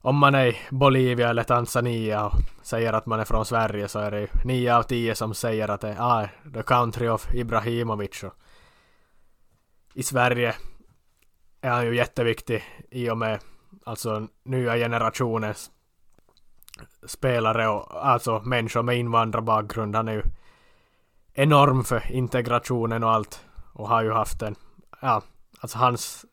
om 0.01 0.15
man 0.15 0.35
är 0.35 0.45
i 0.45 0.57
Bolivia 0.69 1.29
eller 1.29 1.43
Tanzania 1.43 2.25
och 2.25 2.33
säger 2.61 2.93
att 2.93 3.05
man 3.05 3.19
är 3.19 3.25
från 3.25 3.45
Sverige 3.45 3.87
så 3.87 3.99
är 3.99 4.11
det 4.11 4.19
ju 4.19 4.27
nio 4.43 4.75
av 4.75 4.83
tio 4.83 5.15
som 5.15 5.33
säger 5.33 5.67
att 5.67 5.81
det 5.81 5.89
är 5.89 5.97
ah, 5.99 6.27
the 6.53 6.63
country 6.63 7.07
of 7.07 7.33
Ibrahimovic. 7.33 8.23
Och 8.23 8.33
I 9.93 10.03
Sverige 10.03 10.55
är 11.61 11.69
han 11.69 11.85
ju 11.85 11.95
jätteviktig 11.95 12.63
i 12.91 13.09
och 13.09 13.17
med 13.17 13.39
alltså 13.85 14.27
nya 14.43 14.75
generationens 14.75 15.71
spelare 17.05 17.67
och 17.67 18.07
alltså 18.07 18.39
människor 18.39 18.83
med 18.83 18.97
invandrarbakgrund. 18.97 19.95
Han 19.95 20.07
är 20.07 20.13
ju 20.13 20.23
enorm 21.33 21.83
för 21.83 22.11
integrationen 22.11 23.03
och 23.03 23.11
allt 23.11 23.45
och 23.73 23.89
har 23.89 24.03
ju 24.03 24.11
haft 24.11 24.41
en, 24.41 24.55
ja, 25.01 25.21
alltså 25.59 25.77
hans 25.77 26.25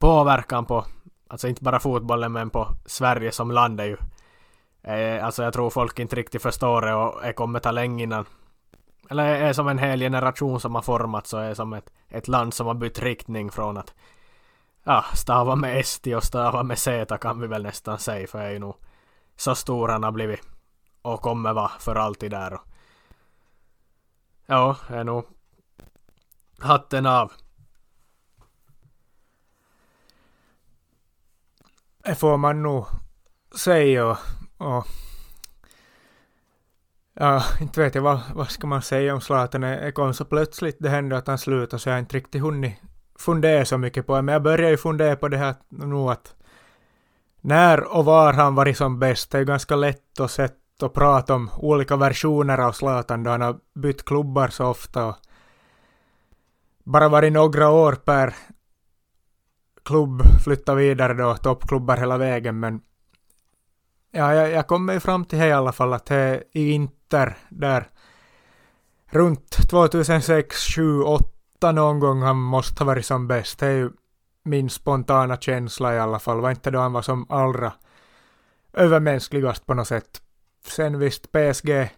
påverkan 0.00 0.66
på, 0.66 0.84
alltså 1.28 1.48
inte 1.48 1.64
bara 1.64 1.80
fotbollen 1.80 2.32
men 2.32 2.50
på 2.50 2.68
Sverige 2.86 3.32
som 3.32 3.50
land 3.50 3.80
är 3.80 3.84
ju, 3.84 3.96
eh, 4.82 5.24
alltså 5.24 5.42
jag 5.42 5.52
tror 5.52 5.70
folk 5.70 5.98
inte 5.98 6.16
riktigt 6.16 6.42
förstår 6.42 6.82
det 6.82 6.94
och 6.94 7.22
det 7.22 7.32
kommer 7.32 7.60
ta 7.60 7.70
länge 7.70 8.02
innan 8.04 8.24
eller 9.10 9.24
är 9.24 9.52
som 9.52 9.68
en 9.68 9.78
hel 9.78 10.00
generation 10.00 10.60
som 10.60 10.74
har 10.74 10.82
formats 10.82 11.32
och 11.32 11.40
är 11.40 11.54
som 11.54 11.72
ett, 11.72 11.92
ett 12.08 12.28
land 12.28 12.54
som 12.54 12.66
har 12.66 12.74
bytt 12.74 12.98
riktning 12.98 13.50
från 13.50 13.76
att 13.76 13.94
ja, 14.84 15.04
stava 15.14 15.54
med 15.56 15.80
ST 15.80 16.14
och 16.14 16.24
stava 16.24 16.62
med 16.62 16.78
Z 16.78 17.18
kan 17.18 17.40
vi 17.40 17.46
väl 17.46 17.62
nästan 17.62 17.98
säga 17.98 18.26
för 18.26 18.38
det 18.38 18.44
är 18.44 18.50
ju 18.50 18.58
nog 18.58 18.76
så 19.36 19.54
stor 19.54 19.88
han 19.88 20.02
har 20.02 20.12
blivit 20.12 20.40
och 21.02 21.20
kommer 21.20 21.52
vara 21.52 21.70
för 21.78 21.96
alltid 21.96 22.30
där. 22.30 22.52
Och 22.52 22.60
Ja, 24.46 24.76
är 24.88 25.04
nog 25.04 25.24
hatten 26.58 27.06
av. 27.06 27.32
Det 32.04 32.14
får 32.14 32.36
man 32.36 32.62
nog 32.62 32.86
säga 33.56 34.06
och, 34.06 34.16
och 34.58 34.86
Ja, 37.14 37.42
inte 37.60 37.80
vet 37.80 37.94
jag 37.94 38.02
vad, 38.02 38.20
vad 38.34 38.50
ska 38.50 38.66
man 38.66 38.82
säga 38.82 39.14
om 39.14 39.20
Zlatan. 39.20 39.60
Det 39.60 39.92
kom 39.92 40.14
så 40.14 40.24
plötsligt 40.24 40.76
det 40.80 40.88
hände 40.88 41.16
att 41.16 41.26
han 41.26 41.38
slutade 41.38 41.80
så 41.80 41.88
jag 41.88 41.94
har 41.94 41.98
inte 41.98 42.16
riktigt 42.16 42.42
hunnit 42.42 42.74
fundera 43.18 43.64
så 43.64 43.78
mycket 43.78 44.06
på 44.06 44.16
det. 44.16 44.22
Men 44.22 44.32
jag 44.32 44.42
börjar 44.42 44.70
ju 44.70 44.76
fundera 44.76 45.16
på 45.16 45.28
det 45.28 45.36
här 45.36 45.54
nu 45.68 45.96
att 45.96 46.34
när 47.40 47.96
och 47.96 48.04
var 48.04 48.32
han 48.32 48.54
varit 48.54 48.76
som 48.76 48.98
bäst. 48.98 49.30
Det 49.30 49.38
är 49.38 49.44
ganska 49.44 49.76
lätt 49.76 50.20
att 50.20 50.30
sätta 50.30 50.86
och 50.86 50.94
prata 50.94 51.34
om 51.34 51.50
olika 51.56 51.96
versioner 51.96 52.58
av 52.58 52.72
Zlatan 52.72 53.22
då 53.22 53.30
han 53.30 53.40
har 53.40 53.56
bytt 53.74 54.04
klubbar 54.04 54.48
så 54.48 54.66
ofta 54.66 55.06
och 55.06 55.16
bara 56.84 57.08
varit 57.08 57.32
några 57.32 57.68
år 57.68 57.92
per 57.92 58.34
klubb 59.90 60.22
flytta 60.44 60.74
vidare 60.74 61.14
då, 61.14 61.36
toppklubbar 61.36 61.96
hela 61.96 62.18
vägen 62.18 62.60
men 62.60 62.80
ja, 64.10 64.34
jag, 64.34 64.50
jag 64.50 64.66
kommer 64.66 64.92
ju 64.92 65.00
fram 65.00 65.24
till 65.24 65.38
det 65.38 65.46
i 65.46 65.52
alla 65.52 65.72
fall 65.72 65.92
att 65.92 66.06
det 66.06 66.42
i 66.52 66.70
Inter 66.70 67.36
där 67.48 67.88
runt 69.10 69.68
2006, 69.70 70.56
7, 70.74 71.02
8 71.02 71.72
någon 71.72 72.00
gång 72.00 72.22
han 72.22 72.36
måste 72.36 72.84
ha 72.84 72.86
varit 72.86 73.06
som 73.06 73.28
bäst. 73.28 73.58
Det 73.58 73.66
är 73.66 73.70
ju 73.70 73.90
min 74.42 74.70
spontana 74.70 75.36
känsla 75.36 75.94
i 75.94 75.98
alla 75.98 76.18
fall. 76.18 76.40
Var 76.40 76.50
inte 76.50 76.70
då 76.70 76.78
han 76.78 76.92
var 76.92 77.02
som 77.02 77.26
allra 77.30 77.72
övermänskligast 78.72 79.66
på 79.66 79.74
något 79.74 79.88
sätt. 79.88 80.22
Sen 80.66 80.98
visst 80.98 81.32
PSG, 81.32 81.88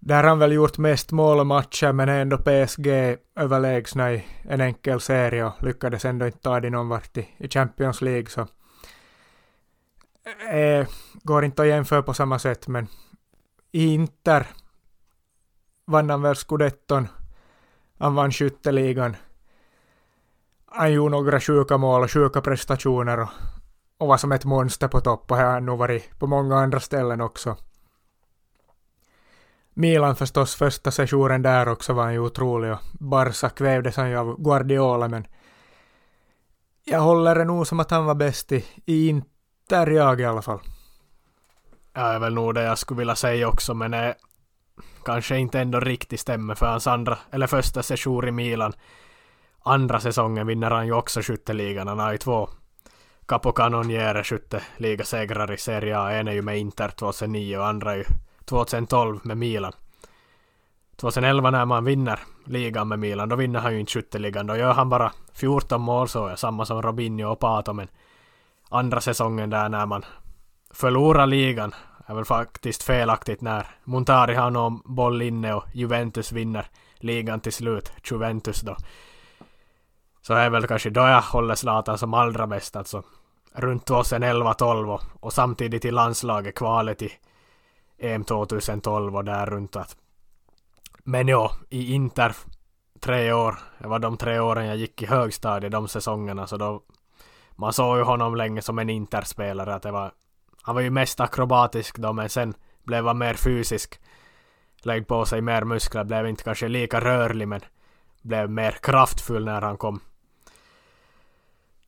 där 0.00 0.22
har 0.22 0.28
han 0.28 0.38
väl 0.38 0.52
gjort 0.52 0.78
mest 0.78 1.12
mål 1.12 1.40
och 1.40 1.46
matcher 1.46 1.92
men 1.92 2.08
är 2.08 2.20
ändå 2.20 2.38
PSG 2.38 3.16
överlägsna 3.36 4.12
i 4.12 4.24
en 4.42 4.60
enkel 4.60 5.00
serie 5.00 5.44
och 5.44 5.62
lyckades 5.62 6.04
ändå 6.04 6.26
inte 6.26 6.38
ta 6.38 6.60
det 6.60 6.70
någon 6.70 6.88
vart 6.88 7.16
i, 7.16 7.28
i 7.38 7.48
Champions 7.48 8.00
League 8.02 8.26
så 8.26 8.46
eh, 10.50 10.58
eh, 10.58 10.86
går 11.22 11.44
inte 11.44 11.62
att 11.62 11.68
jämföra 11.68 12.02
på 12.02 12.14
samma 12.14 12.38
sätt 12.38 12.68
men 12.68 12.86
i 13.72 13.94
Inter 13.94 14.46
vann 15.86 16.10
han 16.10 16.22
väl 16.22 16.36
scudetton, 16.36 17.08
han 17.98 18.14
vann 18.14 18.32
skytteligan, 18.32 19.16
han 20.66 20.92
gjorde 20.92 21.10
några 21.10 21.40
sjuka 21.40 21.78
mål 21.78 22.02
och 22.02 22.10
sjuka 22.10 22.40
prestationer 22.40 23.20
och, 23.20 23.28
och 23.98 24.08
var 24.08 24.16
som 24.16 24.32
ett 24.32 24.44
monster 24.44 24.88
på 24.88 25.00
topp 25.00 25.30
och 25.30 25.36
här 25.36 25.44
har 25.44 25.52
han 25.52 25.66
nog 25.66 25.78
varit 25.78 26.18
på 26.18 26.26
många 26.26 26.56
andra 26.56 26.80
ställen 26.80 27.20
också. 27.20 27.56
Milan 29.80 30.16
förstås, 30.16 30.54
första 30.54 30.90
sessionen 30.90 31.42
där 31.42 31.68
också 31.68 31.92
var 31.92 32.02
han 32.02 32.12
ju 32.12 32.18
otrolig 32.18 32.72
och 32.72 32.78
Barca 32.92 33.48
kvävdes 33.48 33.96
han 33.96 34.10
ju 34.10 34.16
av 34.16 34.42
Guardiola 34.42 35.08
men 35.08 35.26
jag 36.84 37.00
håller 37.00 37.34
det 37.34 37.44
nog 37.44 37.66
som 37.66 37.80
att 37.80 37.90
han 37.90 38.04
var 38.04 38.14
bäst 38.14 38.52
i, 38.52 38.64
i 38.84 39.08
Inter 39.08 39.86
jag 39.86 40.20
i 40.20 40.24
alla 40.24 40.42
fall. 40.42 40.60
Ja, 41.92 42.08
det 42.08 42.14
är 42.14 42.18
väl 42.18 42.34
nog 42.34 42.54
det 42.54 42.62
jag 42.62 42.78
skulle 42.78 42.98
vilja 42.98 43.14
säga 43.14 43.48
också 43.48 43.74
men 43.74 43.90
det 43.90 44.14
kanske 45.04 45.36
inte 45.36 45.60
ändå 45.60 45.80
riktigt 45.80 46.20
stämmer 46.20 46.54
för 46.54 46.66
hans 46.66 46.86
andra, 46.86 47.18
eller 47.30 47.46
första 47.46 47.82
session 47.82 48.28
i 48.28 48.30
Milan. 48.30 48.72
Andra 49.62 50.00
säsongen 50.00 50.46
vinner 50.46 50.70
han 50.70 50.86
ju 50.86 50.92
också 50.92 51.20
skytteligan. 51.22 51.88
Han 51.88 51.98
har 51.98 52.12
ju 52.12 52.18
två 52.18 52.48
Capocannoniere 53.26 54.24
skytteligasegrar 54.24 55.52
i 55.52 55.58
Serie 55.58 55.98
A. 55.98 56.12
En 56.12 56.28
är 56.28 56.32
ju 56.32 56.42
med 56.42 56.58
Inter 56.58 56.88
2009 56.88 57.56
och 57.56 57.66
andra 57.66 57.92
är 57.92 57.96
ju 57.96 58.04
2012 58.50 59.20
med 59.22 59.36
Milan. 59.36 59.72
2011 60.96 61.50
när 61.50 61.64
man 61.64 61.84
vinner 61.84 62.20
ligan 62.44 62.88
med 62.88 62.98
Milan, 62.98 63.28
då 63.28 63.36
vinner 63.36 63.60
han 63.60 63.72
ju 63.72 63.80
inte 63.80 63.92
skytteligan. 63.92 64.46
Då 64.46 64.56
gör 64.56 64.72
han 64.72 64.88
bara 64.88 65.12
14 65.32 65.80
mål 65.80 66.08
så 66.08 66.26
är 66.26 66.36
samma 66.36 66.64
som 66.64 66.82
Robinho 66.82 67.32
och 67.32 67.38
Pato. 67.38 67.72
Men 67.72 67.88
andra 68.68 69.00
säsongen 69.00 69.50
där 69.50 69.68
när 69.68 69.86
man 69.86 70.04
förlorar 70.70 71.26
ligan 71.26 71.74
är 72.06 72.14
väl 72.14 72.24
faktiskt 72.24 72.82
felaktigt 72.82 73.40
när 73.40 73.66
Montari 73.84 74.34
har 74.34 74.50
någon 74.50 74.80
boll 74.84 75.22
inne 75.22 75.54
och 75.54 75.64
Juventus 75.72 76.32
vinner 76.32 76.66
ligan 76.96 77.40
till 77.40 77.52
slut. 77.52 77.92
Juventus 78.10 78.60
då. 78.60 78.76
Så 80.22 80.34
är 80.34 80.50
väl 80.50 80.66
kanske 80.66 80.90
då 80.90 81.00
jag 81.00 81.22
håller 81.22 81.54
Zlatan 81.54 81.98
som 81.98 82.14
allra 82.14 82.46
bäst 82.46 82.76
alltså. 82.76 83.02
Runt 83.52 83.90
2011-12 83.90 84.94
och, 84.94 85.02
och 85.20 85.32
samtidigt 85.32 85.84
i 85.84 85.90
landslaget 85.90 86.54
kvalet 86.54 87.02
i 87.02 87.12
EM 88.00 88.24
2012 88.24 89.16
och 89.16 89.24
där 89.24 89.46
runt 89.46 89.76
att. 89.76 89.96
Men 91.04 91.28
ja, 91.28 91.52
i 91.68 91.94
Inter 91.94 92.36
tre 93.00 93.32
år. 93.32 93.58
Det 93.78 93.88
var 93.88 93.98
de 93.98 94.16
tre 94.16 94.38
åren 94.38 94.66
jag 94.66 94.76
gick 94.76 95.02
i 95.02 95.06
högstadiet 95.06 95.72
de 95.72 95.88
säsongerna 95.88 96.46
så 96.46 96.56
då 96.56 96.82
man 97.56 97.72
såg 97.72 97.96
ju 97.96 98.02
honom 98.02 98.36
länge 98.36 98.62
som 98.62 98.78
en 98.78 98.90
Interspelare 98.90 99.74
att 99.74 99.82
det 99.82 99.90
var 99.90 100.12
han 100.62 100.74
var 100.74 100.82
ju 100.82 100.90
mest 100.90 101.20
akrobatisk 101.20 101.98
då 101.98 102.12
men 102.12 102.28
sen 102.28 102.54
blev 102.82 103.06
han 103.06 103.18
mer 103.18 103.34
fysisk. 103.34 104.00
Lägg 104.82 105.06
på 105.06 105.24
sig 105.24 105.40
mer 105.40 105.64
muskler, 105.64 106.04
blev 106.04 106.26
inte 106.26 106.44
kanske 106.44 106.68
lika 106.68 107.00
rörlig 107.00 107.48
men 107.48 107.60
blev 108.22 108.50
mer 108.50 108.76
kraftfull 108.82 109.44
när 109.44 109.60
han 109.60 109.76
kom 109.76 110.00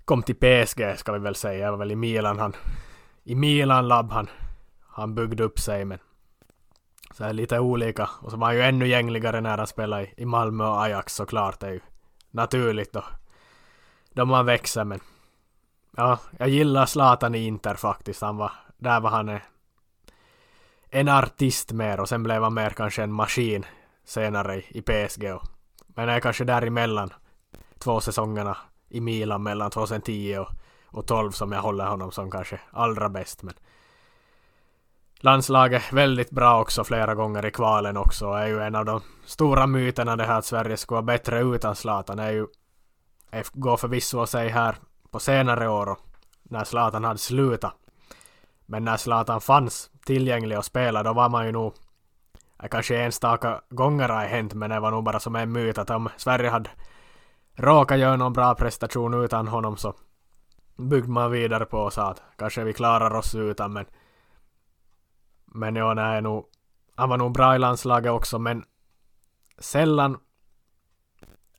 kom 0.05 0.23
till 0.23 0.35
PSG 0.35 0.99
ska 0.99 1.13
vi 1.13 1.19
väl 1.19 1.35
säga. 1.35 1.65
Det 1.65 1.71
var 1.71 1.79
väl 1.79 1.93
i 1.93 1.97
Milan 1.97 2.39
han 2.39 2.57
i 3.25 3.35
Milan 3.35 3.89
labb 3.89 4.13
han 4.13 4.29
han 4.93 5.15
byggde 5.15 5.43
upp 5.43 5.59
sig 5.59 5.85
men 5.85 5.99
så 7.11 7.25
här 7.25 7.33
lite 7.33 7.59
olika. 7.59 8.11
Och 8.21 8.31
så 8.31 8.37
var 8.37 8.47
han 8.47 8.57
ju 8.57 8.63
ännu 8.63 8.89
gängligare 8.89 9.41
när 9.41 9.59
han 9.59 9.67
spelade 9.67 10.09
i 10.17 10.25
Malmö 10.25 10.65
och 10.65 10.83
Ajax 10.83 11.15
såklart. 11.15 11.61
Det 11.61 11.67
är 11.67 11.73
ju 11.73 11.81
naturligt 12.31 12.93
då. 12.93 13.05
Då 14.13 14.25
man 14.25 14.47
växer 14.47 14.85
men 14.85 15.01
ja, 15.97 16.19
jag 16.39 16.49
gillar 16.49 16.87
Zlatan 16.87 17.35
i 17.35 17.47
Inter 17.47 17.75
faktiskt. 17.75 18.23
Han 18.23 18.37
var, 18.37 18.53
där 18.77 19.01
var 19.01 19.11
han 19.11 19.41
en 20.91 21.09
artist 21.09 21.73
mer 21.73 22.01
och 22.01 22.09
sen 22.09 22.23
blev 22.23 22.43
han 22.43 22.55
mer 22.55 22.71
kanske 22.71 23.03
en 23.03 23.13
maskin 23.13 23.67
senare 24.05 24.63
i 24.69 24.83
PSG. 24.83 25.35
Och, 25.35 25.43
men 25.87 26.09
är 26.09 26.21
kanske 26.21 26.45
däremellan 26.45 27.11
två 27.79 28.01
säsongerna 28.01 28.57
i 28.89 29.01
Milan 29.01 29.43
mellan 29.43 29.71
2010 29.71 30.37
och, 30.39 30.49
och 30.87 31.07
12 31.07 31.31
som 31.31 31.53
jag 31.53 31.63
håller 31.63 31.87
honom 31.87 32.13
som 32.13 32.31
kanske 32.31 32.61
allra 32.71 33.09
bäst. 33.09 33.43
Men 33.43 33.55
landslaget 35.23 35.93
väldigt 35.93 36.31
bra 36.31 36.61
också 36.61 36.85
flera 36.85 37.15
gånger 37.15 37.47
i 37.47 37.51
kvalen 37.51 37.97
också. 37.97 38.27
Är 38.27 38.47
ju 38.47 38.61
en 38.61 38.75
av 38.75 38.85
de 38.85 39.01
stora 39.25 39.67
myterna 39.67 40.17
det 40.17 40.25
här 40.25 40.39
att 40.39 40.45
Sverige 40.45 40.77
skulle 40.77 40.97
vara 40.97 41.03
bättre 41.03 41.41
utan 41.41 41.77
Zlatan. 41.77 42.19
Är 42.19 42.31
ju 42.31 42.47
går 43.53 43.77
förvisso 43.77 44.21
att 44.21 44.31
säga 44.31 44.55
här 44.55 44.77
på 45.11 45.19
senare 45.19 45.69
år 45.69 45.89
och 45.89 45.99
när 46.43 46.65
Zlatan 46.65 47.05
hade 47.05 47.19
slutat. 47.19 47.75
Men 48.67 48.85
när 48.85 48.97
Zlatan 48.97 49.41
fanns 49.41 49.91
tillgänglig 50.05 50.59
och 50.59 50.65
spelade 50.65 51.09
då 51.09 51.13
var 51.13 51.29
man 51.29 51.47
ju 51.47 51.53
nog 51.53 51.75
kanske 52.71 52.97
enstaka 52.97 53.61
gånger 53.69 54.09
har 54.09 54.25
hänt 54.25 54.55
men 54.55 54.71
det 54.71 54.81
var 54.81 54.91
nog 54.91 55.05
bara 55.05 55.21
som 55.21 55.37
en 55.37 55.53
myt 55.53 55.79
att 55.79 55.91
om 55.91 56.09
Sverige 56.17 56.51
hade 56.51 56.71
råkat 57.55 57.99
göra 57.99 58.17
någon 58.17 58.33
bra 58.33 58.55
prestation 58.55 59.25
utan 59.25 59.49
honom 59.49 59.77
så 59.77 59.95
byggde 60.77 61.11
man 61.11 61.31
vidare 61.31 61.65
på 61.65 61.79
och 61.79 61.93
sa 61.93 62.11
att 62.11 62.23
kanske 62.39 62.65
vi 62.65 62.73
klarar 62.73 63.15
oss 63.15 63.35
utan 63.35 63.73
men 63.73 63.87
men 65.55 65.77
ja, 65.77 65.95
nej, 65.95 66.23
nog, 66.23 66.45
han 66.97 67.09
var 67.09 67.19
nog 67.19 67.33
bra 67.33 67.55
i 67.55 67.59
landslaget 67.59 68.13
också 68.13 68.39
men 68.39 68.65
sällan 69.59 70.19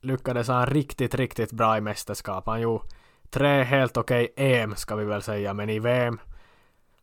lyckades 0.02 0.48
han 0.48 0.66
riktigt, 0.66 1.16
riktigt 1.16 1.52
bra 1.52 1.78
i 1.78 1.82
mästerskap. 1.82 2.46
Han 2.46 2.62
gjorde 2.62 2.86
tre 3.30 3.64
helt 3.64 3.98
okej 3.98 4.30
okay 4.32 4.54
EM 4.54 4.76
ska 4.76 4.96
vi 4.96 5.06
väl 5.06 5.22
säga, 5.22 5.54
men 5.54 5.70
i 5.70 5.80
VM 5.80 6.20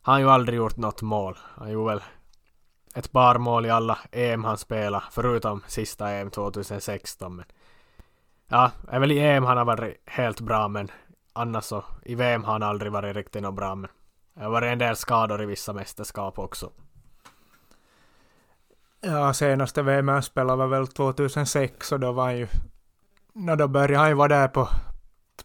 har 0.03 0.13
han 0.13 0.21
ju 0.21 0.31
aldrig 0.31 0.57
gjort 0.57 0.77
något 0.77 1.03
mål. 1.03 1.39
Han 1.55 1.71
gjorde 1.71 1.95
väl 1.95 2.03
ett 2.95 3.13
par 3.13 3.39
mål 3.39 3.67
i 3.67 3.71
alla 3.71 3.99
EM 4.13 4.45
han 4.45 4.59
spelade, 4.59 5.05
förutom 5.11 5.63
sista 5.67 6.11
EM 6.11 6.31
2016. 6.31 7.37
Men 7.37 7.45
ja, 8.49 8.71
även 8.91 9.11
i 9.11 9.19
EM 9.19 9.45
han 9.45 9.57
har 9.57 9.65
varit 9.65 10.03
helt 10.07 10.41
bra, 10.41 10.69
men 10.69 10.91
annars 11.33 11.65
så 11.65 11.85
i 12.03 12.15
VM 12.15 12.45
har 12.45 12.53
han 12.53 12.63
aldrig 12.63 12.93
varit 12.93 13.17
riktigt 13.17 13.43
något 13.43 13.55
bra. 13.55 13.75
Men 13.75 13.91
det 14.41 14.45
har 14.45 14.51
varit 14.51 14.73
en 14.73 14.79
del 14.79 14.97
skador 14.97 15.43
i 15.43 15.47
vissa 15.47 15.73
mästerskap 15.73 16.39
också. 16.39 16.71
Ja, 19.01 19.35
senaste 19.35 19.83
VM 19.83 20.09
jag 20.09 20.25
spelade 20.25 20.59
var 20.59 20.67
väl 20.67 20.87
2006 20.87 21.93
och 21.93 22.01
då 22.01 22.13
var 22.13 22.25
han 22.25 22.37
ju... 22.37 22.47
No, 23.33 23.57
då 23.57 23.69
började 23.69 23.97
han 23.97 24.09
ju 24.09 24.15
vara 24.15 24.29
där 24.29 24.49
på 24.49 24.69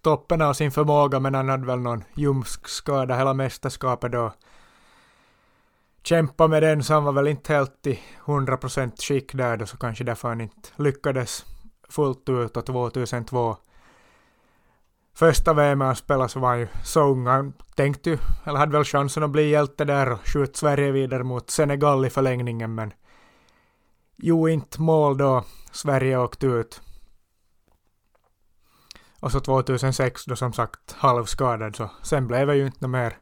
toppen 0.01 0.41
av 0.41 0.53
sin 0.53 0.71
förmåga 0.71 1.19
men 1.19 1.35
han 1.35 1.49
hade 1.49 1.65
väl 1.65 1.79
någon 1.79 2.03
ljumskskada 2.13 3.17
hela 3.17 3.33
mästerskapet 3.33 4.11
då. 4.11 4.33
Kämpa 6.03 6.47
med 6.47 6.63
den 6.63 6.83
så 6.83 6.93
han 6.93 7.03
var 7.03 7.13
väl 7.13 7.27
inte 7.27 7.53
helt 7.53 7.87
i 7.87 7.99
100% 8.25 9.01
skick 9.01 9.33
där 9.33 9.57
då 9.57 9.65
så 9.65 9.77
kanske 9.77 10.03
därför 10.03 10.27
han 10.27 10.41
inte 10.41 10.69
lyckades 10.75 11.45
fullt 11.89 12.29
ut 12.29 12.57
och 12.57 12.65
2002 12.65 13.57
första 15.16 15.53
VM 15.53 15.82
han 15.82 15.95
spelade 15.95 16.30
så 16.30 16.39
var 16.39 16.49
han 16.49 16.59
ju 16.59 16.68
så 16.84 17.01
ung. 17.01 17.28
Han 17.28 17.53
tänkte 17.76 18.09
ju, 18.09 18.18
eller 18.43 18.59
hade 18.59 18.72
väl 18.72 18.84
chansen 18.84 19.24
att 19.24 19.30
bli 19.30 19.49
hjälte 19.49 19.86
där 19.86 20.11
och 20.11 20.28
skjuta 20.28 20.53
Sverige 20.53 20.91
vidare 20.91 21.24
mot 21.24 21.49
Senegal 21.49 22.05
i 22.05 22.09
förlängningen 22.09 22.76
men 22.76 22.93
Jo, 24.18 24.49
inte 24.49 24.82
mål 24.82 25.18
då 25.18 25.43
Sverige 25.72 26.18
åkte 26.18 26.45
ut. 26.47 26.82
Och 29.20 29.32
så 29.32 29.39
2006 29.39 30.26
då 30.26 30.36
som 30.36 30.53
sagt 30.53 30.91
halvskadad 30.91 31.76
så 31.76 31.89
sen 32.03 32.28
blev 32.28 32.47
det 32.47 32.55
ju 32.55 32.66
inte 32.66 32.88
mer 32.88 33.18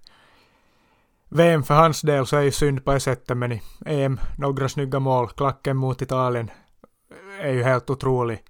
VM 1.29 1.63
för 1.63 1.73
hans 1.73 2.01
del 2.01 2.25
så 2.25 2.37
är 2.37 2.41
ju 2.41 2.51
synd 2.51 2.85
på 2.85 2.93
det 2.93 2.99
sättet 2.99 3.37
men 3.37 3.51
i 3.51 3.61
EM 3.85 4.19
några 4.37 4.69
snygga 4.69 4.99
mål. 4.99 5.29
Klacken 5.29 5.77
mot 5.77 6.01
Italien 6.01 6.51
är 7.39 7.51
ju 7.51 7.63
helt 7.63 7.89
otrolig. 7.89 8.43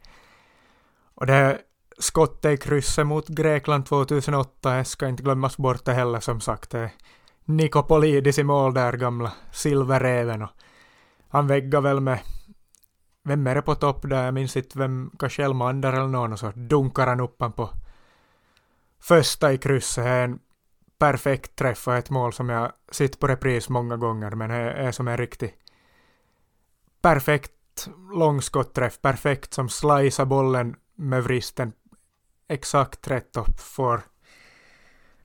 Och 1.16 1.26
det 1.26 1.62
skottet 2.00 2.54
i 2.54 2.58
krysset 2.58 3.08
mot 3.08 3.28
Grekland 3.28 3.86
2008 3.86 4.84
ska 4.84 5.08
inte 5.08 5.24
glömmas 5.24 5.58
bort 5.58 5.86
det 5.86 5.94
heller 5.94 6.20
som 6.20 6.42
sagt. 6.42 6.70
Det 6.70 6.80
är 6.80 6.92
Nikopolidis 7.46 8.40
i 8.40 8.44
mål 8.44 8.74
där, 8.74 8.94
gamla 8.94 9.32
silverräven. 9.52 10.48
Han 11.30 11.48
väggar 11.48 11.82
väl 11.82 12.00
med 12.00 12.20
vem 13.24 13.48
är 13.48 13.56
det 13.56 13.62
på 13.62 13.76
topp 13.76 14.10
där? 14.10 14.26
Jag 14.26 14.34
minns 14.34 14.58
inte 14.58 14.80
vem, 14.80 15.12
kanske 15.20 15.44
Elmander 15.44 15.94
eller 15.94 16.08
någon 16.08 16.34
och 16.34 16.40
så 16.40 16.52
dunkar 16.56 17.08
han 17.08 17.20
upp 17.20 17.36
han 17.40 17.52
på 17.52 17.70
första 19.00 19.54
i 19.54 19.58
krysset. 19.58 20.04
Det 20.04 20.10
är 20.10 20.24
en 20.24 20.40
perfekt 20.98 21.56
träff 21.56 21.88
och 21.88 21.96
ett 21.96 22.10
mål 22.10 22.34
som 22.34 22.50
jag 22.50 22.72
sett 22.92 23.20
på 23.20 23.28
repris 23.28 23.70
många 23.70 23.98
gånger 23.98 24.32
men 24.32 24.50
det 24.50 24.56
är 24.56 24.92
som 24.92 25.08
en 25.08 25.18
riktig 25.18 25.56
perfekt 27.02 27.90
långskottträff, 28.14 29.02
perfekt 29.02 29.54
som 29.54 29.70
slicear 29.70 30.26
bollen 30.26 30.76
med 30.96 31.24
vristen 31.24 31.74
exakt 32.48 33.08
rätt 33.08 33.38
och 33.38 33.60
får 33.60 34.02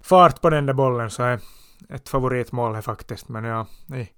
fart 0.00 0.40
på 0.40 0.50
den 0.50 0.66
där 0.66 0.74
bollen 0.74 1.10
så 1.10 1.22
är 1.22 1.40
ett 1.88 2.08
favoritmål 2.08 2.74
här 2.74 2.82
faktiskt 2.82 3.28
men 3.28 3.44
ja, 3.44 3.66
nej. 3.86 4.14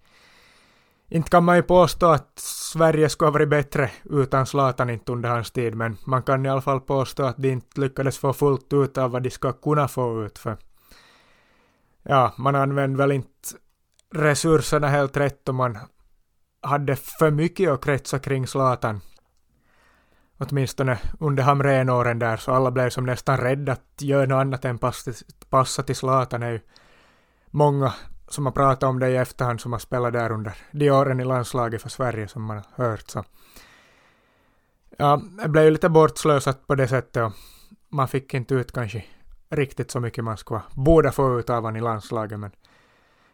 Inte 1.13 1.31
kan 1.31 1.45
man 1.45 1.57
ju 1.57 1.63
påstå 1.63 2.07
att 2.07 2.39
Sverige 2.73 3.09
skulle 3.09 3.27
ha 3.27 3.33
varit 3.33 3.49
bättre 3.49 3.91
utan 4.05 4.47
Zlatan 4.47 4.91
inte 4.91 5.13
under 5.13 5.29
hans 5.29 5.51
tid, 5.51 5.75
men 5.75 5.97
man 6.05 6.23
kan 6.23 6.47
i 6.47 6.49
alla 6.49 6.61
fall 6.61 6.81
påstå 6.81 7.23
att 7.23 7.37
de 7.37 7.51
inte 7.51 7.81
lyckades 7.81 8.19
få 8.19 8.33
fullt 8.33 8.73
ut 8.73 8.99
av 8.99 9.11
vad 9.11 9.23
de 9.23 9.31
ska 9.31 9.53
kunna 9.53 9.89
få 9.89 10.25
ut. 10.25 10.39
För 10.39 10.57
ja, 12.03 12.35
man 12.39 12.57
använde 12.57 12.99
väl 12.99 13.13
inte 13.13 13.49
resurserna 14.15 14.89
helt 14.89 15.17
rätt 15.17 15.49
och 15.49 15.55
man 15.55 15.79
hade 16.63 16.97
för 16.97 17.31
mycket 17.31 17.71
att 17.71 17.85
kretsa 17.85 18.19
kring 18.19 18.47
Zlatan. 18.47 19.01
Åtminstone 20.41 20.99
under 21.19 21.43
Hamrén-åren 21.43 22.19
där, 22.19 22.37
så 22.37 22.53
alla 22.53 22.71
blev 22.71 22.91
som 22.91 23.07
nästan 23.07 23.37
rädda 23.37 23.73
att 23.73 24.03
göra 24.03 24.27
något 24.27 24.41
annat 24.41 24.65
än 24.65 24.79
passa, 25.51 25.83
till 25.83 25.97
Zlatan. 25.97 26.43
är 26.43 26.51
ju 26.51 26.61
många 27.51 27.93
som 28.29 28.47
har 28.47 28.53
pratat 28.53 28.83
om 28.83 28.99
det 28.99 29.09
i 29.09 29.17
efterhand 29.17 29.61
som 29.61 29.73
har 29.73 29.79
spelat 29.79 30.13
där 30.13 30.33
under 30.33 30.57
de 30.71 30.91
åren 30.91 31.21
i 31.21 31.25
landslaget 31.25 31.83
för 31.83 31.89
Sverige 31.89 32.29
som 32.29 32.43
man 32.43 32.57
har 32.57 32.85
hört. 32.85 33.11
Så. 33.11 33.25
Ja, 34.99 35.23
det 35.43 35.49
blev 35.49 35.65
ju 35.65 35.71
lite 35.71 35.89
bortslösat 35.89 36.67
på 36.67 36.75
det 36.75 36.89
sättet 36.89 37.23
och 37.23 37.33
man 37.89 38.09
fick 38.09 38.35
inte 38.35 38.55
ut 38.55 38.73
kanske 38.73 39.05
riktigt 39.51 39.91
så 39.91 40.01
mycket 40.01 40.25
man 40.25 40.37
skulle 40.37 40.63
borde 40.75 41.13
få 41.13 41.39
ut 41.39 41.51
av 41.51 41.57
honom 41.57 41.77
i 41.77 41.81
landslaget 41.81 42.39
men 42.39 42.51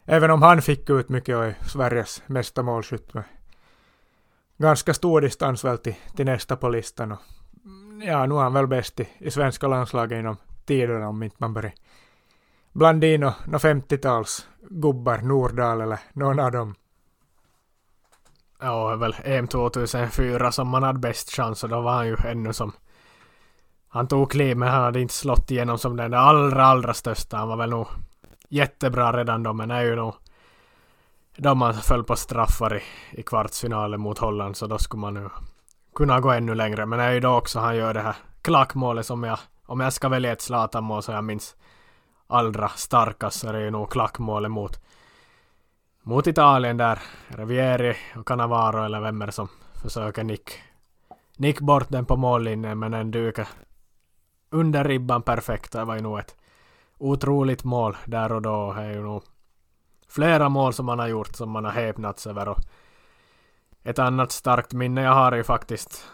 även 0.04 0.30
om 0.30 0.42
han 0.42 0.62
fick 0.62 0.90
ut 0.90 1.08
mycket 1.08 1.36
och 1.36 1.44
är 1.44 1.54
Sveriges 1.66 2.22
mesta 2.26 2.62
målskytt 2.62 3.14
med 3.14 3.24
ganska 4.56 4.94
stor 4.94 5.20
distans 5.20 5.64
väl 5.64 5.78
till, 5.78 5.96
till 6.16 6.26
nästa 6.26 6.56
på 6.56 6.68
listan 6.68 7.12
och 7.12 7.18
ja, 8.02 8.26
nu 8.26 8.34
är 8.34 8.38
han 8.38 8.52
väl 8.52 8.66
bäst 8.66 9.00
i, 9.00 9.08
i 9.18 9.30
svenska 9.30 9.68
landslaget 9.68 10.18
inom 10.18 10.36
tiderna 10.64 11.08
om 11.08 11.22
inte 11.22 11.36
man 11.38 11.54
börjar 11.54 11.72
blanda 12.72 13.06
in 13.06 13.20
några 13.20 13.58
50-tals 13.58 14.48
gubbar, 14.70 15.18
Nordahl 15.18 15.80
eller 15.80 15.98
någon 16.12 16.38
av 16.38 16.52
dem. 16.52 16.74
Ja, 18.60 18.96
väl 18.96 19.16
EM 19.24 19.48
2004 19.48 20.52
som 20.52 20.68
man 20.68 20.82
hade 20.82 20.98
bäst 20.98 21.30
chans 21.30 21.64
och 21.64 21.70
då 21.70 21.80
var 21.80 21.92
han 21.92 22.06
ju 22.06 22.16
ännu 22.24 22.52
som 22.52 22.72
han 23.88 24.08
tog 24.08 24.30
kliv 24.30 24.56
men 24.56 24.68
han 24.68 24.82
hade 24.82 25.00
inte 25.00 25.14
slått 25.14 25.50
igenom 25.50 25.78
som 25.78 25.96
den 25.96 26.14
allra 26.14 26.64
allra 26.64 26.94
största. 26.94 27.36
Han 27.36 27.48
var 27.48 27.56
väl 27.56 27.70
nog 27.70 27.86
jättebra 28.48 29.12
redan 29.12 29.42
då 29.42 29.52
men 29.52 29.70
är 29.70 29.82
ju 29.82 29.96
nog 29.96 30.14
då 31.36 31.54
man 31.54 31.74
föll 31.74 32.04
på 32.04 32.16
straffar 32.16 32.76
i, 32.76 32.82
i 33.10 33.22
kvartsfinalen 33.22 34.00
mot 34.00 34.18
Holland 34.18 34.56
så 34.56 34.66
då 34.66 34.78
skulle 34.78 35.00
man 35.00 35.14
nu 35.14 35.30
kunna 35.94 36.20
gå 36.20 36.30
ännu 36.30 36.54
längre. 36.54 36.86
Men 36.86 36.98
det 36.98 37.04
är 37.04 37.12
ju 37.12 37.20
då 37.20 37.36
också 37.36 37.58
han 37.58 37.76
gör 37.76 37.94
det 37.94 38.00
här 38.00 38.16
klackmålet 38.42 39.06
som 39.06 39.24
jag, 39.24 39.38
om 39.66 39.80
jag 39.80 39.92
ska 39.92 40.08
välja 40.08 40.32
ett 40.32 40.40
Zlatan-mål 40.40 41.02
så 41.02 41.12
jag 41.12 41.24
minns 41.24 41.56
allra 42.26 42.68
starkast 42.68 43.40
så 43.40 43.48
är 43.48 43.52
det 43.52 43.60
ju 43.60 43.70
nog 43.70 43.90
klackmålet 43.90 44.50
mot, 44.50 44.80
mot 46.02 46.26
Italien 46.26 46.76
där. 46.76 46.98
Rivieri 47.28 47.96
och 48.16 48.26
Cannavaro 48.26 48.84
eller 48.84 49.00
vem 49.00 49.22
är 49.22 49.26
det 49.26 49.32
som 49.32 49.48
försöker 49.82 50.24
nick, 50.24 50.50
nick 51.36 51.60
bort 51.60 51.88
den 51.88 52.06
på 52.06 52.16
mållinjen 52.16 52.78
men 52.78 52.92
den 52.92 53.10
dyker 53.10 53.48
under 54.50 54.84
ribban 54.84 55.22
perfekt. 55.22 55.72
Det 55.72 55.84
var 55.84 55.94
ju 55.94 56.00
nog 56.00 56.18
ett 56.18 56.36
otroligt 56.98 57.64
mål 57.64 57.96
där 58.04 58.32
och 58.32 58.42
då. 58.42 58.72
Det 58.72 58.82
är 58.82 58.92
ju 58.92 59.02
nog 59.02 59.22
flera 60.08 60.48
mål 60.48 60.72
som 60.72 60.86
man 60.86 60.98
har 60.98 61.08
gjort 61.08 61.36
som 61.36 61.50
man 61.50 61.64
har 61.64 61.72
häpnats 61.72 62.26
över. 62.26 62.48
Och 62.48 62.58
ett 63.82 63.98
annat 63.98 64.32
starkt 64.32 64.72
minne 64.72 65.02
jag 65.02 65.14
har 65.14 65.32
är 65.32 65.36
ju 65.36 65.44
faktiskt 65.44 66.08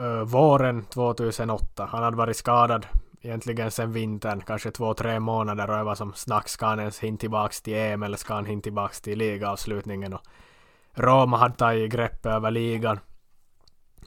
uh, 0.00 0.22
våren 0.22 0.84
2008. 0.84 1.88
Han 1.92 2.02
hade 2.02 2.16
varit 2.16 2.36
skadad 2.36 2.86
egentligen 3.20 3.70
sen 3.70 3.92
vintern, 3.92 4.40
kanske 4.40 4.70
två, 4.70 4.94
tre 4.94 5.20
månader 5.20 5.70
och 5.70 5.76
jag 5.76 5.84
var 5.84 5.94
som 5.94 6.14
snack, 6.14 6.48
ska 6.48 6.66
han 6.66 6.80
ens 6.80 6.98
hinna 6.98 7.18
tillbaks 7.18 7.62
till 7.62 7.74
EM 7.74 8.02
eller 8.02 8.16
ska 8.16 8.34
han 8.34 8.46
hinna 8.46 8.62
tillbaks 8.62 9.00
till 9.00 9.18
ligaavslutningen 9.18 10.12
och 10.12 10.22
Roma 10.92 11.36
hade 11.36 11.54
tagit 11.54 11.92
greppet 11.92 12.26
över 12.26 12.50
ligan. 12.50 13.00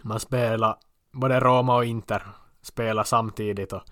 Man 0.01 0.19
spelade, 0.19 0.75
både 1.11 1.39
Roma 1.39 1.75
och 1.75 1.85
Inter 1.85 2.23
spelade 2.61 3.07
samtidigt 3.07 3.73
och 3.73 3.83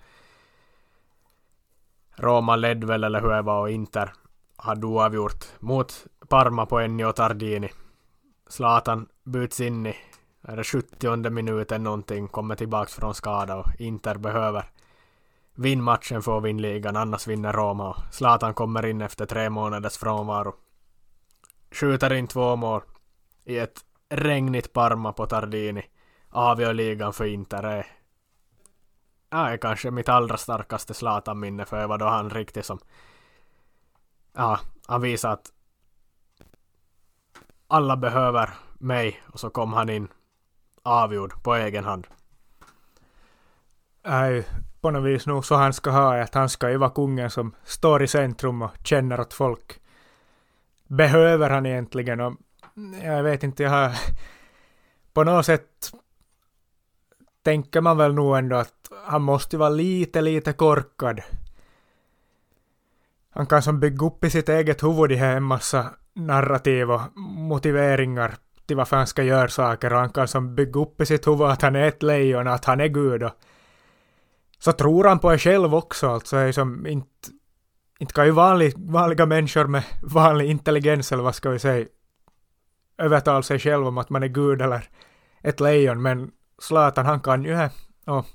Roma 2.16 2.56
ledde 2.56 2.86
väl 2.86 3.04
eller 3.04 3.20
hur 3.20 3.28
det 3.28 3.42
var 3.42 3.60
och 3.60 3.70
Inter 3.70 4.12
hade 4.58 4.86
oavgjort 4.86 5.44
mot 5.60 6.06
Parma 6.28 6.66
på 6.66 6.78
Ennio 6.78 7.12
Tardini. 7.12 7.70
Zlatan 8.48 9.08
byts 9.24 9.60
in 9.60 9.86
i 9.86 9.96
är 10.42 10.56
det 10.56 10.64
70 10.64 11.30
minuten 11.30 11.82
någonting, 11.82 12.28
kommer 12.28 12.54
tillbaks 12.54 12.94
från 12.94 13.14
skada 13.14 13.56
och 13.56 13.66
Inter 13.78 14.14
behöver 14.14 14.64
Vinn 15.60 15.82
matchen 15.82 16.22
att 16.26 16.44
vinna 16.44 16.62
ligan, 16.62 16.96
annars 16.96 17.26
vinner 17.26 17.52
Roma 17.52 17.90
och 17.90 18.14
Zlatan 18.14 18.54
kommer 18.54 18.86
in 18.86 19.00
efter 19.00 19.26
tre 19.26 19.50
månaders 19.50 19.96
frånvaro. 19.96 20.54
Skjuter 21.70 22.12
in 22.12 22.26
två 22.26 22.56
mål 22.56 22.82
i 23.44 23.58
ett 23.58 23.80
regnigt 24.08 24.72
Parma 24.72 25.12
på 25.12 25.26
Tardini. 25.26 25.82
Avgör 26.30 26.74
ligan 26.74 27.12
för 27.12 27.24
Inter. 27.24 27.62
Är, 27.62 27.86
ja, 29.30 29.48
är 29.48 29.56
kanske 29.56 29.90
mitt 29.90 30.08
allra 30.08 30.36
starkaste 30.36 30.94
Zlatan-minne 30.94 31.64
för 31.64 31.80
det 31.80 31.86
var 31.86 31.98
då 31.98 32.06
han 32.06 32.30
riktigt 32.30 32.66
som... 32.66 32.78
Ja, 34.38 34.60
han 34.86 35.00
visade 35.00 35.32
att 35.32 35.52
alla 37.66 37.96
behöver 37.96 38.50
mig 38.78 39.22
och 39.26 39.40
så 39.40 39.50
kom 39.50 39.72
han 39.72 39.88
in 39.88 40.08
avgjord 40.82 41.42
på 41.42 41.54
egen 41.54 41.84
hand. 41.84 42.06
Nej, 44.02 44.46
på 44.80 44.90
något 44.90 45.04
vis 45.04 45.26
nog 45.26 45.44
så 45.44 45.54
han 45.54 45.72
ska 45.72 45.90
ha, 45.90 46.22
att 46.22 46.34
han 46.34 46.48
ska 46.48 46.70
ju 46.70 46.76
vara 46.76 46.90
kungen 46.90 47.30
som 47.30 47.54
står 47.64 48.02
i 48.02 48.08
centrum 48.08 48.62
och 48.62 48.70
känner 48.84 49.18
att 49.18 49.34
folk 49.34 49.80
behöver 50.86 51.50
han 51.50 51.66
egentligen 51.66 52.20
och 52.20 52.34
jag 53.02 53.22
vet 53.22 53.42
inte, 53.42 53.62
jag 53.62 53.70
har 53.70 53.92
på 55.12 55.24
något 55.24 55.46
sätt 55.46 55.92
tänker 57.42 57.80
man 57.80 57.96
väl 57.96 58.14
nog 58.14 58.38
ändå 58.38 58.56
att 58.56 58.90
han 59.06 59.22
måste 59.22 59.56
vara 59.56 59.68
lite, 59.68 60.20
lite 60.20 60.52
korkad. 60.52 61.20
Han 63.38 63.46
kan 63.46 63.62
som 63.62 63.80
bygga 63.80 64.06
upp 64.06 64.24
i 64.24 64.30
sitt 64.30 64.48
eget 64.48 64.82
huvud 64.82 65.12
här 65.12 65.36
en 65.36 65.42
massa 65.42 65.90
narrativ 66.14 66.90
och 66.90 67.00
motiveringar 67.16 68.34
till 68.66 68.76
varför 68.76 68.96
han 68.96 69.06
ska 69.06 69.22
göra 69.22 69.48
saker. 69.48 69.92
Och 69.92 69.98
han 69.98 70.10
kan 70.10 70.28
som 70.28 70.54
bygga 70.54 70.80
upp 70.80 71.00
i 71.00 71.06
sitt 71.06 71.26
huvud 71.26 71.46
att 71.46 71.62
han 71.62 71.76
är 71.76 71.88
ett 71.88 72.02
lejon, 72.02 72.48
att 72.48 72.64
han 72.64 72.80
är 72.80 72.88
Gud. 72.88 73.22
Och 73.22 73.32
så 74.58 74.72
tror 74.72 75.04
han 75.04 75.18
på 75.18 75.30
sig 75.30 75.38
själv 75.38 75.74
också. 75.74 76.08
Alltså. 76.08 76.36
Är 76.36 76.52
som 76.52 76.86
inte, 76.86 77.28
inte 77.98 78.14
kan 78.14 78.26
ju 78.26 78.30
vanlig, 78.30 78.74
vanliga 78.76 79.26
människor 79.26 79.66
med 79.66 79.82
vanlig 80.02 80.50
intelligens 80.50 81.12
eller 81.12 81.22
vad 81.22 81.34
ska 81.34 81.50
vi 81.50 81.58
säga 81.58 81.86
övertala 82.98 83.42
sig 83.42 83.58
själv 83.58 83.86
om 83.86 83.98
att 83.98 84.10
man 84.10 84.22
är 84.22 84.28
gud 84.28 84.62
eller 84.62 84.88
ett 85.42 85.60
lejon. 85.60 86.02
Men 86.02 86.30
Zlatan 86.62 87.06
han 87.06 87.20
kan 87.20 87.44
ju 87.44 87.50
det. 87.50 87.70
Och 88.04 88.26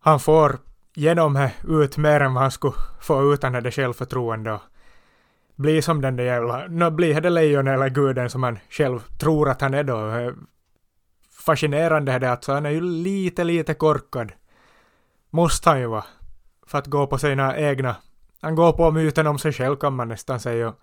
han 0.00 0.20
får 0.20 0.58
genom 0.94 1.34
det 1.34 1.52
ut 1.68 1.96
mer 1.96 2.20
än 2.20 2.34
vad 2.34 2.42
han 2.42 2.50
skulle 2.50 2.74
få 3.00 3.34
utan 3.34 3.52
det 3.52 3.70
självförtroende 3.70 4.52
och 4.52 4.60
bli 5.56 5.82
som 5.82 6.00
den 6.00 6.16
där 6.16 6.24
jävla, 6.24 6.66
no, 6.66 6.90
bli 6.90 7.12
det 7.12 7.30
lejonet 7.30 7.74
eller 7.74 7.88
guden 7.88 8.30
som 8.30 8.42
han 8.42 8.58
själv 8.70 9.00
tror 9.18 9.48
att 9.48 9.60
han 9.60 9.74
är 9.74 9.84
då. 9.84 10.08
Eh, 10.08 10.32
fascinerande 11.30 12.12
är 12.12 12.20
det 12.20 12.32
att 12.32 12.46
han 12.46 12.66
är 12.66 12.70
ju 12.70 12.80
lite, 12.80 13.44
lite 13.44 13.74
korkad 13.74 14.32
måste 15.30 15.70
han 15.70 15.80
ju 15.80 15.86
vara. 15.86 16.04
För 16.66 16.78
att 16.78 16.86
gå 16.86 17.06
på 17.06 17.18
sina 17.18 17.56
egna... 17.56 17.96
Han 18.40 18.54
går 18.54 18.72
på 18.72 18.90
myten 18.90 19.26
om 19.26 19.38
sig 19.38 19.52
själv 19.52 19.76
kan 19.76 19.92
man 19.92 20.08
nästan 20.08 20.40
säga. 20.40 20.74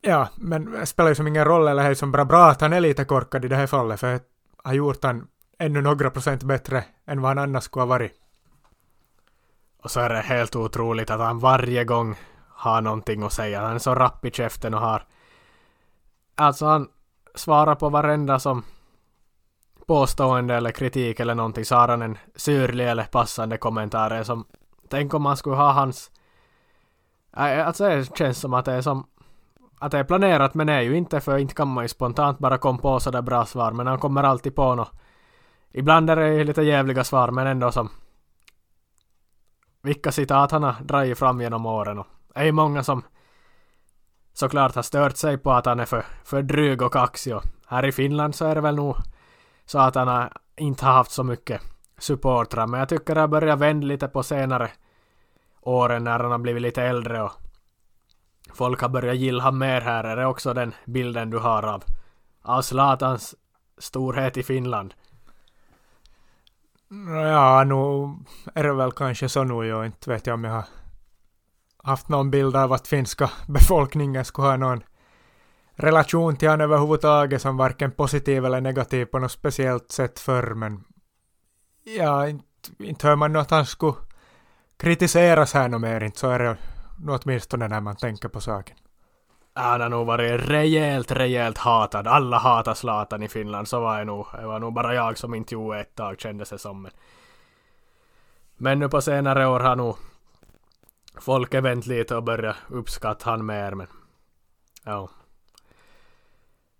Ja, 0.00 0.28
men 0.36 0.70
det 0.70 0.86
spelar 0.86 1.08
ju 1.08 1.14
som 1.14 1.26
ingen 1.26 1.44
roll, 1.44 1.68
eller 1.68 1.82
det 1.82 1.88
är 1.88 1.94
som 1.94 2.12
bra 2.12 2.24
bra 2.24 2.50
att 2.50 2.60
han 2.60 2.72
är 2.72 2.80
lite 2.80 3.04
korkad 3.04 3.44
i 3.44 3.48
det 3.48 3.56
här 3.56 3.66
fallet, 3.66 4.00
för 4.00 4.14
att 4.14 4.22
har 4.64 4.74
gjort 4.74 5.04
han 5.04 5.26
ännu 5.58 5.80
några 5.80 6.10
procent 6.10 6.42
bättre 6.42 6.84
än 7.06 7.22
vad 7.22 7.28
han 7.28 7.38
annars 7.38 7.64
skulle 7.64 7.82
ha 7.82 7.86
varit. 7.86 8.19
Och 9.82 9.90
så 9.90 10.00
är 10.00 10.08
det 10.08 10.20
helt 10.20 10.56
otroligt 10.56 11.10
att 11.10 11.20
han 11.20 11.38
varje 11.38 11.84
gång 11.84 12.16
har 12.48 12.80
någonting 12.80 13.22
att 13.22 13.32
säga. 13.32 13.60
Han 13.60 13.74
är 13.74 13.78
så 13.78 13.94
rapp 13.94 14.24
i 14.24 14.30
käften 14.30 14.74
och 14.74 14.80
har... 14.80 15.04
Alltså 16.34 16.66
han 16.66 16.88
svarar 17.34 17.74
på 17.74 17.88
varenda 17.88 18.38
som 18.38 18.62
påstående 19.86 20.54
eller 20.54 20.70
kritik 20.70 21.20
eller 21.20 21.34
någonting 21.34 21.64
så 21.64 21.76
har 21.76 21.88
han 21.88 22.02
en 22.02 22.18
syrlig 22.34 22.88
eller 22.88 23.04
passande 23.04 23.56
kommentar 23.56 24.22
som... 24.22 24.44
Tänk 24.88 25.14
om 25.14 25.22
man 25.22 25.36
skulle 25.36 25.56
ha 25.56 25.72
hans... 25.72 26.10
Alltså 27.32 27.84
det 27.84 28.16
känns 28.16 28.40
som 28.40 28.54
att 28.54 28.64
det 28.64 28.72
är 28.72 28.80
som... 28.80 29.06
Att 29.78 29.92
det 29.92 29.98
är 29.98 30.04
planerat 30.04 30.54
men 30.54 30.66
det 30.66 30.72
är 30.72 30.80
ju 30.80 30.96
inte 30.96 31.20
för 31.20 31.38
inte 31.38 31.54
kan 31.54 31.68
man 31.68 31.84
ju 31.84 31.88
spontant 31.88 32.38
bara 32.38 32.58
komma 32.58 32.78
på 32.78 33.00
sådär 33.00 33.22
bra 33.22 33.46
svar 33.46 33.72
men 33.72 33.86
han 33.86 33.98
kommer 33.98 34.22
alltid 34.22 34.54
på 34.54 34.74
något. 34.74 34.92
Ibland 35.72 36.10
är 36.10 36.16
det 36.16 36.34
ju 36.34 36.44
lite 36.44 36.62
jävliga 36.62 37.04
svar 37.04 37.30
men 37.30 37.46
ändå 37.46 37.72
som... 37.72 37.88
Vilka 39.82 40.12
citat 40.12 40.50
han 40.50 40.62
har 40.62 40.74
dragit 40.84 41.18
fram 41.18 41.40
genom 41.40 41.66
åren 41.66 41.98
och 41.98 42.06
det 42.34 42.40
är 42.40 42.44
ju 42.44 42.52
många 42.52 42.82
som 42.82 43.02
såklart 44.32 44.74
har 44.74 44.82
stört 44.82 45.16
sig 45.16 45.38
på 45.38 45.52
att 45.52 45.66
han 45.66 45.80
är 45.80 45.84
för, 45.84 46.04
för 46.24 46.42
dryg 46.42 46.82
och 46.82 46.92
kaxig 46.92 47.36
och 47.36 47.44
här 47.66 47.86
i 47.86 47.92
Finland 47.92 48.34
så 48.34 48.44
är 48.44 48.54
det 48.54 48.60
väl 48.60 48.76
nog 48.76 48.96
så 49.64 49.78
att 49.78 49.94
han 49.94 50.28
inte 50.56 50.84
har 50.84 50.92
haft 50.92 51.10
så 51.10 51.24
mycket 51.24 51.62
supportrar 51.98 52.66
men 52.66 52.80
jag 52.80 52.88
tycker 52.88 53.14
det 53.14 53.20
har 53.20 53.28
börjat 53.28 53.58
vända 53.58 53.86
lite 53.86 54.08
på 54.08 54.22
senare 54.22 54.70
åren 55.60 56.04
när 56.04 56.18
han 56.20 56.30
har 56.30 56.38
blivit 56.38 56.62
lite 56.62 56.82
äldre 56.82 57.22
och 57.22 57.32
folk 58.52 58.80
har 58.80 58.88
börjat 58.88 59.16
gilla 59.16 59.42
honom 59.42 59.58
mer 59.58 59.80
här. 59.80 60.04
Är 60.04 60.16
det 60.16 60.26
också 60.26 60.54
den 60.54 60.74
bilden 60.84 61.30
du 61.30 61.38
har 61.38 61.62
av, 61.62 61.84
av 62.42 62.62
Zlatans 62.62 63.34
storhet 63.78 64.36
i 64.36 64.42
Finland? 64.42 64.94
Ja, 66.90 67.64
nu 67.64 67.74
är 68.54 68.62
det 68.62 68.72
väl 68.72 68.92
kanske 68.92 69.28
så 69.28 69.44
nu. 69.44 69.66
Jag 69.66 69.86
inte 69.86 70.10
vet 70.10 70.26
jag 70.26 70.34
om 70.34 70.44
jag 70.44 70.52
har 70.52 70.64
haft 71.82 72.08
någon 72.08 72.30
bild 72.30 72.56
av 72.56 72.72
att 72.72 72.88
finska 72.88 73.30
befolkningen 73.48 74.24
skulle 74.24 74.48
ha 74.48 74.56
någon 74.56 74.82
relation 75.74 76.36
till 76.36 76.48
honom 76.48 76.64
överhuvudtaget 76.64 77.42
som 77.42 77.56
varken 77.56 77.90
positiv 77.90 78.44
eller 78.44 78.60
negativ 78.60 79.04
på 79.04 79.18
något 79.18 79.32
speciellt 79.32 79.92
sätt 79.92 80.18
förr, 80.18 80.54
men 80.54 80.84
ja, 81.84 82.28
inte, 82.28 82.44
inte 82.78 83.06
hör 83.06 83.16
man 83.16 83.32
nu 83.32 83.38
att 83.38 83.50
han 83.50 83.66
skulle 83.66 83.94
kritiseras 84.76 85.54
här 85.54 85.68
något 85.68 85.80
mer, 85.80 86.02
inte 86.04 86.18
så 86.18 86.30
är 86.30 86.38
det 86.38 86.56
åtminstone 87.08 87.68
när 87.68 87.80
man 87.80 87.96
tänker 87.96 88.28
på 88.28 88.40
saken. 88.40 88.76
Han 89.54 89.80
har 89.80 89.88
nog 89.88 90.06
varit 90.06 90.48
rejält, 90.48 91.12
rejält 91.12 91.58
hatad. 91.58 92.06
Alla 92.06 92.38
hatar 92.38 92.74
Zlatan 92.74 93.22
i 93.22 93.28
Finland, 93.28 93.68
så 93.68 93.80
var 93.80 93.98
det 93.98 94.04
nog. 94.04 94.26
Det 94.40 94.46
var 94.46 94.58
nog 94.58 94.72
bara 94.72 94.94
jag 94.94 95.18
som 95.18 95.34
inte 95.34 95.54
gjorde 95.54 95.80
ett 95.80 95.94
tag, 95.94 96.20
kändes 96.20 96.50
det 96.50 96.58
som. 96.58 96.88
Men, 98.56 98.78
nu 98.78 98.88
på 98.88 99.00
senare 99.00 99.46
år 99.46 99.60
har 99.60 99.76
nog 99.76 99.96
folket 101.20 101.64
vänt 101.64 101.86
lite 101.86 102.16
och 102.16 102.22
börjat 102.22 102.56
uppskatta 102.68 103.30
han 103.30 103.46
mer, 103.46 103.74
men 103.74 103.86
ja. 104.84 105.08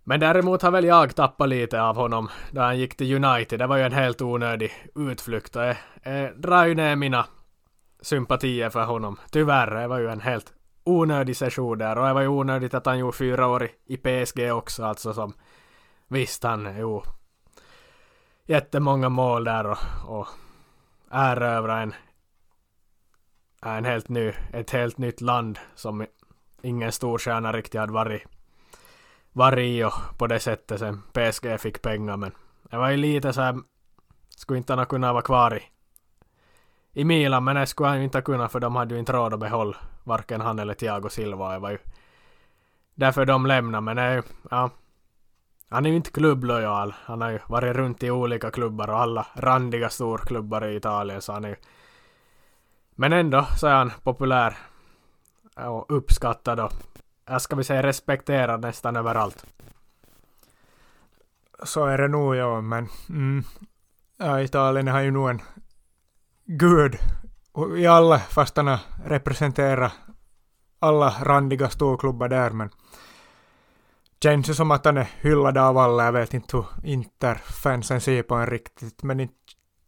Men 0.03 0.19
däremot 0.19 0.61
har 0.61 0.71
väl 0.71 0.85
jag 0.85 1.15
tappat 1.15 1.49
lite 1.49 1.81
av 1.81 1.95
honom 1.95 2.29
då 2.51 2.61
han 2.61 2.79
gick 2.79 2.97
till 2.97 3.25
United. 3.25 3.59
Det 3.59 3.67
var 3.67 3.77
ju 3.77 3.83
en 3.83 3.91
helt 3.91 4.21
onödig 4.21 4.71
utflykt 4.95 5.55
och 5.55 5.63
jag, 5.63 5.75
jag 6.03 6.41
drar 6.41 6.65
ju 6.65 6.75
ner 6.75 6.95
mina 6.95 7.25
sympatier 8.01 8.69
för 8.69 8.85
honom. 8.85 9.19
Tyvärr, 9.31 9.81
det 9.81 9.87
var 9.87 9.99
ju 9.99 10.09
en 10.09 10.21
helt 10.21 10.53
onödig 10.83 11.37
session 11.37 11.77
där. 11.77 11.97
Och 11.97 12.07
det 12.07 12.13
var 12.13 12.21
ju 12.21 12.27
onödigt 12.27 12.73
att 12.73 12.85
han 12.85 12.99
gjorde 12.99 13.17
fyra 13.17 13.47
år 13.47 13.69
i 13.85 13.97
PSG 13.97 14.51
också 14.51 14.83
alltså 14.83 15.13
som 15.13 15.33
visst 16.07 16.43
han 16.43 16.77
jo 16.77 17.03
jättemånga 18.45 19.09
mål 19.09 19.43
där 19.43 19.65
och, 19.65 19.77
och 20.05 20.27
erövra 21.11 21.81
en 21.81 21.93
en 23.65 23.85
helt 23.85 24.09
ny, 24.09 24.33
ett 24.53 24.71
helt 24.71 24.97
nytt 24.97 25.21
land 25.21 25.59
som 25.75 26.05
ingen 26.61 26.91
storstjärna 26.91 27.51
riktigt 27.51 27.79
hade 27.79 27.93
varit 27.93 28.23
varit 29.31 29.59
i 29.59 29.83
och 29.83 29.93
på 30.17 30.27
det 30.27 30.39
sättet 30.39 30.79
sen 30.79 31.01
PSG 31.13 31.59
fick 31.59 31.81
pengar 31.81 32.17
men 32.17 32.31
det 32.63 32.77
var 32.77 32.89
ju 32.89 32.97
lite 32.97 33.33
så 33.33 33.41
här 33.41 33.59
skulle 34.29 34.57
inte 34.57 34.73
han 34.73 34.79
ha 34.79 34.85
kunnat 34.85 35.13
vara 35.13 35.21
kvar 35.21 35.57
i 35.57 35.63
i 36.93 37.03
Milan 37.05 37.43
men 37.43 37.55
det 37.55 37.67
skulle 37.67 37.89
han 37.89 37.97
ju 37.97 38.03
inte 38.03 38.21
kunna 38.21 38.49
för 38.49 38.59
de 38.59 38.75
hade 38.75 38.93
ju 38.93 38.99
inte 38.99 39.13
råd 39.13 39.33
att 39.33 39.39
behålla 39.39 39.77
varken 40.03 40.41
han 40.41 40.59
eller 40.59 40.73
Thiago 40.73 41.09
Silva. 41.09 41.53
Det 41.53 41.59
var 41.59 41.71
ju 41.71 41.77
därför 42.95 43.25
de 43.25 43.45
lämnade 43.45 43.81
men 43.81 43.97
är 43.97 44.13
ju, 44.13 44.23
ja. 44.51 44.69
Han 45.69 45.85
är 45.85 45.89
ju 45.89 45.95
inte 45.95 46.11
klubblojal. 46.11 46.93
Han 47.05 47.21
har 47.21 47.29
ju 47.29 47.39
varit 47.47 47.75
runt 47.75 48.03
i 48.03 48.11
olika 48.11 48.51
klubbar 48.51 48.89
och 48.89 48.99
alla 48.99 49.27
randiga 49.33 49.89
storklubbar 49.89 50.67
i 50.67 50.75
Italien 50.75 51.21
så 51.21 51.33
han 51.33 51.45
är 51.45 51.49
ju 51.49 51.55
men 52.95 53.13
ändå 53.13 53.47
så 53.57 53.67
är 53.67 53.73
han 53.73 53.91
populär 54.03 54.57
och 55.55 55.85
uppskattad 55.97 56.59
och 56.59 56.73
jag 57.25 57.41
ska 57.41 57.55
vi 57.55 57.63
säga 57.63 57.83
respekterad 57.83 58.61
nästan 58.61 58.95
överallt. 58.95 59.45
Så 61.63 61.85
är 61.85 61.97
det 61.97 62.07
nog 62.07 62.35
ja, 62.35 62.61
men 62.61 62.87
mm, 63.09 63.43
ja, 64.17 64.41
Italien 64.41 64.87
har 64.87 65.01
ju 65.01 65.11
nog 65.11 65.29
en 65.29 65.41
gud 66.45 66.97
i 67.77 67.87
alla, 67.87 68.19
fast 68.19 68.57
han 68.57 68.67
har 68.67 68.79
representerat 69.05 69.93
alla 70.79 71.15
randiga 71.21 71.69
storklubbar 71.69 72.29
där, 72.29 72.49
men 72.49 72.69
känns 74.23 74.49
ju 74.49 74.53
som 74.53 74.71
att 74.71 74.85
han 74.85 74.97
är 74.97 75.09
hyllad 75.21 75.57
av 75.57 75.77
alla. 75.77 76.05
Jag 76.05 76.11
vet 76.11 76.33
inte 76.33 76.57
hur 76.57 76.65
Inter-fansen 76.83 78.01
ser 78.01 78.23
på 78.23 78.35
en 78.35 78.47
riktigt, 78.47 79.03
men 79.03 79.19
inte 79.19 79.33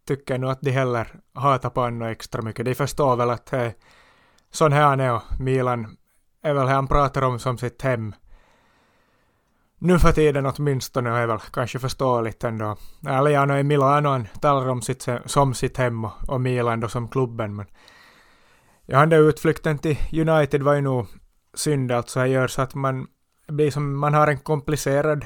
tycker 0.07 0.38
nog 0.38 0.51
att 0.51 0.61
de 0.61 0.72
heller 0.72 1.20
hatar 1.34 1.70
på 1.70 1.82
honom 1.82 2.07
extra 2.07 2.41
mycket. 2.41 2.66
De 2.66 2.76
förstår 2.76 3.16
väl 3.16 3.30
att 3.30 3.45
det 3.45 3.57
är 3.57 3.74
sån 4.51 4.74
här 4.74 4.84
han 4.84 4.99
är 4.99 5.14
och 5.14 5.22
Milan 5.39 5.97
är 6.41 6.53
väl 6.53 6.68
han 6.68 6.88
pratar 6.88 7.22
om 7.22 7.39
som 7.39 7.57
sitt 7.57 7.82
hem 7.82 8.16
nu 9.84 9.99
för 9.99 10.11
tiden 10.11 10.45
åtminstone 10.45 11.09
är 11.09 11.27
väl 11.27 11.39
kanske 11.39 11.79
förståeligt 11.79 12.43
ändå. 12.43 12.77
Aliano 13.07 13.57
i 13.57 13.63
Milano 13.63 14.09
han 14.09 14.27
talar 14.41 14.69
om 14.69 14.81
sitt, 14.81 15.07
som 15.25 15.53
sitt 15.53 15.77
hem 15.77 16.05
och, 16.05 16.11
och 16.27 16.41
Milan 16.41 16.79
då 16.79 16.88
som 16.88 17.07
klubben. 17.07 17.55
Men 17.55 17.65
ja, 18.86 18.99
den 18.99 19.09
där 19.09 19.29
utflykten 19.29 19.77
till 19.77 19.97
United 20.29 20.63
var 20.63 20.73
ju 20.73 20.81
nog 20.81 21.07
synd 21.53 21.91
alltså. 21.91 22.19
Det 22.19 22.27
gör 22.27 22.47
så 22.47 22.61
att 22.61 22.75
man 22.75 23.07
blir 23.47 23.71
som, 23.71 23.99
man 23.99 24.13
har 24.13 24.27
en 24.27 24.39
komplicerad 24.39 25.25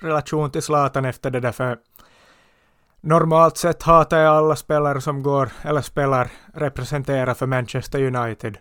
relation 0.00 0.50
till 0.50 0.62
Zlatan 0.62 1.04
efter 1.04 1.30
det 1.30 1.40
där 1.40 1.52
för 1.52 1.78
normalt 3.00 3.56
sett 3.56 3.82
hatar 3.82 4.18
jag 4.18 4.36
alla 4.36 4.56
spelare 4.56 5.00
som 5.00 5.22
går, 5.22 5.48
eller 5.62 5.80
spelar, 5.80 6.30
representerar 6.54 7.34
för 7.34 7.46
Manchester 7.46 8.16
United 8.16 8.58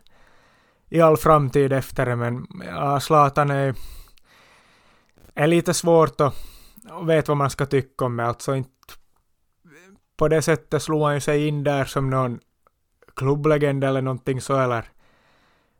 i 0.89 1.01
all 1.01 1.17
framtid 1.17 1.73
efter 1.73 2.05
det, 2.05 2.15
men 2.15 2.47
ja, 2.65 2.99
Zlatan 2.99 3.49
är 3.49 3.75
är 5.38 5.47
lite 5.47 5.73
svårt 5.73 6.21
att 6.21 6.35
veta 7.03 7.31
vad 7.31 7.38
man 7.38 7.49
ska 7.49 7.65
tycka 7.65 8.05
om 8.05 8.17
det. 8.17 8.25
Alltså 8.25 8.55
inte 8.55 8.69
på 10.17 10.27
det 10.27 10.41
sättet 10.41 10.81
slog 10.81 11.03
han 11.03 11.13
ju 11.13 11.19
sig 11.19 11.47
in 11.47 11.63
där 11.63 11.85
som 11.85 12.09
någon 12.09 12.39
klubblegend 13.15 13.83
eller 13.83 14.01
någonting 14.01 14.41
så 14.41 14.59
eller 14.59 14.85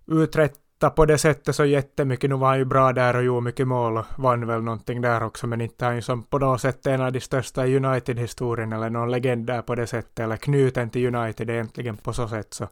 uträtta 0.06 0.90
på 0.90 1.06
det 1.06 1.18
sättet 1.18 1.56
så 1.56 1.66
jättemycket. 1.66 2.30
Nu 2.30 2.36
var 2.36 2.48
han 2.48 2.58
ju 2.58 2.66
bra 2.66 2.94
där 2.94 3.16
och 3.16 3.24
gjorde 3.24 3.44
mycket 3.44 3.68
mål 3.68 3.98
och 3.98 4.06
vann 4.18 4.48
väl 4.48 4.62
någonting 4.62 5.02
där 5.02 5.24
också 5.24 5.48
men 5.48 5.62
inte 5.62 5.86
han 5.86 5.96
ju 5.96 6.02
som 6.02 6.24
på 6.24 6.40
något 6.40 6.62
sätt 6.62 6.88
en 6.88 7.02
av 7.02 7.12
de 7.12 7.20
största 7.20 7.68
i 7.68 7.78
United-historien 7.78 8.74
eller 8.74 8.90
någon 8.90 9.12
legend 9.12 9.48
där 9.48 9.62
på 9.62 9.76
det 9.76 9.88
sättet 9.88 10.20
eller 10.20 10.38
knuten 10.38 10.90
till 10.90 11.16
United 11.16 11.50
egentligen 11.50 11.98
på 11.98 12.14
så 12.14 12.28
sätt 12.28 12.54
så 12.54 12.68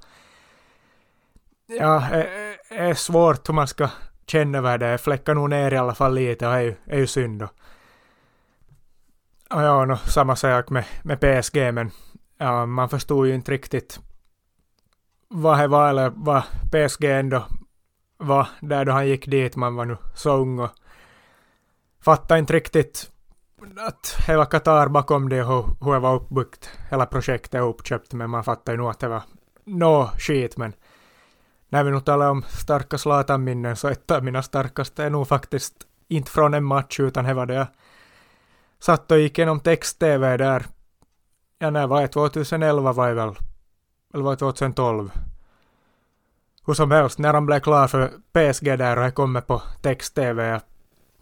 ja, 1.67 2.01
är, 2.11 2.27
är 2.69 2.93
svårt 2.93 3.49
hur 3.49 3.53
man 3.53 3.67
ska 3.67 3.89
känner 4.28 4.61
vad 4.61 4.80
det 4.80 4.97
fläckar 4.97 5.36
nog 5.36 5.49
ner 5.49 5.73
i 5.73 5.78
alla 5.78 5.95
fall 5.95 6.13
lite 6.13 6.47
och 6.47 6.53
är 6.53 6.61
ju, 6.61 6.76
är 6.86 6.97
ju 6.97 7.07
synd 7.07 7.39
då. 7.39 7.45
Och 9.49 9.61
ja, 9.61 9.86
no, 9.86 9.95
samma 9.95 10.36
sak 10.36 10.69
med, 10.69 10.86
med 11.03 11.19
PSG 11.19 11.73
men 11.73 11.91
ja, 12.38 12.65
man 12.65 12.89
förstod 12.89 13.28
ju 13.28 13.36
inte 13.36 13.51
riktigt 13.51 13.99
vad 15.28 15.59
det 15.59 15.67
var 15.67 15.89
eller 15.89 16.11
vad 16.15 16.43
PSG 16.71 17.03
ändå 17.03 17.45
var 18.17 18.47
där 18.59 18.86
då 18.86 18.91
han 18.91 19.07
gick 19.07 19.28
dit. 19.28 19.55
Man 19.55 19.76
var 19.76 19.86
nu 19.86 19.97
så 20.15 20.38
ung 20.38 20.59
och 20.59 20.69
fattade 22.01 22.39
inte 22.39 22.53
riktigt 22.53 23.11
att 23.78 24.17
hela 24.28 24.45
Qatar 24.45 24.88
bakom 24.88 25.30
det 25.30 25.43
och 25.43 25.78
hur 25.82 25.93
det 25.93 25.99
var 25.99 26.15
uppbyggt. 26.15 26.69
Hela 26.89 27.05
projektet 27.05 27.53
är 27.53 27.61
uppköpt 27.61 28.13
men 28.13 28.30
man 28.30 28.43
fattade 28.43 28.71
ju 28.71 28.78
nog 28.78 28.89
att 28.89 28.99
det 28.99 29.07
var 29.07 29.23
nå 29.63 30.11
skit 30.17 30.57
men 30.57 30.73
när 31.70 31.84
vi 31.84 31.91
nu 31.91 31.99
talar 31.99 32.30
om 32.30 32.43
starka 32.43 32.97
Zlatan-minnen 32.97 33.76
så 33.76 33.88
ett 33.88 34.11
av 34.11 34.24
mina 34.24 34.43
starkaste 34.43 35.03
är 35.03 35.09
nog 35.09 35.28
faktiskt 35.28 35.76
inte 36.07 36.32
från 36.32 36.53
en 36.53 36.63
match 36.63 36.99
utan 36.99 37.26
det 37.26 37.34
var 37.34 37.45
det 37.45 37.53
jag 37.53 37.68
satt 38.80 39.11
och 39.11 39.20
gick 39.20 39.38
igenom 39.39 39.59
text-tv 39.59 40.38
där. 40.38 40.66
Ja, 41.59 41.70
när 41.70 41.88
var 41.88 42.01
det? 42.01 42.07
2011 42.07 42.91
var 42.91 43.07
det 43.07 43.13
väl? 43.13 43.36
Eller 44.13 44.24
var 44.24 44.32
det 44.32 44.38
2012? 44.38 45.11
hur 46.66 46.74
som 46.74 46.91
helst, 46.91 47.20
när 47.20 47.34
han 47.34 47.45
blev 47.45 47.59
klar 47.59 47.88
för 47.88 48.07
PSG 48.07 48.78
där 48.78 48.97
och 48.97 49.03
jag 49.03 49.16
kommer 49.16 49.41
på 49.41 49.61
text-tv, 49.82 50.61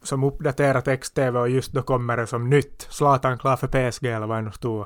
som 0.03 0.23
uppdaterar 0.23 0.81
text-tv 0.81 1.39
och 1.39 1.49
just 1.49 1.71
då 1.73 1.81
kommer 1.81 2.17
det 2.17 2.27
som 2.27 2.49
nytt. 2.49 2.87
Zlatan 2.89 3.37
klar 3.37 3.55
för 3.55 3.67
PSG 3.67 4.05
eller 4.05 4.27
vad 4.27 4.37
det 4.37 4.41
nu 4.41 4.51
stod. 4.51 4.85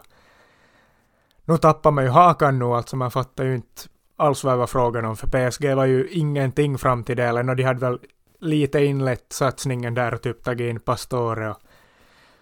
Nu 1.45 1.58
tappar 1.58 1.91
man 1.91 2.03
ju 2.03 2.10
hakan 2.10 2.60
nu, 2.60 2.66
alltså 2.66 2.95
man 2.95 3.12
fattar 3.12 3.43
ju 3.43 3.55
inte 3.55 3.82
alls 4.18 4.43
vad 4.43 4.53
det 4.53 4.57
var 4.57 4.68
frågan 4.68 5.05
om, 5.05 5.18
för 5.18 5.49
PSG 5.49 5.76
var 5.76 5.86
ju 5.86 6.09
ingenting 6.09 6.78
fram 6.78 7.03
till 7.03 7.18
delen 7.18 7.49
och 7.49 7.55
de 7.55 7.63
hade 7.63 7.80
väl 7.80 7.99
lite 8.39 8.86
inlett 8.86 9.26
satsningen 9.34 9.93
där 9.93 10.13
och 10.13 10.22
typ 10.22 10.43
tagit 10.43 10.70
in 10.70 10.80
Pastore 10.80 11.49
och 11.49 11.57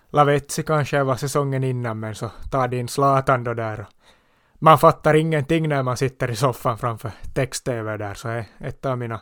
lavetsi 0.10 0.64
kanske 0.64 1.04
var 1.04 1.16
säsongen 1.16 1.64
innan, 1.64 2.00
men 2.00 2.16
så 2.16 2.32
tar 2.52 2.68
de 2.68 2.78
in 2.78 2.88
Zlatan 2.88 3.44
då 3.44 3.54
där. 3.54 3.86
Man 4.60 4.80
fattar 4.80 5.14
ingenting 5.14 5.70
när 5.70 5.84
man 5.84 5.98
sitter 5.98 6.32
i 6.32 6.36
soffan 6.36 6.78
framför 6.78 7.12
text-tv 7.34 7.98
där, 7.98 8.14
så 8.14 8.30
är 8.30 8.46
ett 8.60 8.86
av 8.86 8.98
mina 8.98 9.22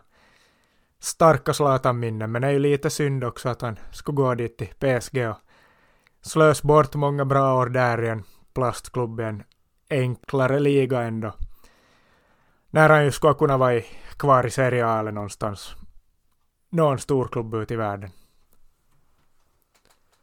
starka 0.99 1.53
Zlatan-minnen. 1.53 2.31
Men 2.31 2.41
det 2.41 2.47
är 2.47 2.51
ju 2.51 2.59
lite 2.59 2.89
synd 2.89 3.23
också 3.23 3.49
att 3.49 3.61
han 3.61 3.79
skulle 3.91 4.15
gå 4.15 4.35
dit 4.35 4.57
till 4.57 4.67
PSG 4.67 5.29
och 5.29 5.37
slös 6.21 6.63
bort 6.63 6.95
många 6.95 7.25
bra 7.25 7.55
år 7.55 7.65
där 7.65 8.03
i 8.03 8.09
en 8.09 8.23
plastklubb 8.53 9.19
i 9.19 9.23
en 9.23 9.43
enklare 9.89 10.59
liga 10.59 11.01
ändå. 11.01 11.33
När 12.73 12.89
han 12.89 13.05
ju 13.05 13.11
skulle 13.11 13.33
kunna 13.33 13.57
vara 13.57 13.81
kvar 14.17 14.45
i 14.45 14.51
Serie 14.51 14.85
A 14.87 14.99
eller 14.99 15.11
någonstans. 15.11 15.75
Någon 16.69 16.99
stor 16.99 17.27
klubb 17.27 17.53
ute 17.53 17.73
i 17.73 17.77
världen. 17.77 18.09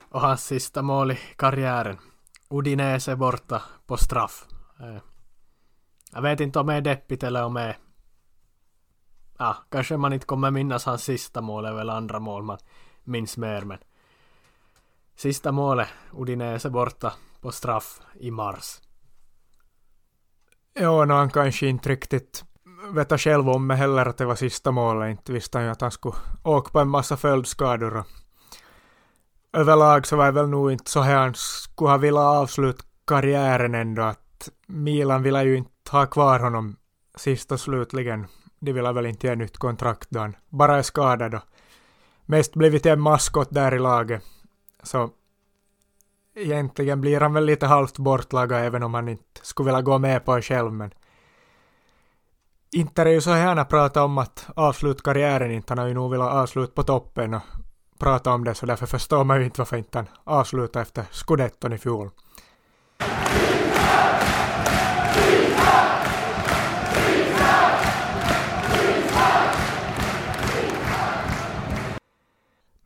Och 0.08 0.20
hans 0.20 0.44
sista 0.44 0.82
mål 0.82 1.10
i 1.10 1.18
karriären. 1.36 1.98
Udinese 2.48 3.16
borta 3.16 3.62
på 3.86 3.96
straff. 3.96 4.46
Jag 6.12 6.22
vet 6.22 6.40
inte 6.40 6.58
om 6.58 6.66
det 6.66 6.74
är 6.74 6.80
deppigt 6.80 7.22
eller 7.22 7.44
om 7.44 7.54
det 7.54 7.60
är... 7.60 7.78
Ja, 9.38 9.56
kanske 9.68 9.96
man 9.96 10.12
inte 10.12 10.26
kommer 10.26 10.50
minnas 10.50 10.84
hans 10.84 11.04
sista 11.04 11.40
mål 11.40 11.64
eller 11.64 11.92
andra 11.92 12.18
mål 12.18 12.42
man 12.42 12.58
minns 13.04 13.36
mer 13.36 13.62
men... 13.62 13.78
Sista 15.16 15.52
målet, 15.52 15.88
Udinese 16.12 16.70
borta 16.70 17.12
på 17.40 17.52
straff 17.52 18.00
i 18.14 18.30
mars. 18.30 18.80
Ja, 20.74 21.04
no, 21.04 21.12
han 21.12 21.30
kanske 21.30 21.66
inte 21.66 21.88
riktigt 21.88 22.44
veta 22.94 23.18
själv 23.18 23.48
om 23.48 23.66
mig 23.66 23.76
heller 23.76 24.06
att 24.06 24.18
det 24.18 24.24
var 24.24 24.34
sista 24.34 24.70
målet. 24.70 25.10
Inte 25.10 25.32
visste 25.32 25.58
han 25.58 25.64
ju 25.64 25.70
att 25.70 25.80
han 25.80 25.90
skulle 25.90 26.14
åka 26.44 26.70
på 26.70 26.80
en 26.80 26.88
massa 26.88 27.16
följdskador. 27.16 27.96
Och 27.96 28.06
överlag 29.52 30.06
så 30.06 30.16
var 30.16 30.26
det 30.26 30.32
väl 30.32 30.48
nog 30.48 30.72
inte 30.72 30.90
så 30.90 31.00
här 31.00 31.16
han 31.16 31.34
skulle 31.34 31.90
ha 31.90 31.96
velat 31.96 32.36
avsluta 32.42 32.84
karriären 33.06 33.74
ändå. 33.74 34.02
Att 34.02 34.48
Milan 34.66 35.22
ville 35.22 35.44
ju 35.44 35.56
inte 35.56 35.90
ha 35.90 36.06
kvar 36.06 36.40
honom 36.40 36.76
sist 37.14 37.52
och 37.52 37.60
slutligen. 37.60 38.26
De 38.60 38.72
ville 38.72 38.92
väl 38.92 39.06
inte 39.06 39.26
ge 39.26 39.34
nytt 39.34 39.58
kontrakt 39.58 40.10
då 40.10 40.20
han 40.20 40.36
bara 40.48 40.78
är 40.78 40.82
skadad 40.82 41.34
och 41.34 41.42
mest 42.26 42.54
blivit 42.54 42.86
en 42.86 43.00
maskot 43.00 43.48
där 43.50 43.74
i 43.74 43.78
laget. 43.78 44.22
Så 44.82 45.10
egentligen 46.34 47.00
blir 47.00 47.20
han 47.20 47.32
väl 47.32 47.44
lite 47.44 47.66
halvt 47.66 47.98
bortlagad 47.98 48.64
även 48.64 48.82
om 48.82 48.94
han 48.94 49.08
inte 49.08 49.40
skulle 49.42 49.66
vilja 49.66 49.82
gå 49.82 49.98
med 49.98 50.24
på 50.24 50.36
det 50.36 50.42
själv. 50.42 50.72
Men 50.72 50.90
Inter 52.72 53.06
är 53.06 53.10
ju 53.10 53.20
så 53.20 53.30
gärna 53.30 53.64
prata 53.64 54.04
om 54.04 54.18
att 54.18 54.46
avsluta 54.56 55.02
karriären 55.02 55.50
inte. 55.50 55.70
Han 55.70 55.78
har 55.78 55.86
ju 55.86 55.94
nog 55.94 56.10
velat 56.10 56.32
avsluta 56.32 56.72
på 56.72 56.82
toppen 56.82 57.34
och 57.34 57.42
prata 57.98 58.32
om 58.32 58.44
det 58.44 58.54
så 58.54 58.66
därför 58.66 58.86
förstår 58.86 59.24
man 59.24 59.38
ju 59.38 59.44
inte 59.44 59.60
varför 59.60 59.76
inte 59.76 59.98
han 59.98 60.06
avslutar 60.24 60.82
efter 60.82 61.04
scudetton 61.10 61.72
i 61.72 61.78
fjol. 61.78 62.10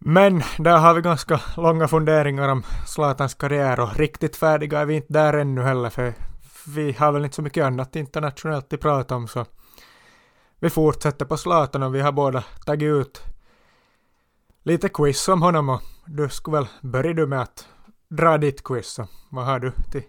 Men 0.07 0.42
där 0.59 0.78
har 0.78 0.94
vi 0.94 1.00
ganska 1.00 1.40
långa 1.57 1.88
funderingar 1.88 2.48
om 2.48 2.62
Zlatans 2.86 3.34
karriär 3.34 3.80
och 3.80 3.96
riktigt 3.96 4.36
färdiga 4.36 4.80
är 4.80 4.86
vi 4.86 4.94
inte 4.94 5.12
där 5.12 5.32
ännu 5.32 5.62
heller 5.62 5.90
för 5.90 6.14
vi 6.66 6.92
har 6.92 7.12
väl 7.12 7.24
inte 7.24 7.36
så 7.36 7.42
mycket 7.42 7.64
annat 7.64 7.96
internationellt 7.96 8.72
att 8.72 8.80
prata 8.80 9.16
om 9.16 9.28
så 9.28 9.46
vi 10.59 10.70
fortsätter 10.70 11.24
på 11.24 11.36
Zlatan 11.36 11.82
och 11.82 11.94
vi 11.94 12.00
har 12.00 12.12
båda 12.12 12.44
tagit 12.66 12.86
ut 12.86 13.22
lite 14.62 14.88
quiz 14.88 15.28
om 15.28 15.42
honom 15.42 15.68
och 15.68 15.80
du 16.07 16.28
skulle 16.28 16.57
väl 16.57 16.66
börja 16.82 17.12
du 17.12 17.26
med 17.26 17.42
att 17.42 17.68
dra 18.09 18.38
ditt 18.38 18.64
quiz. 18.64 18.88
Så 18.88 19.07
vad 19.30 19.44
har 19.44 19.59
du 19.59 19.72
till 19.92 20.02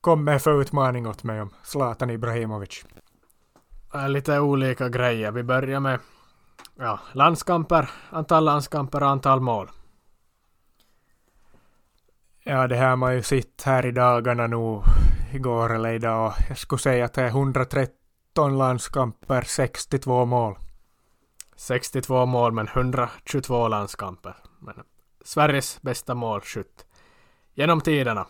kom 0.00 0.24
med 0.24 0.42
för 0.42 0.60
utmaning 0.60 1.06
åt 1.06 1.22
mig 1.22 1.40
om 1.40 1.50
Zlatan 1.62 2.10
Ibrahimovic? 2.10 2.84
Äh, 3.94 4.08
lite 4.08 4.40
olika 4.40 4.88
grejer. 4.88 5.32
Vi 5.32 5.42
börjar 5.42 5.80
med 5.80 5.98
ja, 6.82 7.00
landskamper, 7.12 7.90
antal 8.10 8.44
landskamper 8.44 9.02
och 9.02 9.08
antal 9.08 9.40
mål. 9.40 9.70
Ja, 12.44 12.66
det 12.66 12.76
här 12.76 12.88
har 12.88 12.96
man 12.96 13.14
ju 13.14 13.22
sett 13.22 13.62
här 13.62 13.86
i 13.86 13.92
dagarna 13.92 14.46
nu, 14.46 14.82
igår 15.32 15.74
eller 15.74 15.92
idag. 15.92 16.34
Jag 16.48 16.58
skulle 16.58 16.78
säga 16.78 17.04
att 17.04 17.14
det 17.14 17.22
är 17.22 17.28
113 17.28 18.58
landskamper, 18.58 19.42
62 19.42 20.24
mål. 20.24 20.56
62 21.56 22.26
mål 22.26 22.52
men 22.52 22.68
122 22.68 23.68
landskamper. 23.68 24.36
Men 24.58 24.74
Sveriges 25.24 25.82
bästa 25.82 26.14
målskytt 26.14 26.86
genom 27.54 27.80
tiderna. 27.80 28.26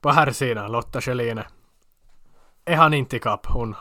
På 0.00 0.10
här 0.10 0.30
sidan 0.30 0.72
Lotta 0.72 1.00
Schelin 1.00 1.40
är 2.64 2.76
han 2.76 2.94
inte 2.94 3.16
ikapp. 3.16 3.46
Hon 3.46 3.74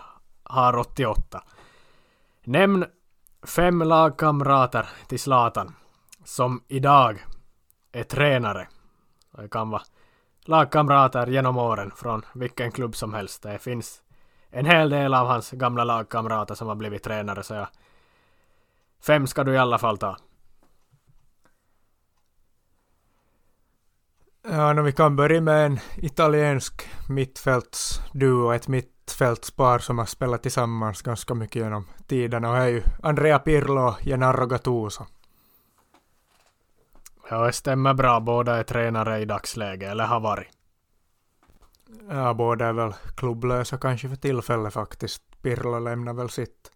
har 0.44 0.78
88. 0.78 1.44
Nämn 2.44 2.86
fem 3.44 3.82
lagkamrater 3.82 4.90
till 5.08 5.20
Zlatan 5.20 5.76
som 6.24 6.64
idag 6.68 7.26
är 7.92 8.04
tränare. 8.04 8.68
Det 9.38 9.50
kan 9.50 9.70
vara 9.70 9.82
lagkamrater 10.46 11.28
genom 11.28 11.58
åren 11.58 11.92
från 11.96 12.26
vilken 12.34 12.72
klubb 12.72 12.96
som 12.96 13.14
helst. 13.14 13.44
Det 13.44 13.60
finns 13.60 14.02
en 14.50 14.66
hel 14.66 14.90
del 14.90 15.14
av 15.14 15.28
hans 15.28 15.52
gamla 15.52 15.84
lagkamrater 15.84 16.56
som 16.56 16.68
har 16.68 16.76
blivit 16.76 17.04
tränare 17.04 17.44
så 17.44 17.54
jag 17.54 17.68
Fem 19.02 19.28
ska 19.28 19.44
du 19.44 19.54
i 19.54 19.58
alla 19.58 19.78
fall 19.78 19.98
ta. 19.98 20.18
Ja, 24.44 24.74
no, 24.74 24.82
vi 24.82 24.92
kan 24.92 25.16
börja 25.16 25.42
med 25.42 25.66
en 25.66 25.80
italiensk 25.96 26.90
mittfältsduo, 27.10 28.52
ett 28.52 28.68
mittfältspar 28.68 29.80
som 29.80 29.98
har 29.98 30.06
spelat 30.06 30.44
tillsammans 30.44 31.02
ganska 31.02 31.34
mycket 31.34 31.56
genom 31.56 31.88
tiderna 32.08 32.50
och 32.50 32.58
är 32.58 32.68
ju 32.68 32.84
Andrea 33.04 33.40
Pirlo 33.40 33.82
och 33.82 34.02
Gennaro 34.02 34.46
Gattuso. 34.46 35.06
Ja, 37.30 37.46
det 37.46 37.54
stämmer 37.54 37.94
bra. 37.94 38.20
Båda 38.20 38.58
är 38.58 38.64
tränare 38.64 39.20
i 39.20 39.26
dagsläget, 39.26 39.92
eller 39.92 40.06
har 40.06 40.20
varit. 40.20 40.48
Ja, 42.10 42.34
båda 42.34 42.66
är 42.68 42.74
väl 42.74 42.94
klubblösa 43.18 43.78
kanske 43.78 44.10
för 44.10 44.16
tillfället 44.16 44.74
faktiskt. 44.74 45.24
Pirlo 45.42 45.80
lämnar 45.80 46.14
väl 46.14 46.30
sitt 46.30 46.72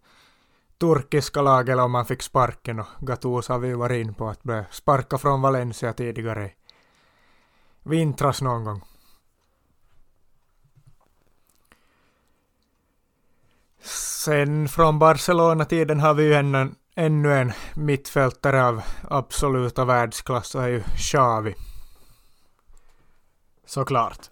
turkiska 0.80 1.42
lag 1.42 1.70
eller 1.70 1.84
om 1.84 1.96
han 1.96 2.06
fick 2.06 2.22
sparken 2.22 2.80
och 2.80 2.88
Gattuso 3.00 3.54
har 3.54 3.60
vi 3.60 3.74
varit 3.74 4.06
in 4.06 4.14
på 4.14 4.28
att 4.28 4.44
bli 4.44 4.64
sparka 4.72 5.18
från 5.18 5.42
Valencia 5.42 5.94
tidigare 5.94 6.52
vintras 7.86 8.42
någon 8.42 8.64
gång. 8.64 8.82
Sen 14.26 14.68
från 14.68 15.00
Barcelona-tiden 15.00 16.00
har 16.00 16.14
vi 16.14 16.24
ju 16.24 16.34
ännu, 16.34 16.72
ännu 16.96 17.34
en 17.34 17.54
mittfältare 17.76 18.66
av 18.66 18.82
absoluta 19.10 19.86
världsklass 19.86 20.56
och 20.56 20.64
är 20.64 20.68
ju 20.68 20.84
Xavi. 20.84 21.56
Såklart. 23.66 24.30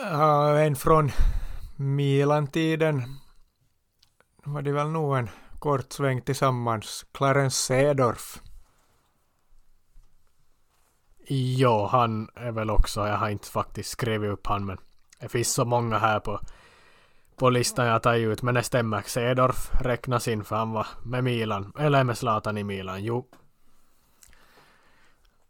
Uh, 0.00 0.66
en 0.66 0.76
från 0.76 1.12
Milan-tiden 1.76 3.02
var 4.44 4.62
det 4.62 4.72
väl 4.72 4.88
nog 4.88 5.16
en 5.16 5.30
kort 5.58 5.92
sväng 5.92 6.22
tillsammans. 6.22 7.06
Clarence 7.12 7.56
Sedorf. 7.56 8.40
Jo, 11.28 11.86
han 11.86 12.28
är 12.34 12.52
väl 12.52 12.70
också, 12.70 13.06
jag 13.06 13.16
har 13.16 13.28
inte 13.28 13.48
faktiskt 13.48 13.90
skrivit 13.90 14.30
upp 14.30 14.46
han 14.46 14.66
men 14.66 14.78
det 15.20 15.28
finns 15.28 15.52
så 15.52 15.64
många 15.64 15.98
här 15.98 16.20
på, 16.20 16.40
på 17.36 17.50
listan 17.50 17.86
jag 17.86 18.02
tagit 18.02 18.28
ut 18.28 18.42
men 18.42 18.54
det 18.54 18.62
stämmer. 18.62 19.02
Cedorf 19.02 19.70
räknas 19.80 20.28
in 20.28 20.44
för 20.44 20.56
han 20.56 20.72
var 20.72 20.86
med 21.04 21.24
Milan, 21.24 21.72
eller 21.78 22.04
med 22.04 22.18
Zlatan 22.18 22.58
i 22.58 22.64
Milan, 22.64 23.04
jo. 23.04 23.26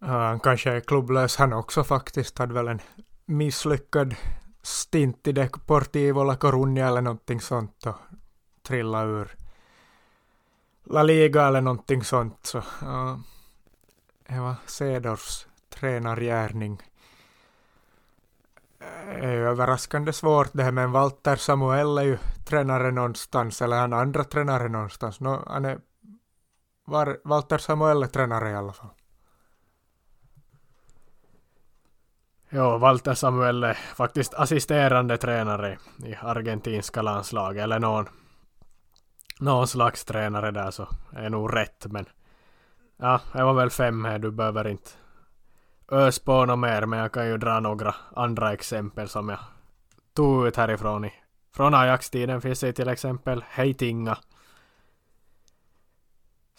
Han 0.00 0.40
kanske 0.40 0.72
är 0.72 0.80
klubblös 0.80 1.36
han 1.36 1.52
också 1.52 1.84
faktiskt, 1.84 2.38
hade 2.38 2.54
väl 2.54 2.68
en 2.68 2.80
misslyckad 3.26 4.14
stint 4.62 5.26
i 5.26 5.32
Deportivo 5.32 6.24
La 6.24 6.34
Coruña 6.34 6.86
eller 6.86 7.00
någonting 7.00 7.40
sånt 7.40 7.86
och 7.86 7.96
trilla 8.62 9.04
ur 9.04 9.36
La 10.84 11.02
Liga 11.02 11.46
eller 11.46 11.60
någonting 11.60 12.04
sånt. 12.04 12.46
Så, 12.46 12.62
ja, 12.80 13.20
det 14.28 14.40
var 14.40 14.54
Cedorfs 14.66 15.45
tränargärning. 15.80 16.82
Det 18.78 18.86
eh, 19.12 19.28
är 19.28 19.32
ju 19.32 19.48
överraskande 19.48 20.12
svårt 20.12 20.50
det 20.52 20.62
här 20.62 20.72
men 20.72 20.92
Walter 20.92 21.36
Samuel 21.36 21.98
är 21.98 22.02
ju 22.02 22.18
tränare 22.44 22.90
någonstans, 22.90 23.62
eller 23.62 23.76
han 23.76 23.92
andra 23.92 24.24
tränare 24.24 24.68
någonstans. 24.68 25.20
No, 25.20 25.44
han 25.46 25.64
är, 25.64 25.78
var, 26.84 27.18
Walter 27.24 27.58
Samuel 27.58 28.02
är 28.02 28.06
tränare 28.06 28.50
i 28.50 28.54
alla 28.54 28.72
fall. 28.72 28.90
Jo, 32.50 32.78
Walter 32.78 33.14
Samuel 33.14 33.64
är 33.64 33.74
faktiskt 33.74 34.34
assisterande 34.34 35.16
tränare 35.16 35.78
i 36.04 36.14
argentinska 36.20 37.02
landslaget, 37.02 37.62
eller 37.62 37.78
någon, 37.78 38.08
någon 39.40 39.68
slags 39.68 40.04
tränare 40.04 40.50
där 40.50 40.70
så 40.70 40.88
är 41.12 41.30
nog 41.30 41.56
rätt, 41.56 41.86
men 41.86 42.06
ja, 42.96 43.20
det 43.32 43.44
var 43.44 43.54
väl 43.54 43.70
fem 43.70 44.04
här, 44.04 44.18
du 44.18 44.30
behöver 44.30 44.68
inte 44.68 44.90
ös 45.92 46.18
på 46.18 46.46
något 46.46 46.58
mer, 46.58 46.86
men 46.86 46.98
jag 46.98 47.12
kan 47.12 47.26
ju 47.26 47.38
dra 47.38 47.60
några 47.60 47.94
andra 48.16 48.52
exempel 48.52 49.08
som 49.08 49.28
jag 49.28 49.38
tog 50.14 50.46
ut 50.46 50.56
härifrån. 50.56 51.04
I, 51.04 51.12
från 51.54 51.74
Ajax-tiden 51.74 52.40
finns 52.40 52.60
det 52.60 52.72
till 52.72 52.88
exempel 52.88 53.44
Heitinga. 53.48 54.18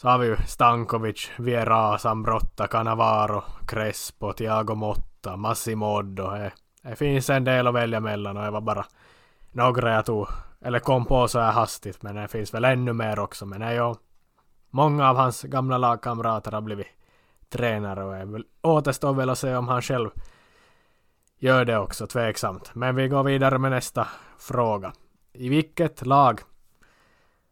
Så 0.02 0.08
har 0.08 0.18
vi 0.18 0.28
ju 0.28 0.38
Stankovic, 0.48 1.32
Viera, 1.38 1.98
Sambrotta, 1.98 2.68
Cannavaro, 2.68 3.44
Crespo, 3.68 4.34
Thiago 4.34 4.76
Motta, 4.76 5.36
Massimoddo. 5.36 6.30
Det, 6.30 6.52
det 6.82 6.96
finns 6.96 7.30
en 7.30 7.44
del 7.44 7.68
att 7.68 7.74
välja 7.74 8.00
mellan 8.00 8.38
och 8.38 8.44
det 8.44 8.52
var 8.52 8.62
bara 8.62 8.86
några 9.52 9.94
jag 9.94 10.06
tog, 10.06 10.28
eller 10.62 10.80
kom 10.80 11.06
på 11.06 11.28
så 11.28 11.40
här 11.40 11.52
hastigt, 11.52 12.04
men 12.04 12.16
det 12.16 12.28
finns 12.28 12.54
väl 12.54 12.66
ännu 12.66 12.94
mer 12.94 13.20
också. 13.20 13.46
Men 13.46 13.60
det 13.60 13.66
är 13.66 13.74
ju 13.74 13.96
många 14.70 15.10
av 15.10 15.16
hans 15.16 15.44
gamla 15.44 15.78
lagkamrater 15.78 16.52
har 16.52 16.62
blivit 16.62 16.97
tränare 17.50 18.04
och 18.04 18.16
är 18.18 18.26
väl, 18.26 18.46
återstår 18.62 19.14
väl 19.14 19.30
att 19.30 19.40
se 19.40 19.56
om 19.56 19.68
han 19.68 19.82
själv 19.82 20.10
gör 21.40 21.66
det 21.66 21.78
också, 21.78 22.08
tveksamt. 22.08 22.76
Men 22.76 22.96
vi 22.96 23.08
går 23.08 23.24
vidare 23.24 23.58
med 23.58 23.72
nästa 23.72 24.08
fråga. 24.38 24.94
I 25.34 25.50
vilket 25.50 26.06
lag 26.06 26.42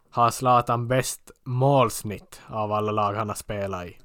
har 0.10 0.32
Zlatan 0.32 0.88
bäst 0.88 1.32
målsnitt 1.43 2.41
av 2.48 2.72
alla 2.72 2.91
lag 2.91 3.14
han 3.14 3.30
har 3.30 3.36
spelat 3.36 3.86
i? 3.86 3.98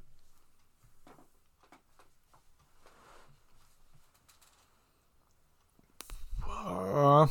Ja, 6.65 7.27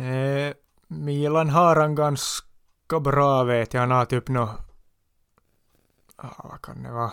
eh, 0.00 0.54
Milan 0.86 1.48
har 1.48 1.76
han 1.76 1.94
ganska 1.94 3.00
bra 3.00 3.44
vet 3.44 3.74
jag. 3.74 3.80
Han 3.80 3.90
har 3.90 4.04
typ 4.04 4.28
nå... 4.28 4.48
vad 6.16 6.62
kan 6.62 6.82
det 6.82 6.92
vara? 6.92 7.12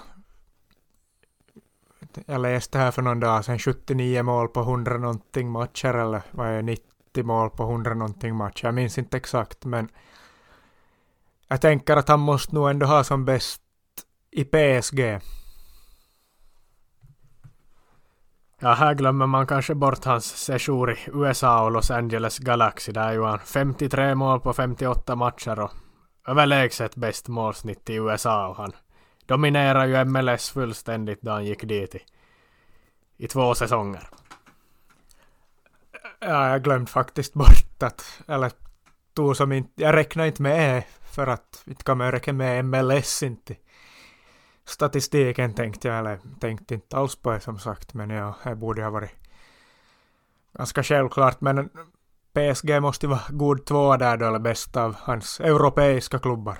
Jag 2.25 2.41
läste 2.41 2.77
här 2.77 2.91
för 2.91 3.01
någon 3.01 3.19
dag 3.19 3.45
sedan 3.45 3.59
79 3.59 4.23
mål 4.23 4.47
på 4.47 4.59
100 4.59 4.97
någonting 4.97 5.51
matcher 5.51 5.93
eller 5.93 6.21
vad 6.31 6.47
är 6.47 6.61
90 6.61 7.23
mål 7.23 7.49
på 7.49 7.63
100 7.63 7.93
någonting 7.93 8.35
matcher. 8.35 8.65
Jag 8.65 8.73
minns 8.73 8.97
inte 8.97 9.17
exakt 9.17 9.65
men 9.65 9.89
jag 11.47 11.61
tänker 11.61 11.97
att 11.97 12.09
han 12.09 12.19
måste 12.19 12.55
nog 12.55 12.69
ändå 12.69 12.85
ha 12.85 13.03
som 13.03 13.25
bäst 13.25 13.61
i 14.31 14.43
PSG. 14.43 15.19
Ja, 18.59 18.73
här 18.73 18.93
glömmer 18.93 19.27
man 19.27 19.47
kanske 19.47 19.75
bort 19.75 20.05
hans 20.05 20.25
sejour 20.25 20.91
i 20.91 20.97
USA 21.13 21.63
och 21.63 21.71
Los 21.71 21.91
Angeles 21.91 22.39
Galaxy. 22.39 22.91
Där 22.91 23.13
gjorde 23.13 23.29
han 23.29 23.39
53 23.39 24.15
mål 24.15 24.39
på 24.39 24.53
58 24.53 25.15
matcher 25.15 25.59
och 25.59 25.71
överlägset 26.27 26.95
bäst 26.95 27.27
målsnitt 27.27 27.89
i 27.89 27.93
USA 27.93 28.47
och 28.47 28.55
han 28.55 28.71
dominerar 29.27 29.85
ju 29.85 30.05
MLS 30.05 30.49
fullständigt 30.49 31.21
då 31.21 31.31
han 31.31 31.45
gick 31.45 31.63
dit 31.63 31.95
i, 31.95 32.01
i 33.17 33.27
två 33.27 33.55
säsonger. 33.55 34.09
Ja, 36.19 36.49
jag 36.49 36.63
glömde 36.63 36.91
faktiskt 36.91 37.33
bort 37.33 37.83
att, 37.83 38.21
eller 38.27 38.51
tog 39.13 39.37
som 39.37 39.51
inte, 39.51 39.83
jag 39.83 39.95
räknar 39.95 40.25
inte 40.25 40.41
med 40.41 40.83
för 41.11 41.27
att 41.27 41.63
inte 41.65 41.83
kan 41.83 41.97
man 41.97 42.11
räkna 42.11 42.33
med 42.33 42.65
MLS 42.65 43.23
inte. 43.23 43.55
Statistiken 44.65 45.53
tänkte 45.53 45.87
jag, 45.87 45.99
eller 45.99 46.19
tänkte 46.39 46.73
inte 46.73 46.97
alls 46.97 47.15
på 47.15 47.31
det 47.31 47.39
som 47.39 47.59
sagt, 47.59 47.93
men 47.93 48.09
ja, 48.09 48.35
det 48.43 48.55
borde 48.55 48.83
ha 48.83 48.89
varit 48.89 49.11
ganska 50.53 50.83
självklart, 50.83 51.41
men 51.41 51.69
PSG 52.33 52.81
måste 52.81 53.07
vara 53.07 53.21
god 53.29 53.65
två 53.65 53.97
där 53.97 54.17
då, 54.17 54.25
eller 54.25 54.39
bäst 54.39 54.77
av 54.77 54.95
hans 54.99 55.39
europeiska 55.39 56.19
klubbar. 56.19 56.57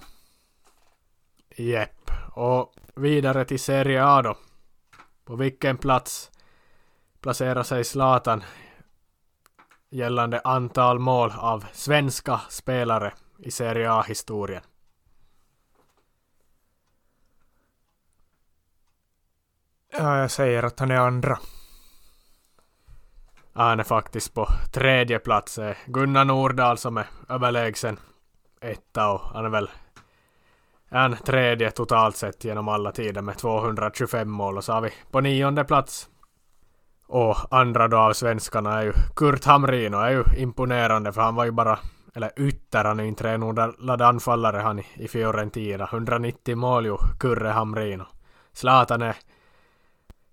Jepp. 1.57 2.11
Och 2.33 2.73
vidare 2.95 3.45
till 3.45 3.59
Serie 3.59 4.05
A 4.05 4.21
då. 4.21 4.37
På 5.25 5.35
vilken 5.35 5.77
plats 5.77 6.31
placerar 7.21 7.63
sig 7.63 7.83
Zlatan 7.83 8.43
gällande 9.89 10.41
antal 10.43 10.99
mål 10.99 11.31
av 11.37 11.65
svenska 11.73 12.41
spelare 12.49 13.13
i 13.37 13.51
Serie 13.51 13.91
A-historien? 13.91 14.61
Ja, 19.91 20.19
jag 20.19 20.31
säger 20.31 20.63
att 20.63 20.79
han 20.79 20.91
är 20.91 20.97
andra. 20.97 21.39
Han 23.53 23.79
är 23.79 23.83
faktiskt 23.83 24.33
på 24.33 24.47
tredje 24.73 25.19
plats. 25.19 25.59
Gunnar 25.85 26.25
Nordahl 26.25 26.77
som 26.77 26.97
är 26.97 27.07
överlägsen 27.29 27.99
etta 28.61 29.11
och 29.11 29.21
han 29.21 29.45
är 29.45 29.49
väl 29.49 29.69
en 30.89 31.15
tredje 31.15 31.71
totalt 31.71 32.15
sett 32.15 32.43
genom 32.43 32.67
alla 32.67 32.91
tider 32.91 33.21
med 33.21 33.37
225 33.37 34.31
mål 34.31 34.57
och 34.57 34.63
så 34.63 34.73
har 34.73 34.81
vi 34.81 34.89
på 35.11 35.21
nionde 35.21 35.63
plats 35.63 36.09
och 37.07 37.35
andra 37.51 37.87
då 37.87 37.97
av 37.97 38.13
svenskarna 38.13 38.79
är 38.79 38.83
ju 38.83 38.93
Kurt 39.15 39.45
Hamrin 39.45 39.93
och 39.93 40.05
är 40.05 40.11
ju 40.11 40.23
imponerande 40.37 41.13
för 41.13 41.21
han 41.21 41.35
var 41.35 41.45
ju 41.45 41.51
bara 41.51 41.79
eller 42.15 42.31
ytter, 42.39 42.83
han 42.83 42.99
är 42.99 43.03
ju 43.03 43.09
inte 43.09 43.23
renodlad 43.23 44.01
anfallare 44.01 44.57
han 44.57 44.79
i, 44.79 45.07
Fiorentina. 45.07 45.89
190 45.91 46.55
mål 46.55 46.85
ju 46.85 46.97
Kurre 47.19 47.49
Hamrin 47.49 48.03
Zlatan 48.53 49.01
är 49.01 49.15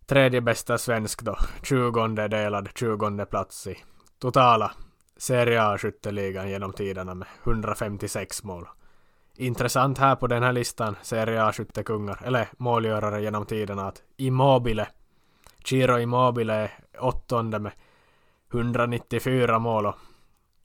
tredje 0.06 0.40
bästa 0.40 0.78
svensk 0.78 1.22
då, 1.22 1.36
20 1.62 2.28
delad 2.28 2.68
20 2.74 3.26
plats 3.26 3.66
i 3.66 3.76
totala 4.18 4.72
Serie 5.16 5.62
A-skytteligan 5.62 6.48
genom 6.48 6.72
tiderna 6.72 7.14
med 7.14 7.28
156 7.44 8.42
mål. 8.44 8.68
Intressant 9.36 9.98
här 9.98 10.16
på 10.16 10.26
den 10.26 10.42
här 10.42 10.52
listan, 10.52 10.96
Serie 11.02 11.44
A-skyttekungar, 11.44 12.20
eller 12.24 12.48
målgörare 12.58 13.22
genom 13.22 13.46
tiderna, 13.46 13.88
att 13.88 14.02
Immobile, 14.16 14.88
Ciro 15.64 15.98
Immobile 15.98 16.54
är 16.54 16.70
åttonde 17.00 17.58
med 17.58 17.72
194 18.52 19.58
mål 19.58 19.86
och 19.86 19.94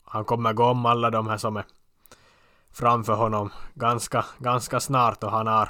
han 0.03 0.25
kommer 0.25 0.53
gå 0.53 0.65
om 0.65 0.85
alla 0.85 1.09
de 1.09 1.27
här 1.27 1.37
som 1.37 1.57
är 1.57 1.65
framför 2.71 3.13
honom 3.13 3.49
ganska, 3.73 4.25
ganska 4.37 4.79
snart 4.79 5.23
och 5.23 5.31
han 5.31 5.47
har 5.47 5.69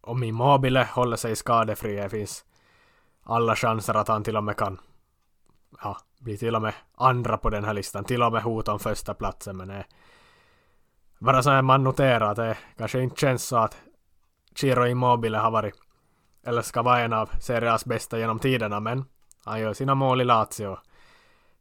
om 0.00 0.22
Immobile 0.22 0.88
håller 0.94 1.16
sig 1.16 1.36
skadefri, 1.36 1.96
det 1.96 2.08
finns 2.08 2.44
alla 3.22 3.56
chanser 3.56 3.94
att 3.94 4.08
han 4.08 4.24
till 4.24 4.36
och 4.36 4.44
med 4.44 4.56
kan 4.56 4.80
ja, 5.82 5.96
bli 6.18 6.38
till 6.38 6.54
och 6.54 6.62
med 6.62 6.74
andra 6.94 7.38
på 7.38 7.50
den 7.50 7.64
här 7.64 7.74
listan, 7.74 8.04
till 8.04 8.22
och 8.22 8.32
med 8.32 8.42
hot 8.42 8.68
om 8.68 8.78
första 8.78 9.14
platsen 9.14 9.56
men 9.56 9.68
det 9.68 9.84
bara 11.22 11.42
så 11.42 11.50
här 11.50 11.62
man 11.62 11.84
noterar 11.84 12.30
att 12.30 12.36
det 12.36 12.56
kanske 12.76 13.02
inte 13.02 13.20
känns 13.20 13.44
så 13.44 13.56
att 13.56 13.76
Chiro 14.54 14.86
Immobile 14.86 15.38
har 15.38 15.50
varit 15.50 15.74
eller 16.44 16.62
ska 16.62 16.82
vara 16.82 17.00
en 17.00 17.12
av 17.12 17.30
Serias 17.40 17.84
bästa 17.84 18.18
genom 18.18 18.38
tiderna 18.38 18.80
men 18.80 19.04
han 19.44 19.60
gör 19.60 19.72
sina 19.72 19.94
mål 19.94 20.20
i 20.20 20.24
Lazio 20.24 20.66
och 20.66 20.78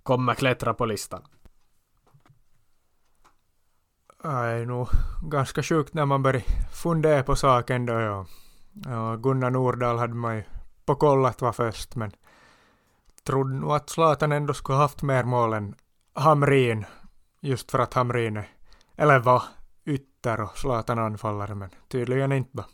kommer 0.04 0.34
klättra 0.34 0.74
på 0.74 0.86
listan. 0.86 1.22
Det 4.24 4.28
är 4.28 4.66
nog 4.66 4.88
ganska 5.24 5.64
sjukt 5.64 5.94
när 5.94 6.06
man 6.06 6.24
börjar 6.24 6.44
fundera 6.74 7.24
på 7.24 7.36
saken 7.36 7.86
då. 7.86 7.94
Ja. 7.94 8.26
Ja, 8.86 9.16
Gunnar 9.16 9.50
Nordahl 9.50 9.98
hade 9.98 10.14
man 10.14 10.36
ju 10.36 10.44
på 10.86 10.96
kollat 10.96 11.42
var 11.42 11.52
först 11.52 11.96
men 11.96 12.12
trodde 13.24 13.56
nog 13.56 13.72
att 13.72 13.90
Zlatan 13.90 14.32
ändå 14.32 14.54
skulle 14.54 14.78
haft 14.78 15.02
mer 15.02 15.24
mål 15.24 15.54
än 15.54 15.76
Hamrin 16.14 16.86
just 17.40 17.72
för 17.72 17.80
att 17.80 17.94
Hamrin 17.94 18.38
är 18.38 18.50
eller 19.02 19.20
var 19.20 19.44
ytter 19.86 20.42
och 20.42 20.58
Zlatan 20.58 21.00
anfallare, 21.00 21.56
men 21.56 21.70
tydligen 21.88 22.32
inte 22.32 22.58
va? 22.58 22.66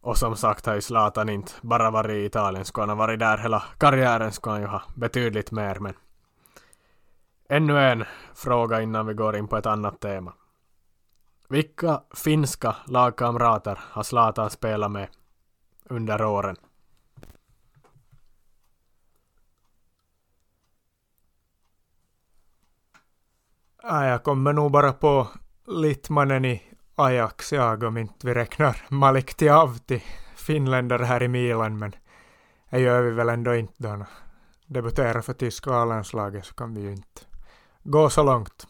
Och 0.00 0.18
som 0.18 0.36
sagt 0.36 0.66
har 0.66 0.74
ju 0.74 0.80
Zlatan 0.80 1.28
inte 1.28 1.52
bara 1.62 1.90
varit 1.90 2.10
i 2.10 2.24
Italien, 2.24 2.64
skulle 2.64 2.82
han 2.82 2.98
ha 2.98 3.06
varit 3.06 3.18
där 3.18 3.38
hela 3.38 3.62
karriären 3.78 4.32
skulle 4.32 4.52
han 4.52 4.60
ju 4.60 4.66
ha 4.66 4.82
betydligt 4.94 5.50
mer, 5.50 5.78
men 5.78 5.94
ännu 7.48 7.78
en 7.78 8.04
fråga 8.34 8.82
innan 8.82 9.06
vi 9.06 9.14
går 9.14 9.36
in 9.36 9.48
på 9.48 9.56
ett 9.56 9.66
annat 9.66 10.00
tema. 10.00 10.32
Vilka 11.48 12.02
finska 12.14 12.76
lagkamrater 12.86 13.78
har 13.90 14.02
Zlatan 14.02 14.50
spelat 14.50 14.90
med 14.90 15.08
under 15.84 16.24
åren? 16.24 16.56
Ja, 23.84 24.06
jag 24.06 24.22
kommer 24.22 24.52
nog 24.52 24.70
bara 24.72 24.92
på 24.92 25.28
Littmanen 25.66 26.44
i 26.44 26.62
Ajax, 26.94 27.52
jag 27.52 27.82
om 27.82 27.96
inte 27.96 28.26
vi 28.26 28.34
räknar 28.34 28.76
Malik 28.88 29.34
Tiavti, 29.34 30.02
finländare 30.36 31.04
här 31.04 31.22
i 31.22 31.28
Milan, 31.28 31.78
men 31.78 31.94
det 32.70 32.80
gör 32.80 33.02
vi 33.02 33.10
väl 33.10 33.28
ändå 33.28 33.54
inte 33.54 33.74
då. 33.78 34.06
debutera 34.66 35.22
för 35.22 35.32
tyska 35.32 35.70
A-landslaget 35.70 36.44
så 36.44 36.54
kan 36.54 36.74
vi 36.74 36.80
ju 36.80 36.92
inte 36.92 37.20
gå 37.82 38.10
så 38.10 38.22
långt. 38.22 38.66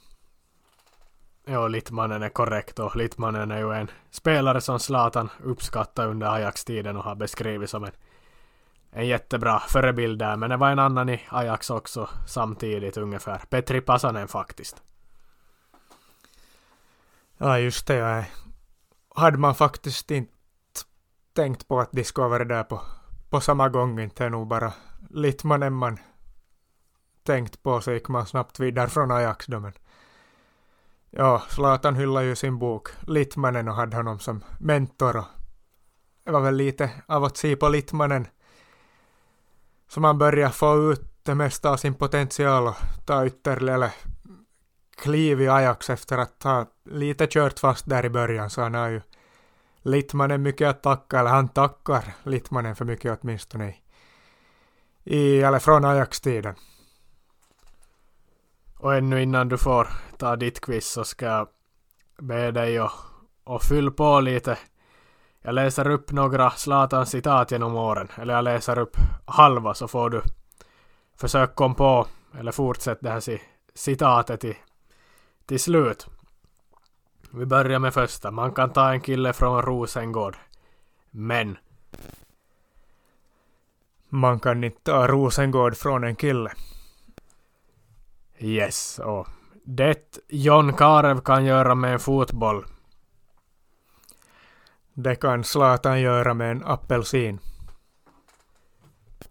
Ja, 1.44 1.68
Littmanen 1.68 2.22
är 2.22 2.28
korrekt 2.28 2.78
och 2.78 2.96
Littmanen 2.96 3.50
är 3.50 3.58
ju 3.58 3.72
en 3.72 3.90
spelare 4.10 4.60
som 4.60 4.78
Zlatan 4.78 5.30
uppskattar 5.44 6.08
under 6.08 6.26
Ajax-tiden 6.26 6.96
och 6.96 7.04
har 7.04 7.14
beskrivit 7.14 7.70
som 7.70 7.84
en, 7.84 7.92
en 8.90 9.06
jättebra 9.06 9.60
förebild 9.60 10.18
där. 10.18 10.36
Men 10.36 10.50
det 10.50 10.56
var 10.56 10.70
en 10.70 10.78
annan 10.78 11.08
i 11.08 11.20
Ajax 11.28 11.70
också 11.70 12.08
samtidigt 12.26 12.96
ungefär. 12.96 13.38
Petri 13.50 13.80
Pasanen 13.80 14.28
faktiskt. 14.28 14.82
Ja, 17.44 17.58
just 17.58 17.86
det. 17.86 17.94
Ja. 17.94 18.24
Hade 19.14 19.38
man 19.38 19.54
faktiskt 19.54 20.10
inte 20.10 20.32
tänkt 21.32 21.68
på 21.68 21.80
att 21.80 21.92
de 21.92 22.04
skulle 22.04 22.28
vara 22.28 22.44
där 22.44 22.64
på, 22.64 22.80
på 23.30 23.40
samma 23.40 23.68
gång. 23.68 24.00
Inte 24.00 24.24
är 24.24 24.30
nog 24.30 24.46
bara 24.46 24.72
Littmanen 25.10 25.72
man 25.72 25.98
tänkt 27.22 27.62
på 27.62 27.80
så 27.80 27.92
gick 27.92 28.08
man 28.08 28.26
snabbt 28.26 28.60
vidare 28.60 28.88
från 28.88 29.10
Ajax 29.10 29.46
då. 29.46 29.60
Men 29.60 29.72
ja, 31.10 31.42
Zlatan 31.48 31.96
hyllar 31.96 32.22
ju 32.22 32.36
sin 32.36 32.58
bok 32.58 32.88
Littmanen 33.06 33.68
och 33.68 33.74
hade 33.74 33.96
honom 33.96 34.18
som 34.18 34.44
mentor. 34.58 35.16
Och 35.16 35.26
det 36.24 36.32
var 36.32 36.40
väl 36.40 36.56
lite 36.56 36.90
av 37.06 37.24
att 37.24 37.36
se 37.36 37.56
på 37.56 37.68
Littmanen 37.68 38.26
Som 39.88 40.02
man 40.02 40.18
börjar 40.18 40.50
få 40.50 40.92
ut 40.92 41.24
det 41.24 41.34
mesta 41.34 41.70
av 41.70 41.76
sin 41.76 41.94
potential 41.94 42.66
och 42.68 42.76
ta 43.06 43.26
ytterligare 43.26 43.92
kliv 45.02 45.40
i 45.40 45.48
Ajax 45.48 45.90
efter 45.90 46.18
att 46.18 46.42
ha 46.42 46.66
lite 46.84 47.26
kört 47.26 47.58
fast 47.58 47.88
där 47.88 48.04
i 48.04 48.10
början 48.10 48.50
så 48.50 48.62
han 48.62 48.74
har 48.74 48.88
ju 48.88 49.00
Littmanen 49.82 50.42
mycket 50.42 50.68
att 50.68 50.82
tacka, 50.82 51.20
eller 51.20 51.30
han 51.30 51.48
tackar 51.48 52.14
Littmanen 52.22 52.76
för 52.76 52.84
mycket 52.84 53.18
åtminstone 53.22 53.74
i, 55.04 55.42
eller 55.42 55.58
från 55.58 55.84
Ajax-tiden. 55.84 56.54
Och 58.78 58.94
ännu 58.94 59.22
innan 59.22 59.48
du 59.48 59.58
får 59.58 59.88
ta 60.18 60.36
ditt 60.36 60.60
quiz 60.60 60.86
så 60.86 61.04
ska 61.04 61.26
jag 61.26 61.48
be 62.18 62.50
dig 62.50 62.78
att 62.78 62.92
och 63.44 63.62
fyll 63.62 63.90
på 63.90 64.20
lite. 64.20 64.58
Jag 65.42 65.54
läser 65.54 65.90
upp 65.90 66.12
några 66.12 66.50
Zlatan-citat 66.50 67.50
genom 67.50 67.76
åren. 67.76 68.08
Eller 68.16 68.34
jag 68.34 68.44
läser 68.44 68.78
upp 68.78 68.96
halva 69.26 69.74
så 69.74 69.88
får 69.88 70.10
du 70.10 70.22
försöka 71.16 71.54
komma 71.54 71.74
på 71.74 72.06
eller 72.38 72.52
fortsätta 72.52 73.00
det 73.02 73.10
här 73.10 73.40
citatet 73.74 74.44
i 74.44 74.56
till 75.52 75.60
slut. 75.60 76.06
Vi 77.30 77.46
börjar 77.46 77.78
med 77.78 77.94
första. 77.94 78.30
Man 78.30 78.52
kan 78.52 78.72
ta 78.72 78.92
en 78.92 79.00
kille 79.00 79.32
från 79.32 79.62
Rosengård. 79.62 80.36
Men. 81.10 81.58
Man 84.08 84.40
kan 84.40 84.64
inte 84.64 84.82
ta 84.82 85.06
Rosengård 85.06 85.76
från 85.76 86.04
en 86.04 86.16
kille. 86.16 86.52
Yes, 88.38 88.98
och 88.98 89.28
det 89.64 90.18
John 90.28 90.72
Karev 90.72 91.20
kan 91.20 91.44
göra 91.44 91.74
med 91.74 91.92
en 91.92 92.00
fotboll. 92.00 92.64
Det 94.94 95.16
kan 95.16 95.44
Zlatan 95.44 96.00
göra 96.00 96.34
med 96.34 96.50
en 96.50 96.64
apelsin. 96.64 97.38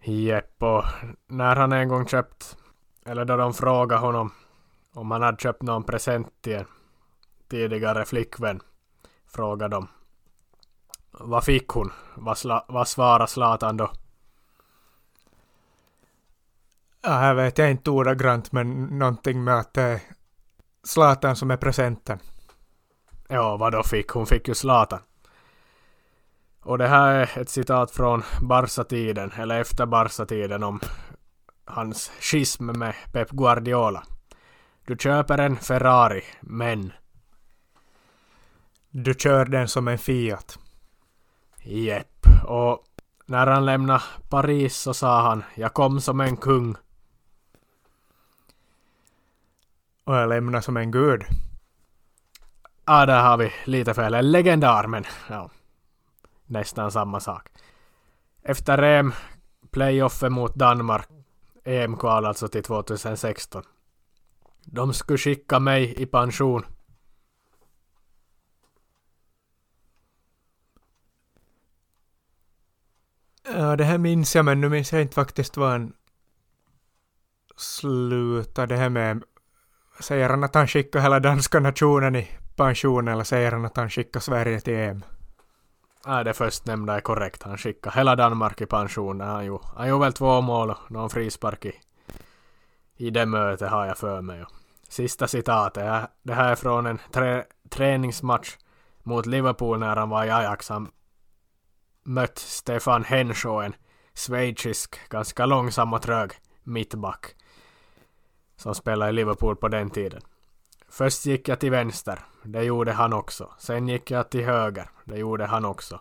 Jepp, 0.01 0.63
och 0.63 0.83
när 1.27 1.55
han 1.55 1.71
en 1.71 1.87
gång 1.87 2.07
köpt, 2.07 2.57
eller 3.05 3.25
då 3.25 3.37
de 3.37 3.53
frågade 3.53 4.01
honom 4.01 4.31
om 4.93 5.11
han 5.11 5.21
hade 5.21 5.37
köpt 5.37 5.61
någon 5.61 5.83
present 5.83 6.41
till 6.41 6.55
en 6.55 6.65
tidigare 7.49 8.05
flickvän, 8.05 8.61
frågade 9.27 9.75
de. 9.75 9.87
Vad 11.11 11.43
fick 11.43 11.67
hon? 11.67 11.91
Vad, 12.15 12.37
sla, 12.37 12.65
vad 12.67 12.87
svarade 12.87 13.27
Zlatan 13.27 13.77
då? 13.77 13.91
Ja, 17.01 17.09
här 17.09 17.33
vet 17.33 17.57
jag 17.57 17.71
inte 17.71 17.89
ordagrant, 17.91 18.51
men 18.51 18.85
någonting 18.99 19.43
med 19.43 19.59
att 19.59 19.73
det 19.73 19.81
är 19.81 20.01
Zlatan 20.83 21.35
som 21.35 21.51
är 21.51 21.57
presenten. 21.57 22.19
Ja, 23.27 23.57
vad 23.57 23.71
då 23.71 23.83
fick? 23.83 24.09
Hon 24.09 24.25
fick 24.25 24.47
ju 24.47 24.55
Zlatan. 24.55 24.99
Och 26.63 26.77
det 26.77 26.87
här 26.87 27.13
är 27.13 27.41
ett 27.41 27.49
citat 27.49 27.91
från 27.91 28.23
Barca-tiden, 28.41 29.31
eller 29.31 29.59
efter 29.59 29.85
Barca-tiden 29.85 30.63
om 30.63 30.79
hans 31.65 32.11
schism 32.19 32.65
med 32.65 32.95
Pep 33.11 33.29
Guardiola. 33.29 34.03
Du 34.85 34.95
köper 34.95 35.37
en 35.37 35.57
Ferrari, 35.57 36.23
men... 36.41 36.93
Du 38.89 39.13
kör 39.13 39.45
den 39.45 39.67
som 39.67 39.87
en 39.87 39.97
Fiat. 39.97 40.59
Jepp, 41.63 42.25
och 42.43 42.83
när 43.25 43.47
han 43.47 43.65
lämnade 43.65 44.03
Paris 44.29 44.77
så 44.77 44.93
sa 44.93 45.21
han 45.21 45.43
jag 45.55 45.73
kom 45.73 46.01
som 46.01 46.19
en 46.19 46.37
kung. 46.37 46.75
Och 50.03 50.15
jag 50.15 50.29
lämnade 50.29 50.61
som 50.61 50.77
en 50.77 50.91
gud. 50.91 51.23
Ja, 52.85 53.05
där 53.05 53.21
har 53.21 53.37
vi 53.37 53.53
lite 53.65 53.93
fel. 53.93 54.13
En 54.13 54.31
legendar, 54.31 54.87
men 54.87 55.03
ja. 55.29 55.49
Nästan 56.45 56.91
samma 56.91 57.19
sak. 57.19 57.49
Efter 58.43 58.83
EM, 58.83 59.13
playoffen 59.71 60.33
mot 60.33 60.55
Danmark, 60.55 61.07
EM-kval 61.63 62.25
alltså 62.25 62.47
till 62.47 62.63
2016. 62.63 63.63
De 64.65 64.93
skulle 64.93 65.17
skicka 65.17 65.59
mig 65.59 66.01
i 66.01 66.05
pension. 66.05 66.65
Ja, 73.43 73.75
det 73.75 73.83
här 73.83 73.97
minns 73.97 74.35
jag, 74.35 74.45
men 74.45 74.61
nu 74.61 74.69
minns 74.69 74.93
jag 74.93 75.01
inte 75.01 75.15
faktiskt 75.15 75.57
vad 75.57 75.69
han 75.69 75.93
slutade 77.55 78.75
det 78.75 78.79
här 78.79 78.89
med. 78.89 79.23
Säger 79.99 80.29
han 80.29 80.43
att 80.43 80.55
han 80.55 80.67
skickar 80.67 80.99
hela 80.99 81.19
danska 81.19 81.59
nationen 81.59 82.15
i 82.15 82.27
pension 82.55 83.07
eller 83.07 83.23
säger 83.23 83.51
han 83.51 83.65
att 83.65 83.77
han 83.77 83.89
skickar 83.89 84.19
Sverige 84.19 84.61
till 84.61 84.73
EM? 84.73 85.03
Nej, 86.07 86.23
det 86.23 86.33
förstnämnda 86.33 86.95
är 86.95 87.01
korrekt. 87.01 87.43
Han 87.43 87.57
skickar 87.57 87.91
hela 87.91 88.15
Danmark 88.15 88.61
i 88.61 88.65
pension. 88.65 89.21
Han 89.21 89.45
gjorde, 89.45 89.63
han 89.75 89.87
gjorde 89.87 90.05
väl 90.05 90.13
två 90.13 90.41
mål 90.41 90.69
och 90.69 90.91
någon 90.91 91.09
frispark 91.09 91.65
i, 91.65 91.73
i 93.01 93.09
det 93.09 93.25
mötet 93.25 93.69
har 93.69 93.85
jag 93.85 93.97
för 93.97 94.21
mig. 94.21 94.45
Sista 94.89 95.27
citatet. 95.27 96.09
Det 96.23 96.33
här 96.33 96.51
är 96.51 96.55
från 96.55 96.85
en 96.85 96.99
trä, 97.11 97.45
träningsmatch 97.69 98.57
mot 99.03 99.25
Liverpool 99.25 99.79
när 99.79 99.95
han 99.95 100.09
var 100.09 100.25
i 100.25 100.29
Ajax. 100.29 100.69
Han 100.69 100.91
mött 102.03 102.37
Stefan 102.37 103.03
Henshaw, 103.03 103.65
en 103.65 103.75
schweizisk, 104.13 105.09
ganska 105.09 105.45
långsam 105.45 105.93
och 105.93 106.01
trög 106.01 106.31
mittback 106.63 107.35
som 108.55 108.75
spelade 108.75 109.11
i 109.11 109.13
Liverpool 109.13 109.55
på 109.55 109.67
den 109.67 109.89
tiden. 109.89 110.21
Först 110.89 111.25
gick 111.25 111.47
jag 111.47 111.59
till 111.59 111.71
vänster, 111.71 112.19
det 112.43 112.63
gjorde 112.63 112.91
han 112.91 113.13
också. 113.13 113.53
Sen 113.57 113.87
gick 113.87 114.11
jag 114.11 114.29
till 114.29 114.45
höger, 114.45 114.89
det 115.05 115.17
gjorde 115.17 115.45
han 115.45 115.65
också. 115.65 115.99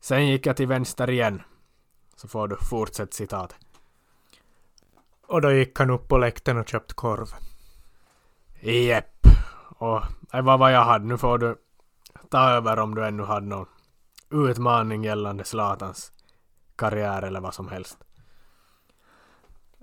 Sen 0.00 0.26
gick 0.26 0.46
jag 0.46 0.56
till 0.56 0.68
vänster 0.68 1.10
igen. 1.10 1.42
Så 2.16 2.28
får 2.28 2.48
du 2.48 2.56
fortsätta 2.56 3.12
citat. 3.12 3.54
Och 5.28 5.40
då 5.40 5.52
gick 5.52 5.78
han 5.78 5.90
upp 5.90 6.08
på 6.08 6.18
läktaren 6.18 6.58
och 6.58 6.68
köpte 6.68 6.94
korv. 6.94 7.28
Jepp. 8.60 9.26
Och 9.78 10.02
det 10.32 10.42
var 10.42 10.58
vad 10.58 10.72
jag 10.72 10.84
hade. 10.84 11.04
Nu 11.04 11.18
får 11.18 11.38
du 11.38 11.56
ta 12.30 12.50
över 12.50 12.78
om 12.78 12.94
du 12.94 13.06
ännu 13.06 13.22
hade 13.22 13.46
någon 13.46 13.66
utmaning 14.30 15.04
gällande 15.04 15.44
Zlatans 15.44 16.12
karriär 16.76 17.22
eller 17.22 17.40
vad 17.40 17.54
som 17.54 17.68
helst. 17.68 17.98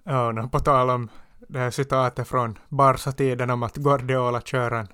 Ja, 0.03 0.43
och 0.43 0.51
på 0.51 0.59
tal 0.59 0.89
om 0.89 1.09
det 1.47 1.59
här 1.59 1.71
citatet 1.71 2.27
från 2.27 2.59
Barca-tiden 2.69 3.49
om 3.49 3.63
att 3.63 3.75
Guardiola 3.75 4.41
kör 4.41 4.71
en 4.71 4.87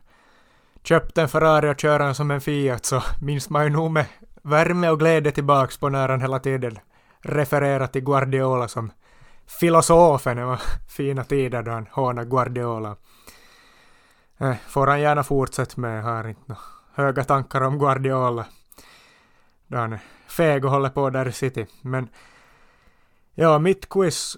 köpte 0.83 1.21
en 1.21 1.29
Ferrari 1.29 1.69
och 1.69 1.79
kör 1.79 1.99
en 1.99 2.15
som 2.15 2.31
en 2.31 2.41
Fiat 2.41 2.85
så 2.85 3.03
minns 3.21 3.49
man 3.49 3.63
ju 3.63 3.69
nog 3.69 3.91
med 3.91 4.05
värme 4.41 4.89
och 4.89 4.99
glädje 4.99 5.31
tillbaks 5.31 5.77
på 5.77 5.89
när 5.89 6.09
han 6.09 6.21
hela 6.21 6.39
tiden 6.39 6.79
refererar 7.19 7.87
till 7.87 8.03
Guardiola 8.03 8.67
som 8.67 8.91
filosofen. 9.59 10.37
Det 10.37 10.45
var 10.45 10.61
fina 10.87 11.23
tider 11.23 11.63
då 11.63 11.71
han 11.71 11.87
hånade 11.91 12.29
Guardiola. 12.29 12.95
Eh, 14.37 14.55
får 14.67 14.87
han 14.87 15.01
gärna 15.01 15.23
fortsätta 15.23 15.81
med, 15.81 15.99
jag 15.99 16.03
har 16.03 16.27
inte 16.27 16.41
några 16.45 16.61
höga 16.93 17.23
tankar 17.23 17.61
om 17.61 17.79
Guardiola 17.79 18.45
då 19.67 19.77
han 19.77 19.93
är 19.93 19.99
feg 20.27 20.65
och 20.65 20.71
håller 20.71 20.89
på 20.89 21.09
där 21.09 21.27
i 21.27 21.31
City. 21.31 21.67
Men 21.81 22.09
ja, 23.33 23.59
mitt 23.59 23.89
quiz 23.89 24.37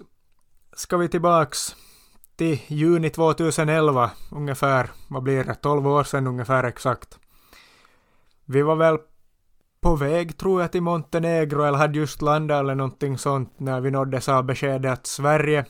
ska 0.72 0.96
vi 0.96 1.08
tillbaks 1.08 1.76
till 2.36 2.60
juni 2.66 3.10
2011 3.10 4.10
ungefär. 4.32 4.90
Vad 5.08 5.22
blir 5.22 5.44
det? 5.44 5.54
12 5.54 5.86
år 5.88 6.04
sedan 6.04 6.26
ungefär 6.26 6.64
exakt. 6.64 7.18
Vi 8.44 8.62
var 8.62 8.76
väl 8.76 8.98
på 9.84 9.96
väg 9.96 10.36
tror 10.36 10.60
jag 10.60 10.72
till 10.72 10.82
Montenegro 10.82 11.62
eller 11.62 11.78
hade 11.78 11.98
just 11.98 12.22
landat 12.22 12.60
eller 12.60 12.74
någonting 12.74 13.18
sånt 13.18 13.52
när 13.56 13.80
vi 13.80 13.90
nåddes 13.90 14.28
av 14.28 14.44
beskedet 14.44 14.92
att 14.92 15.06
Sverige 15.06 15.64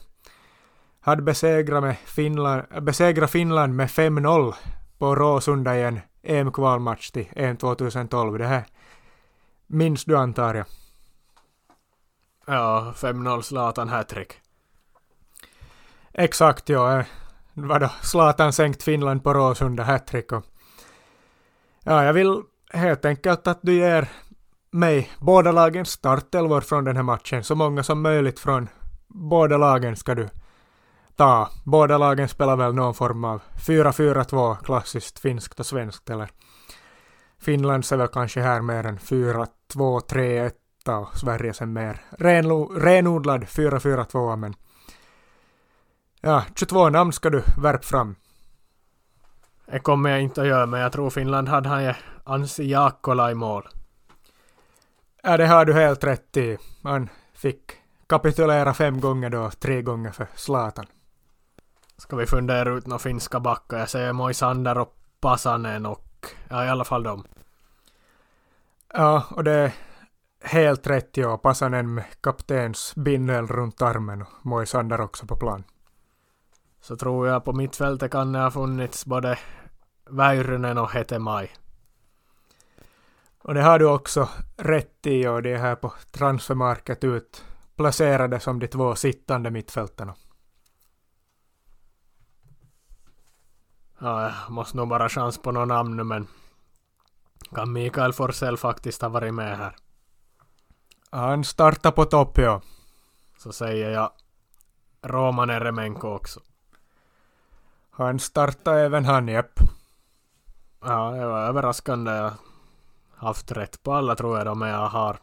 hade 1.00 1.22
besegrat, 1.22 1.82
med 1.82 1.96
Finland, 1.98 2.62
besegrat 2.80 3.30
Finland 3.30 3.74
med 3.74 3.88
5-0 3.88 4.54
på 4.98 5.14
Råsunda 5.14 5.76
i 5.76 5.82
en 5.82 6.00
EM-kvalmatch 6.22 7.10
till 7.10 7.28
EM 7.36 7.56
2012. 7.56 8.38
Det 8.38 8.46
här 8.46 8.64
Minns 9.66 10.04
du 10.04 10.16
antar 10.16 10.54
jag? 10.54 10.66
Ja, 12.46 12.92
5-0 12.96 13.42
Zlatan 13.42 13.88
hattrick. 13.88 14.32
Exakt, 16.12 16.68
ja. 16.68 16.98
Eh, 16.98 17.06
vadå, 17.54 17.90
Zlatan 18.02 18.52
sänkt 18.52 18.82
Finland 18.82 19.24
på 19.24 19.34
Råsunda 19.34 19.82
hattrick 19.82 20.32
och... 20.32 20.44
Ja, 21.80 22.04
jag 22.04 22.12
vill 22.12 22.42
helt 22.74 23.04
enkelt 23.04 23.46
att 23.46 23.58
du 23.62 23.74
ger 23.74 24.08
mig 24.70 25.10
båda 25.18 25.52
lagens 25.52 25.90
startelvor 25.90 26.60
från 26.60 26.84
den 26.84 26.96
här 26.96 27.02
matchen. 27.02 27.44
Så 27.44 27.54
många 27.54 27.82
som 27.82 28.02
möjligt 28.02 28.38
från 28.38 28.68
båda 29.08 29.56
lagen 29.56 29.96
ska 29.96 30.14
du 30.14 30.28
ta. 31.16 31.50
Båda 31.64 31.98
lagen 31.98 32.28
spelar 32.28 32.56
väl 32.56 32.74
någon 32.74 32.94
form 32.94 33.24
av 33.24 33.42
4-4-2, 33.56 34.56
klassiskt 34.64 35.18
finskt 35.18 35.60
och 35.60 35.66
svenskt, 35.66 36.10
eller 36.10 36.30
Finlands 37.38 37.92
är 37.92 37.96
väl 37.96 38.08
kanske 38.08 38.40
här 38.40 38.60
mer 38.60 38.86
än 38.86 38.98
4-2-3-1 38.98 40.52
och 40.86 41.18
Sverige 41.18 41.54
sen 41.54 41.72
mer 41.72 42.02
renodlad 42.78 43.44
4-4-2, 43.44 44.36
men 44.36 44.54
ja, 46.20 46.44
22 46.54 46.88
namn 46.88 47.12
ska 47.12 47.30
du 47.30 47.42
värpa 47.62 47.82
fram. 47.82 48.16
Det 49.66 49.78
kommer 49.78 50.10
jag 50.10 50.22
inte 50.22 50.42
att 50.42 50.46
göra, 50.48 50.66
men 50.66 50.80
jag 50.80 50.92
tror 50.92 51.10
Finland 51.10 51.48
hade 51.48 51.68
han 51.68 51.84
ju 51.84 51.94
Ansi 52.24 52.70
Jaakkola 52.70 53.30
i 53.30 53.34
mål. 53.34 53.68
Ja, 55.22 55.36
det 55.36 55.46
har 55.46 55.64
du 55.64 55.72
helt 55.72 56.04
rätt 56.04 56.36
i. 56.36 56.58
Han 56.82 57.08
fick 57.34 57.72
kapitulera 58.06 58.74
fem 58.74 59.00
gånger 59.00 59.30
då, 59.30 59.50
tre 59.50 59.82
gånger 59.82 60.10
för 60.10 60.26
Zlatan. 60.34 60.86
Ska 61.96 62.16
vi 62.16 62.26
fundera 62.26 62.70
ut 62.70 62.86
några 62.86 62.98
finska 62.98 63.40
backar? 63.40 63.78
Jag 63.78 63.90
säger 63.90 64.12
Moisander 64.12 64.78
och 64.78 64.96
Pasanen 65.20 65.86
och 65.86 66.26
ja, 66.48 66.64
i 66.64 66.68
alla 66.68 66.84
fall 66.84 67.02
dem. 67.02 67.24
Ja, 68.94 69.24
och 69.30 69.44
det 69.44 69.52
är 69.52 69.72
helt 70.42 70.86
rätt 70.86 71.16
ja. 71.16 71.38
Pasanen 71.38 71.94
med 71.94 72.04
kaptens 72.20 72.94
bindel 72.96 73.46
runt 73.46 73.82
armen 73.82 74.22
och 74.22 74.46
Moisander 74.46 75.00
också 75.00 75.26
på 75.26 75.36
plan. 75.36 75.64
Så 76.84 76.96
tror 76.96 77.28
jag 77.28 77.44
på 77.44 77.52
mittfältet 77.52 78.12
kan 78.12 78.32
det 78.32 78.38
ha 78.38 78.50
funnits 78.50 79.06
både 79.06 79.38
Väyrynen 80.10 80.78
och 80.78 80.92
Hetemaj. 80.92 81.50
Och 83.38 83.54
det 83.54 83.62
har 83.62 83.78
du 83.78 83.86
också 83.86 84.28
rätt 84.56 85.06
i 85.06 85.26
och 85.26 85.42
det 85.42 85.50
är 85.50 85.58
här 85.58 85.76
på 85.76 85.92
transfermarket 86.10 87.04
ut 87.04 87.44
placerade 87.76 88.40
som 88.40 88.58
de 88.58 88.68
två 88.68 88.94
sittande 88.94 89.50
mittfältarna. 89.50 90.14
Ja, 93.98 94.22
jag 94.22 94.50
måste 94.50 94.76
nog 94.76 94.88
bara 94.88 95.08
chans 95.08 95.38
på 95.38 95.52
något 95.52 95.68
namn 95.68 95.96
nu 95.96 96.04
men 96.04 96.26
kan 97.54 97.72
Mikael 97.72 98.12
Forsell 98.12 98.56
faktiskt 98.56 99.02
ha 99.02 99.08
varit 99.08 99.34
med 99.34 99.58
här? 99.58 99.76
Han 101.10 101.44
startar 101.44 101.90
på 101.90 102.04
topp 102.04 102.38
ja. 102.38 102.60
Så 103.38 103.52
säger 103.52 103.90
jag 103.90 104.10
Roman 105.02 105.50
Eremenko 105.50 106.08
också. 106.08 106.40
Han 107.96 108.18
startar 108.18 108.74
även 108.74 109.04
han, 109.04 109.28
jepp. 109.28 109.60
Ja, 110.80 111.10
det 111.10 111.26
var 111.26 111.40
överraskande. 111.40 112.12
Jag 112.12 112.32
haft 113.16 113.52
rätt 113.52 113.82
på 113.82 113.92
alla 113.92 114.16
tror 114.16 114.36
jag 114.38 114.46
då, 114.46 114.54
men 114.54 114.68
jag 114.68 114.88
har 114.88 115.18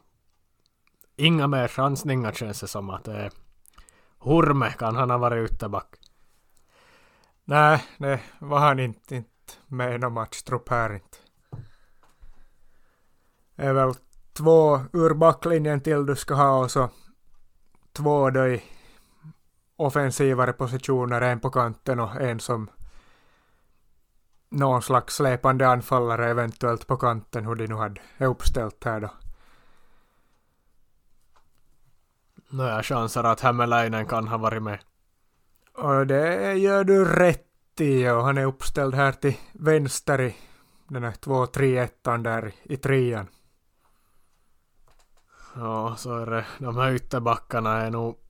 inga 1.15 1.47
mer 1.47 1.67
chansningar 1.67 2.31
känns 2.31 2.61
det 2.61 2.67
som 2.67 2.89
att 2.89 3.03
det 3.03 3.17
är 3.17 3.31
Hurme 4.19 4.71
kan 4.71 4.95
han 4.95 5.09
ha 5.09 5.17
varit 5.17 5.51
ytterback. 5.51 5.95
Nej, 7.45 7.85
det 7.97 8.19
var 8.39 8.59
han 8.59 8.79
inte, 8.79 9.15
inte 9.15 9.53
med 9.67 9.95
i 9.95 9.97
någon 9.97 10.13
matchtrupp 10.13 10.69
här 10.69 10.93
inte. 10.93 11.17
Det 13.55 13.63
är 13.63 13.73
väl 13.73 13.93
två 14.33 14.79
ur 14.93 15.13
backlinjen 15.13 15.81
till 15.81 16.05
du 16.05 16.15
ska 16.15 16.33
ha 16.33 16.63
och 16.63 16.71
så 16.71 16.89
två 17.93 18.29
då 18.29 18.47
i 18.47 18.63
offensivare 19.85 20.53
positioner, 20.53 21.21
en 21.21 21.39
på 21.39 21.49
kanten 21.49 21.99
och 21.99 22.15
en 22.15 22.39
som 22.39 22.69
någon 24.49 24.81
slags 24.81 25.15
släpande 25.15 25.67
anfallare 25.67 26.29
eventuellt 26.29 26.87
på 26.87 26.97
kanten 26.97 27.45
hur 27.45 27.55
de 27.55 27.67
nu 27.67 27.75
hade 27.75 28.01
uppställt 28.19 28.83
här 28.83 28.99
då. 28.99 29.09
Nåja 32.49 32.83
chanser 32.83 33.23
att 33.23 33.41
Hämäläinen 33.41 34.05
kan 34.05 34.27
ha 34.27 34.37
varit 34.37 34.63
med. 34.63 34.79
Och 35.73 36.07
det 36.07 36.53
gör 36.53 36.83
du 36.83 37.05
rätt 37.05 37.47
i 37.79 38.09
och 38.09 38.23
han 38.23 38.37
är 38.37 38.45
uppställd 38.45 38.95
här 38.95 39.11
till 39.11 39.37
vänster 39.53 40.21
i 40.21 40.35
den 40.87 41.03
här 41.03 41.11
2-3-1 41.11 42.23
där 42.23 42.53
i 42.63 42.77
trean. 42.77 43.27
Ja, 45.55 45.95
så 45.97 46.17
är 46.17 46.25
det. 46.25 46.45
De 46.59 46.77
här 46.77 46.91
ytterbackarna 46.91 47.81
är 47.81 47.91
nog 47.91 48.20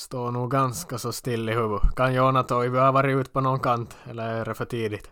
står 0.00 0.30
nog 0.30 0.50
ganska 0.50 0.98
så 0.98 1.12
still 1.12 1.48
i 1.48 1.52
huvudet. 1.52 1.94
Kan 1.96 2.14
Joona 2.14 2.42
Toivio 2.42 2.80
ha 2.80 2.92
varit 2.92 3.16
ute 3.16 3.30
på 3.30 3.40
någon 3.40 3.60
kant 3.60 3.96
eller 4.04 4.34
är 4.34 4.44
det 4.44 4.54
för 4.54 4.64
tidigt? 4.64 5.10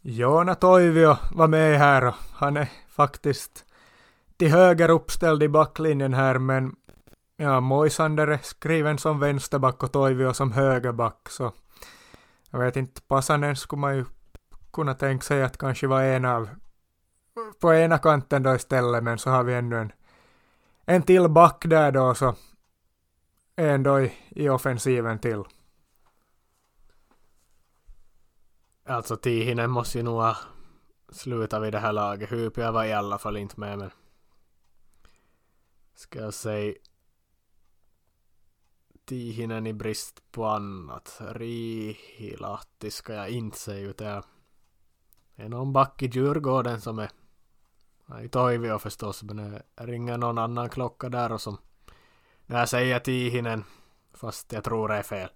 Joona 0.00 0.54
Toivio 0.54 1.16
var 1.32 1.48
med 1.48 1.78
här 1.78 2.06
och 2.06 2.14
han 2.32 2.56
är 2.56 2.68
faktiskt 2.88 3.64
till 4.36 4.50
höger 4.50 4.88
uppställd 4.88 5.42
i 5.42 5.48
backlinjen 5.48 6.14
här 6.14 6.38
men 6.38 6.76
ja, 7.36 7.60
Moisander 7.60 8.26
är 8.26 8.38
skriven 8.42 8.98
som 8.98 9.20
vänsterback 9.20 9.82
och 9.82 9.92
Toivio 9.92 10.32
som 10.32 10.52
högerback 10.52 11.28
så 11.28 11.52
jag 12.50 12.58
vet 12.58 12.76
inte, 12.76 13.00
Passanen 13.00 13.56
skulle 13.56 13.80
man 13.80 13.96
ju 13.96 14.04
kunna 14.72 14.94
tänka 14.94 15.24
sig 15.24 15.42
att 15.42 15.58
kanske 15.58 15.86
var 15.86 16.02
en 16.02 16.24
av 16.24 16.48
på 17.60 17.74
ena 17.74 17.98
kanten 17.98 18.42
då 18.42 18.54
istället 18.54 19.04
men 19.04 19.18
så 19.18 19.30
har 19.30 19.44
vi 19.44 19.54
ännu 19.54 19.78
en 19.78 19.92
en 20.84 21.02
till 21.02 21.28
back 21.28 21.62
där 21.66 21.92
då 21.92 22.14
så 22.14 22.34
ändå 23.68 24.00
i, 24.00 24.12
i 24.30 24.48
offensiven 24.48 25.18
till. 25.18 25.42
Alltså 28.84 29.16
Tihinen 29.16 29.70
måste 29.70 29.98
ju 29.98 30.04
nog 30.04 30.20
ha 30.20 30.36
slutat 31.08 31.62
vid 31.62 31.72
det 31.72 31.78
här 31.78 31.92
laget. 31.92 32.30
Hupia 32.30 32.72
var 32.72 32.84
i 32.84 32.92
alla 32.92 33.18
fall 33.18 33.36
inte 33.36 33.60
med 33.60 33.78
men 33.78 33.90
ska 35.94 36.18
jag 36.18 36.34
säga 36.34 36.74
Tihinen 39.04 39.66
i 39.66 39.72
brist 39.72 40.32
på 40.32 40.46
annat. 40.46 41.20
Rihilahti 41.20 42.90
ska 42.90 43.14
jag 43.14 43.30
inte 43.30 43.58
säga 43.58 43.88
utan 43.88 44.06
jag 44.06 44.24
är 45.34 45.48
någon 45.48 45.72
back 45.72 46.02
i 46.02 46.06
Djurgården 46.06 46.80
som 46.80 46.98
är 46.98 47.10
i 48.24 48.28
Toivio 48.28 48.78
förstås 48.78 49.22
men 49.22 49.36
det 49.36 49.62
ringer 49.74 50.18
någon 50.18 50.38
annan 50.38 50.68
klocka 50.68 51.08
där 51.08 51.32
och 51.32 51.40
som 51.40 51.58
jag 52.58 52.68
säger 52.68 52.98
Tihinen, 52.98 53.64
fast 54.14 54.52
jag 54.52 54.64
tror 54.64 54.88
det 54.88 54.94
är 54.94 55.02
fel. 55.02 55.28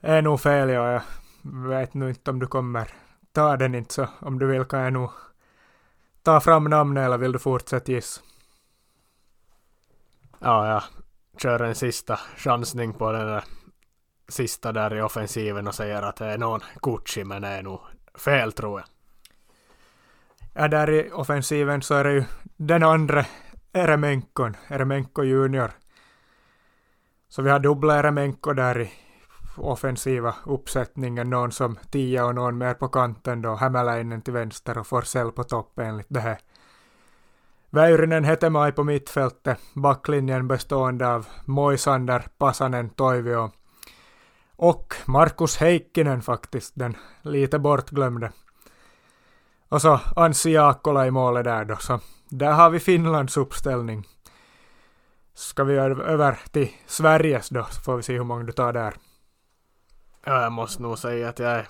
Det 0.00 0.08
är 0.08 0.22
nog 0.22 0.40
fel, 0.40 0.68
ja. 0.68 0.92
Jag 0.92 1.68
vet 1.68 1.94
nu 1.94 2.08
inte 2.08 2.30
om 2.30 2.38
du 2.38 2.46
kommer 2.46 2.90
ta 3.32 3.56
den 3.56 3.74
inte, 3.74 3.94
så 3.94 4.08
om 4.20 4.38
du 4.38 4.46
vill 4.46 4.64
kan 4.64 4.80
jag 4.80 4.92
nog 4.92 5.10
ta 6.22 6.40
fram 6.40 6.64
namnet 6.64 7.04
eller 7.04 7.18
vill 7.18 7.32
du 7.32 7.38
fortsätta 7.38 7.92
gissa? 7.92 8.20
Ja, 10.38 10.68
jag 10.68 10.82
kör 11.42 11.60
en 11.60 11.74
sista 11.74 12.16
chansning 12.36 12.92
på 12.92 13.12
den 13.12 13.26
där 13.26 13.44
sista 14.28 14.72
där 14.72 14.94
i 14.94 15.02
offensiven 15.02 15.66
och 15.66 15.74
säger 15.74 16.02
att 16.02 16.16
det 16.16 16.26
är 16.26 16.38
någon 16.38 16.60
Gucci, 16.82 17.24
men 17.24 17.42
det 17.42 17.48
är 17.48 17.62
nog 17.62 17.80
fel 18.14 18.52
tror 18.52 18.80
jag. 18.80 18.88
Ja, 20.54 20.68
där 20.68 20.90
i 20.90 21.10
offensiven 21.12 21.82
så 21.82 21.94
är 21.94 22.04
det 22.04 22.12
ju 22.12 22.24
den 22.56 22.82
andra 22.82 23.26
Eremenkon, 23.72 24.56
Eremenko 24.68 25.22
junior. 25.22 25.70
Så 27.28 27.42
vi 27.42 27.50
har 27.50 27.58
dubbla 27.58 27.98
Eremenko 27.98 28.52
där 28.52 28.80
i 28.80 28.90
offensiva 29.56 30.34
uppsättningen, 30.46 31.30
någon 31.30 31.52
som 31.52 31.78
tia 31.90 32.26
och 32.26 32.34
någon 32.34 32.58
mer 32.58 32.74
på 32.74 32.88
kanten 32.88 33.42
då, 33.42 33.54
Hämäläinen 33.54 34.22
till 34.22 34.32
vänster 34.32 34.78
och 34.78 34.86
Forsell 34.86 35.32
på 35.32 35.44
topp 35.44 35.78
enligt 35.78 36.06
det 36.08 36.20
här. 36.20 36.38
Väyrynen 37.70 38.24
Hetemaj 38.24 38.72
på 38.72 38.84
mittfältet, 38.84 39.58
backlinjen 39.74 40.48
bestående 40.48 41.08
av 41.08 41.26
Moisander, 41.44 42.26
Pasanen, 42.38 42.90
Toivio 42.90 43.50
och 44.56 44.94
Markus 45.06 45.56
Heikkinen 45.56 46.22
faktiskt, 46.22 46.72
den 46.76 46.96
lite 47.22 47.58
bortglömde. 47.58 48.32
Och 49.68 49.82
så 49.82 50.00
Anssi 50.16 50.52
Jaakkola 50.52 51.06
i 51.06 51.10
målet 51.10 51.44
där 51.44 51.64
då, 51.64 51.76
så 51.76 52.00
där 52.28 52.52
har 52.52 52.70
vi 52.70 52.80
Finlands 52.80 53.36
uppställning. 53.36 54.06
Ska 55.34 55.64
vi 55.64 55.74
över 55.76 56.38
till 56.52 56.70
Sveriges 56.86 57.48
då, 57.48 57.66
så 57.70 57.80
får 57.80 57.96
vi 57.96 58.02
se 58.02 58.12
hur 58.12 58.24
många 58.24 58.44
du 58.44 58.52
tar 58.52 58.72
där. 58.72 58.94
Ja, 60.24 60.42
jag 60.42 60.52
måste 60.52 60.82
nog 60.82 60.98
säga 60.98 61.28
att 61.28 61.38
jag 61.38 61.50
är 61.50 61.68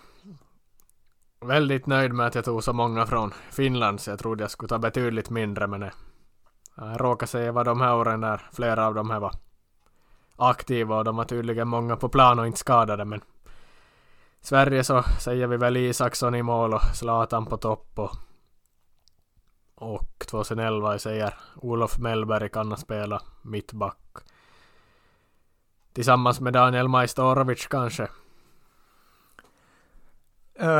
väldigt 1.40 1.86
nöjd 1.86 2.12
med 2.12 2.26
att 2.26 2.34
jag 2.34 2.44
tog 2.44 2.64
så 2.64 2.72
många 2.72 3.06
från 3.06 3.34
Finland, 3.50 4.00
så 4.00 4.10
jag 4.10 4.18
trodde 4.18 4.44
jag 4.44 4.50
skulle 4.50 4.68
ta 4.68 4.78
betydligt 4.78 5.30
mindre, 5.30 5.66
men 5.66 5.80
jag 5.80 7.00
råkade 7.00 7.30
säga 7.30 7.52
vad 7.52 7.66
de 7.66 7.80
här 7.80 7.94
åren 7.94 8.20
där 8.20 8.42
flera 8.52 8.86
av 8.86 8.94
dem 8.94 9.10
här 9.10 9.20
var 9.20 9.34
aktiva 10.36 10.98
och 10.98 11.04
de 11.04 11.16
var 11.16 11.24
tydligen 11.24 11.68
många 11.68 11.96
på 11.96 12.08
plan 12.08 12.38
och 12.38 12.46
inte 12.46 12.58
skadade, 12.58 13.04
men 13.04 13.20
Sverige 14.48 14.84
så 14.84 15.02
säger 15.02 15.46
vi 15.46 15.56
väl 15.56 15.76
Isaksson 15.76 16.34
i 16.34 16.42
mål 16.42 16.74
och 16.74 16.82
Zlatan 16.94 17.46
på 17.46 17.56
topp 17.56 17.98
och 17.98 18.10
och 19.74 20.26
2011 20.26 20.98
säger 20.98 21.34
Olof 21.56 21.98
Mellberg 21.98 22.48
kan 22.48 22.76
spela 22.76 23.22
mittback. 23.42 23.98
Tillsammans 25.92 26.40
med 26.40 26.52
Daniel 26.52 26.88
Majstorovic 26.88 27.66
kanske. 27.66 28.08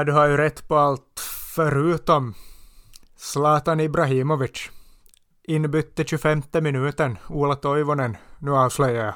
Du 0.06 0.12
har 0.12 0.26
ju 0.26 0.36
rätt 0.36 0.68
på 0.68 0.76
allt 0.76 1.20
förutom 1.54 2.34
Zlatan 3.16 3.80
Ibrahimovic. 3.80 4.70
Inbytte 5.42 6.04
25 6.04 6.42
minuten. 6.52 7.18
Ola 7.28 7.56
Toivonen, 7.56 8.16
nu 8.38 8.50
avslöjar 8.50 9.04
jag. 9.04 9.14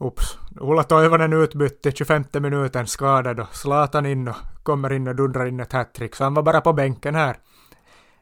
Ups. 0.00 0.38
Ola 0.60 0.82
Toivonen 0.82 1.32
utbytte 1.32 1.92
25 1.92 2.24
minuten 2.32 2.86
skadad 2.86 3.40
och 3.40 3.54
Zlatan 3.54 4.06
in 4.06 4.28
och 4.28 4.36
kommer 4.62 4.92
in 4.92 5.08
och 5.08 5.16
dundrar 5.16 5.46
in 5.46 5.60
ett 5.60 5.72
hattrick. 5.72 6.14
Så 6.14 6.24
han 6.24 6.34
var 6.34 6.42
bara 6.42 6.60
på 6.60 6.72
bänken 6.72 7.14
här. 7.14 7.36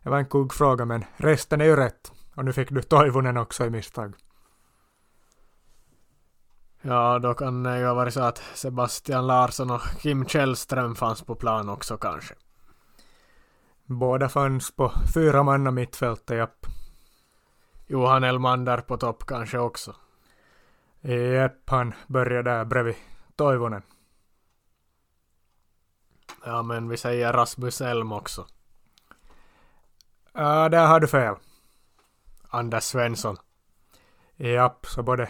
Det 0.02 0.10
var 0.10 0.18
en 0.18 0.26
kuggfråga 0.26 0.84
men 0.84 1.05
resten 1.16 1.60
är 1.60 1.64
ju 1.64 1.76
rätt. 1.76 2.12
Och 2.34 2.44
nu 2.44 2.52
fick 2.52 2.70
du 2.70 2.82
Toivonen 2.82 3.36
också 3.36 3.66
i 3.66 3.70
misstag. 3.70 4.14
Ja, 6.82 7.18
då 7.18 7.34
kan 7.34 7.62
det 7.62 7.78
ju 7.78 7.86
ha 7.86 7.94
varit 7.94 8.14
så 8.14 8.20
att 8.20 8.42
Sebastian 8.55 9.26
Larsson 9.26 9.70
och 9.70 9.82
Kim 10.00 10.26
Källström 10.26 10.94
fanns 10.94 11.22
på 11.22 11.34
plan 11.34 11.68
också 11.68 11.96
kanske. 11.96 12.34
Båda 13.84 14.28
fanns 14.28 14.76
på 14.76 14.92
fyra 15.14 15.42
manna 15.42 15.70
mittfältet, 15.70 16.36
japp. 16.36 16.66
Johan 17.86 18.24
Elmander 18.24 18.78
på 18.78 18.96
topp 18.96 19.26
kanske 19.26 19.59
också. 19.59 19.94
Japp, 21.14 21.70
han 21.70 21.94
började 22.06 22.51
där 22.51 22.64
bredvid 22.64 22.94
Toivonen. 23.36 23.82
Ja, 26.44 26.62
men 26.62 26.89
vi 26.89 26.97
säger 26.97 27.32
Rasmus 27.32 27.80
Elm 27.80 28.12
också. 28.12 28.47
Ja, 30.32 30.68
där 30.68 30.86
har 30.86 31.01
du 31.01 31.06
fel. 31.06 31.35
Anders 32.48 32.85
Svensson. 32.85 33.36
Japp, 34.36 34.86
så 34.86 35.02
både 35.02 35.28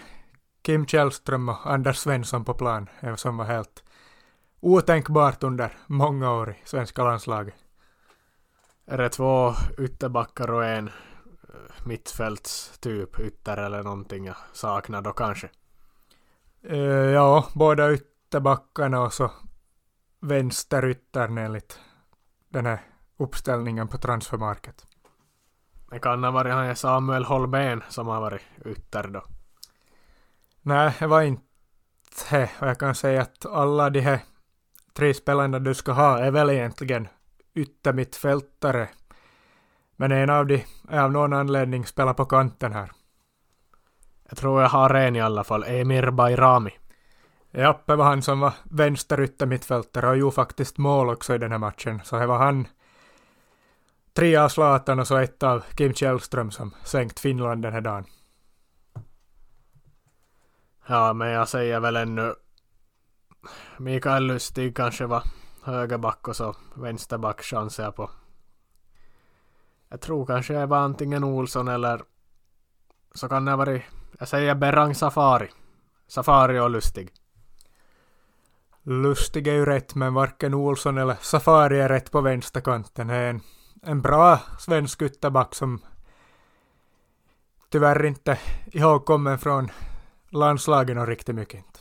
Kim 0.62 0.86
Källström 0.86 1.48
och 1.48 1.66
Anders 1.66 1.96
Svensson 1.96 2.44
på 2.44 2.54
plan, 2.54 2.88
som 3.16 3.36
var 3.36 3.44
helt 3.44 3.84
otänkbart 4.60 5.42
under 5.42 5.78
många 5.86 6.32
år 6.32 6.50
i 6.50 6.56
svenska 6.64 7.04
landslaget. 7.04 7.54
Är 8.86 8.98
det 8.98 9.08
två 9.08 9.54
ytterbackar 9.78 10.50
och 10.50 10.64
en 10.64 10.88
eh, 10.88 11.86
mittfältstyp 11.86 13.20
ytter 13.20 13.56
eller 13.56 13.82
någonting 13.82 14.24
jag 14.24 14.36
saknar 14.52 15.02
då 15.02 15.12
kanske? 15.12 15.50
Uh, 16.64 16.78
ja, 17.10 17.48
båda 17.54 17.92
ytterbackarna 17.92 19.00
och 19.00 19.12
så 19.12 19.30
vänsteryttern 20.20 21.38
enligt 21.38 21.80
den 22.48 22.66
här 22.66 22.80
uppställningen 23.16 23.88
på 23.88 23.98
transfermarket. 23.98 24.86
Det 25.90 25.98
kan 25.98 26.24
ha 26.24 26.30
varit 26.30 26.52
han 26.52 26.76
Samuel 26.76 27.24
Holmén 27.24 27.82
som 27.88 28.06
har 28.06 28.20
varit 28.20 28.42
ytter 28.64 29.08
då. 29.08 29.24
Nej, 30.62 30.96
det 30.98 31.06
var 31.06 31.22
inte 31.22 31.48
och 32.60 32.68
jag 32.68 32.78
kan 32.78 32.94
säga 32.94 33.22
att 33.22 33.46
alla 33.46 33.90
de 33.90 34.00
här 34.00 34.20
tre 34.92 35.14
spelarna 35.14 35.58
du 35.58 35.74
ska 35.74 35.92
ha 35.92 36.18
är 36.18 36.30
väl 36.30 36.50
egentligen 36.50 37.08
yttermittfältare. 37.54 38.88
Men 39.96 40.12
en 40.12 40.30
av 40.30 40.46
de 40.46 40.64
är 40.88 41.00
av 41.00 41.12
någon 41.12 41.32
anledning 41.32 41.86
spelar 41.86 42.14
på 42.14 42.24
kanten 42.24 42.72
här. 42.72 42.92
Jag 44.28 44.38
tror 44.38 44.62
jag 44.62 44.68
har 44.68 44.94
en 44.94 45.16
i 45.16 45.20
alla 45.20 45.44
fall, 45.44 45.64
Emir 45.64 46.10
Bayrami. 46.10 46.70
Japp, 47.50 47.86
det 47.86 47.96
var 47.96 48.04
han 48.04 48.22
som 48.22 48.40
var 48.40 48.52
vänsteryttermittfältare 48.62 50.08
och 50.08 50.16
gjorde 50.16 50.34
faktiskt 50.34 50.78
mål 50.78 51.08
också 51.08 51.34
i 51.34 51.38
den 51.38 51.52
här 51.52 51.58
matchen. 51.58 52.00
Så 52.04 52.18
det 52.18 52.26
var 52.26 52.38
han, 52.38 52.66
tre 54.12 54.36
av 54.36 54.48
Zlatan 54.48 55.00
och 55.00 55.06
så 55.06 55.16
ett 55.16 55.42
av 55.42 55.60
Kim 55.60 55.94
Källström 55.94 56.50
som 56.50 56.74
sänkt 56.84 57.20
Finland 57.20 57.62
den 57.62 57.72
här 57.72 57.80
dagen. 57.80 58.04
Ja, 60.86 61.12
men 61.12 61.28
jag 61.28 61.48
säger 61.48 61.80
väl 61.80 61.96
ännu 61.96 62.34
Mikael 63.76 64.24
Lustig 64.24 64.76
kanske 64.76 65.06
var 65.06 65.22
högerback 65.62 66.28
och 66.28 66.36
så 66.36 66.56
vänsterback 66.74 67.42
chansar 67.42 67.84
jag 67.84 67.96
på. 67.96 68.10
Jag 69.88 70.00
tror 70.00 70.26
kanske 70.26 70.54
jag 70.54 70.66
var 70.66 70.78
antingen 70.78 71.24
Olsson 71.24 71.68
eller 71.68 72.02
så 73.14 73.28
kan 73.28 73.44
det 73.44 73.50
ha 73.50 73.56
varit, 73.56 73.82
jag 74.18 74.28
säger 74.28 74.54
Berang 74.54 74.94
Safari. 74.94 75.48
Safari 76.08 76.58
och 76.58 76.70
Lustig. 76.70 77.10
Lustig 78.82 79.46
är 79.46 79.52
ju 79.52 79.64
rätt 79.64 79.94
men 79.94 80.14
varken 80.14 80.54
Olsson 80.54 80.98
eller 80.98 81.16
Safari 81.20 81.80
är 81.80 81.88
rätt 81.88 82.10
på 82.10 82.20
vänsterkanten. 82.20 83.06
Det 83.06 83.14
är 83.14 83.30
en, 83.30 83.40
en 83.82 84.02
bra 84.02 84.40
svensk 84.58 85.02
ytterback 85.02 85.54
som 85.54 85.80
tyvärr 87.68 88.04
inte 88.04 88.38
ihågkommen 88.66 89.38
från 89.38 89.70
landslagen 90.30 90.98
och 90.98 91.06
riktigt 91.06 91.34
mycket 91.34 91.58
inte. 91.58 91.80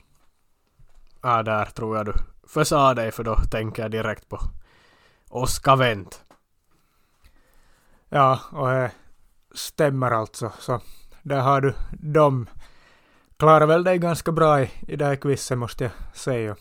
Ja, 1.21 1.43
där 1.43 1.65
tror 1.65 1.97
jag 1.97 2.05
du 2.05 2.13
försa 2.47 2.93
dig 2.93 3.11
för 3.11 3.23
då 3.23 3.35
tänker 3.35 3.81
jag 3.81 3.91
direkt 3.91 4.29
på 4.29 4.39
Oskar 5.29 5.75
Wendt. 5.75 6.23
Ja, 8.09 8.39
och 8.51 8.67
det 8.67 8.91
stämmer 9.51 10.11
alltså. 10.11 10.51
Så 10.59 10.81
där 11.27 11.39
har 11.39 11.61
du 11.61 11.73
dem. 11.91 12.49
Klarar 13.37 13.65
väl 13.65 13.83
dig 13.83 13.97
ganska 13.97 14.31
bra 14.31 14.61
i, 14.61 14.71
i 14.87 14.95
det 14.95 15.05
här 15.05 15.15
quizet 15.15 15.57
måste 15.57 15.83
jag 15.83 15.93
säga. 16.13 16.55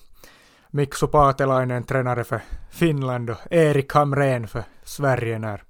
Miksu 0.70 1.06
Paatelainen 1.06 1.84
tränare 1.84 2.24
för 2.24 2.40
Finland 2.70 3.30
och 3.30 3.36
Erik 3.50 3.94
Hamrén 3.94 4.48
för 4.48 4.64
Sverige 4.84 5.38
när 5.38 5.62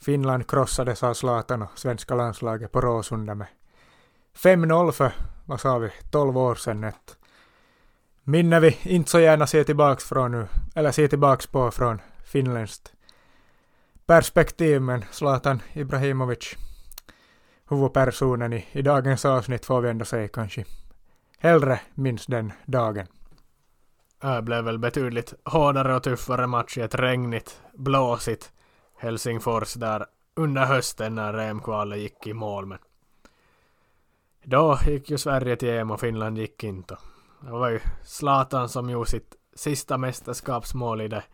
Finland 0.00 0.46
krossades 0.46 1.02
av 1.02 1.14
Zlatan 1.14 1.62
och 1.62 1.78
svenska 1.78 2.14
landslaget 2.14 2.72
på 2.72 2.80
Råsunda 2.80 3.34
med 3.34 3.46
5-0 4.36 4.92
för, 4.92 5.12
vad 5.44 5.60
sa 5.60 5.78
vi, 5.78 5.90
12 6.10 6.38
år 6.38 6.54
sedan. 6.54 6.84
Ett 6.84 7.16
minne 8.24 8.60
vi 8.60 8.78
inte 8.82 9.10
så 9.10 9.20
gärna 9.20 9.46
ser 9.46 9.64
tillbaks 9.64 10.04
från 10.04 10.32
nu, 10.32 10.46
eller 10.74 10.92
ser 10.92 11.08
tillbaks 11.08 11.46
på 11.46 11.70
från 11.70 12.00
finländskt 12.24 12.92
perspektiv, 14.06 14.82
men 14.82 15.04
Zlatan 15.10 15.62
Ibrahimovic, 15.72 16.56
huvudpersonen 17.68 18.52
i, 18.52 18.66
i 18.72 18.82
dagens 18.82 19.24
avsnitt 19.24 19.66
får 19.66 19.80
vi 19.80 19.88
ändå 19.88 20.04
säga 20.04 20.28
kanske 20.28 20.64
hellre 21.38 21.80
minns 21.94 22.26
den 22.26 22.52
dagen. 22.66 23.06
Det 24.20 24.42
blev 24.42 24.64
väl 24.64 24.78
betydligt 24.78 25.34
hårdare 25.44 25.96
och 25.96 26.02
tuffare 26.02 26.46
match 26.46 26.78
i 26.78 26.80
ett 26.80 26.94
regnigt, 26.94 27.60
blåsigt 27.74 28.52
Helsingfors 28.98 29.74
där 29.74 30.06
under 30.34 30.64
hösten 30.64 31.14
när 31.14 31.34
EM-kvalet 31.34 31.98
gick 31.98 32.26
i 32.26 32.32
mål. 32.32 32.66
Men 32.66 32.78
då 34.44 34.78
gick 34.86 35.10
ju 35.10 35.18
Sverige 35.18 35.56
till 35.56 35.68
EM 35.68 35.90
och 35.90 36.00
Finland 36.00 36.38
gick 36.38 36.64
inte. 36.64 36.96
Det 37.40 37.50
var 37.50 37.68
ju 37.68 37.80
Zlatan 38.04 38.68
som 38.68 38.90
gjorde 38.90 39.10
sitt 39.10 39.34
sista 39.54 39.98
mästerskapsmål 39.98 41.00
i 41.00 41.08
det 41.08 41.24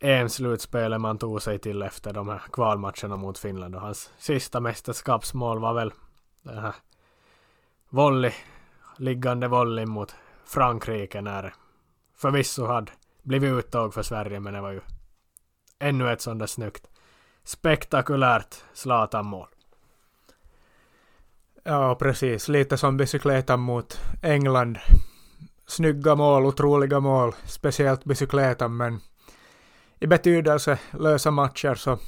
EM-slutspelet 0.00 1.00
man 1.00 1.18
tog 1.18 1.42
sig 1.42 1.58
till 1.58 1.82
efter 1.82 2.12
de 2.12 2.28
här 2.28 2.42
kvalmatcherna 2.52 3.16
mot 3.16 3.38
Finland. 3.38 3.74
Och 3.74 3.80
hans 3.80 4.10
sista 4.18 4.60
mästerskapsmål 4.60 5.60
var 5.60 5.74
väl 5.74 5.92
den 6.42 6.58
här 6.58 6.74
volley, 7.88 8.32
liggande 8.96 9.48
volley 9.48 9.86
mot 9.86 10.14
Frankrike 10.44 11.20
när 11.20 11.54
förvisso 12.14 12.66
hade 12.66 12.92
blivit 13.22 13.52
uttag 13.52 13.94
för 13.94 14.02
Sverige 14.02 14.40
men 14.40 14.54
det 14.54 14.60
var 14.60 14.70
ju 14.70 14.80
ännu 15.78 16.12
ett 16.12 16.20
sånt 16.20 16.38
där 16.38 16.46
snyggt 16.46 16.88
spektakulärt 17.44 18.56
Zlatan-mål. 18.72 19.48
Ja, 21.64 21.94
precis. 21.94 22.48
Lite 22.48 22.76
som 22.76 22.96
bicykletan 22.96 23.60
mot 23.60 24.00
England. 24.22 24.78
Snygga 25.66 26.14
mål, 26.14 26.46
otroliga 26.46 27.00
mål. 27.00 27.34
Speciellt 27.44 28.04
bicykletan, 28.04 28.76
men 28.76 29.00
i 30.00 30.06
betydelse 30.06 30.78
lösa 30.90 31.30
matcher 31.30 31.74
så 31.74 31.98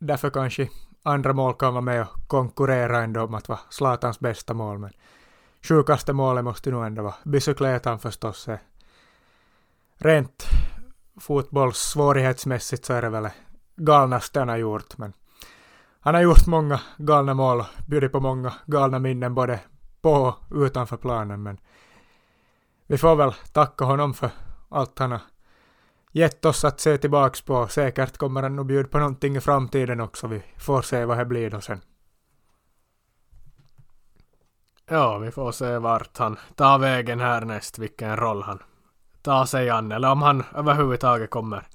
därför 0.00 0.30
kanske 0.30 0.68
andra 1.02 1.32
mål 1.32 1.54
kan 1.54 1.74
vara 1.74 1.82
med 1.82 2.02
och 2.02 2.28
konkurrera 2.28 3.02
ändå 3.02 3.22
om 3.22 3.34
att 3.34 3.48
vara 3.48 3.60
Zlatans 3.70 4.20
bästa 4.20 4.54
mål. 4.54 4.78
Men 4.78 4.90
sjukaste 5.62 6.12
målet 6.12 6.44
måste 6.44 6.70
nog 6.70 6.84
ändå 6.84 7.02
vara 7.02 7.14
bicykletan 7.24 7.98
förstås. 7.98 8.48
Rent 9.96 10.44
fotbollssvårighetsmässigt 11.20 12.84
så 12.84 12.92
är 12.92 13.02
det 13.02 13.08
väl 13.08 13.28
galnaste 13.76 14.38
han 14.38 14.48
har 14.48 14.56
gjort. 14.56 14.98
Men 14.98 15.12
han 16.00 16.14
har 16.14 16.22
gjort 16.22 16.46
många 16.46 16.80
galna 16.96 17.34
mål 17.34 17.60
och 17.60 17.66
bjudit 17.86 18.12
på 18.12 18.20
många 18.20 18.52
galna 18.66 18.98
minnen 18.98 19.34
både 19.34 19.60
på 20.02 20.12
och 20.12 20.36
utanför 20.50 20.96
planen. 20.96 21.42
Men 21.42 21.58
vi 22.86 22.98
får 22.98 23.16
väl 23.16 23.32
tacka 23.52 23.84
honom 23.84 24.14
för 24.14 24.30
allt 24.68 24.98
han 24.98 25.10
har 25.10 25.20
gett 26.12 26.44
oss 26.44 26.64
att 26.64 26.80
se 26.80 26.98
tillbaks 26.98 27.42
på. 27.42 27.68
Säkert 27.68 28.16
kommer 28.16 28.42
han 28.42 28.56
nog 28.56 28.66
bjuda 28.66 28.88
på 28.88 28.98
någonting 28.98 29.36
i 29.36 29.40
framtiden 29.40 30.00
också. 30.00 30.26
Vi 30.26 30.42
får 30.58 30.82
se 30.82 31.04
vad 31.04 31.18
det 31.18 31.24
blir 31.24 31.50
då 31.50 31.60
sen. 31.60 31.80
Ja, 34.88 35.18
vi 35.18 35.30
får 35.30 35.52
se 35.52 35.78
vart 35.78 36.18
han 36.18 36.38
tar 36.54 36.78
vägen 36.78 37.20
härnäst, 37.20 37.78
vilken 37.78 38.16
roll 38.16 38.42
han 38.42 38.62
tar 39.22 39.44
sig 39.44 39.70
an, 39.70 39.92
eller 39.92 40.10
om 40.10 40.22
han 40.22 40.44
överhuvudtaget 40.54 41.30
kommer 41.30 41.66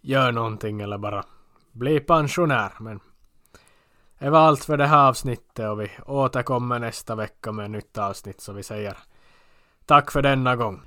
göra 0.00 0.30
någonting 0.30 0.80
eller 0.80 0.98
bara 0.98 1.24
bli 1.72 2.00
pensionär. 2.00 2.72
Men 2.78 3.00
Det 4.18 4.30
var 4.30 4.40
allt 4.40 4.64
för 4.64 4.76
det 4.76 4.86
här 4.86 5.08
avsnittet 5.08 5.68
och 5.68 5.80
vi 5.80 5.90
återkommer 6.06 6.78
nästa 6.78 7.14
vecka 7.14 7.52
med 7.52 7.64
ett 7.64 7.70
nytt 7.70 7.98
avsnitt 7.98 8.40
så 8.40 8.52
vi 8.52 8.62
säger 8.62 8.96
tack 9.86 10.10
för 10.10 10.22
denna 10.22 10.56
gång. 10.56 10.82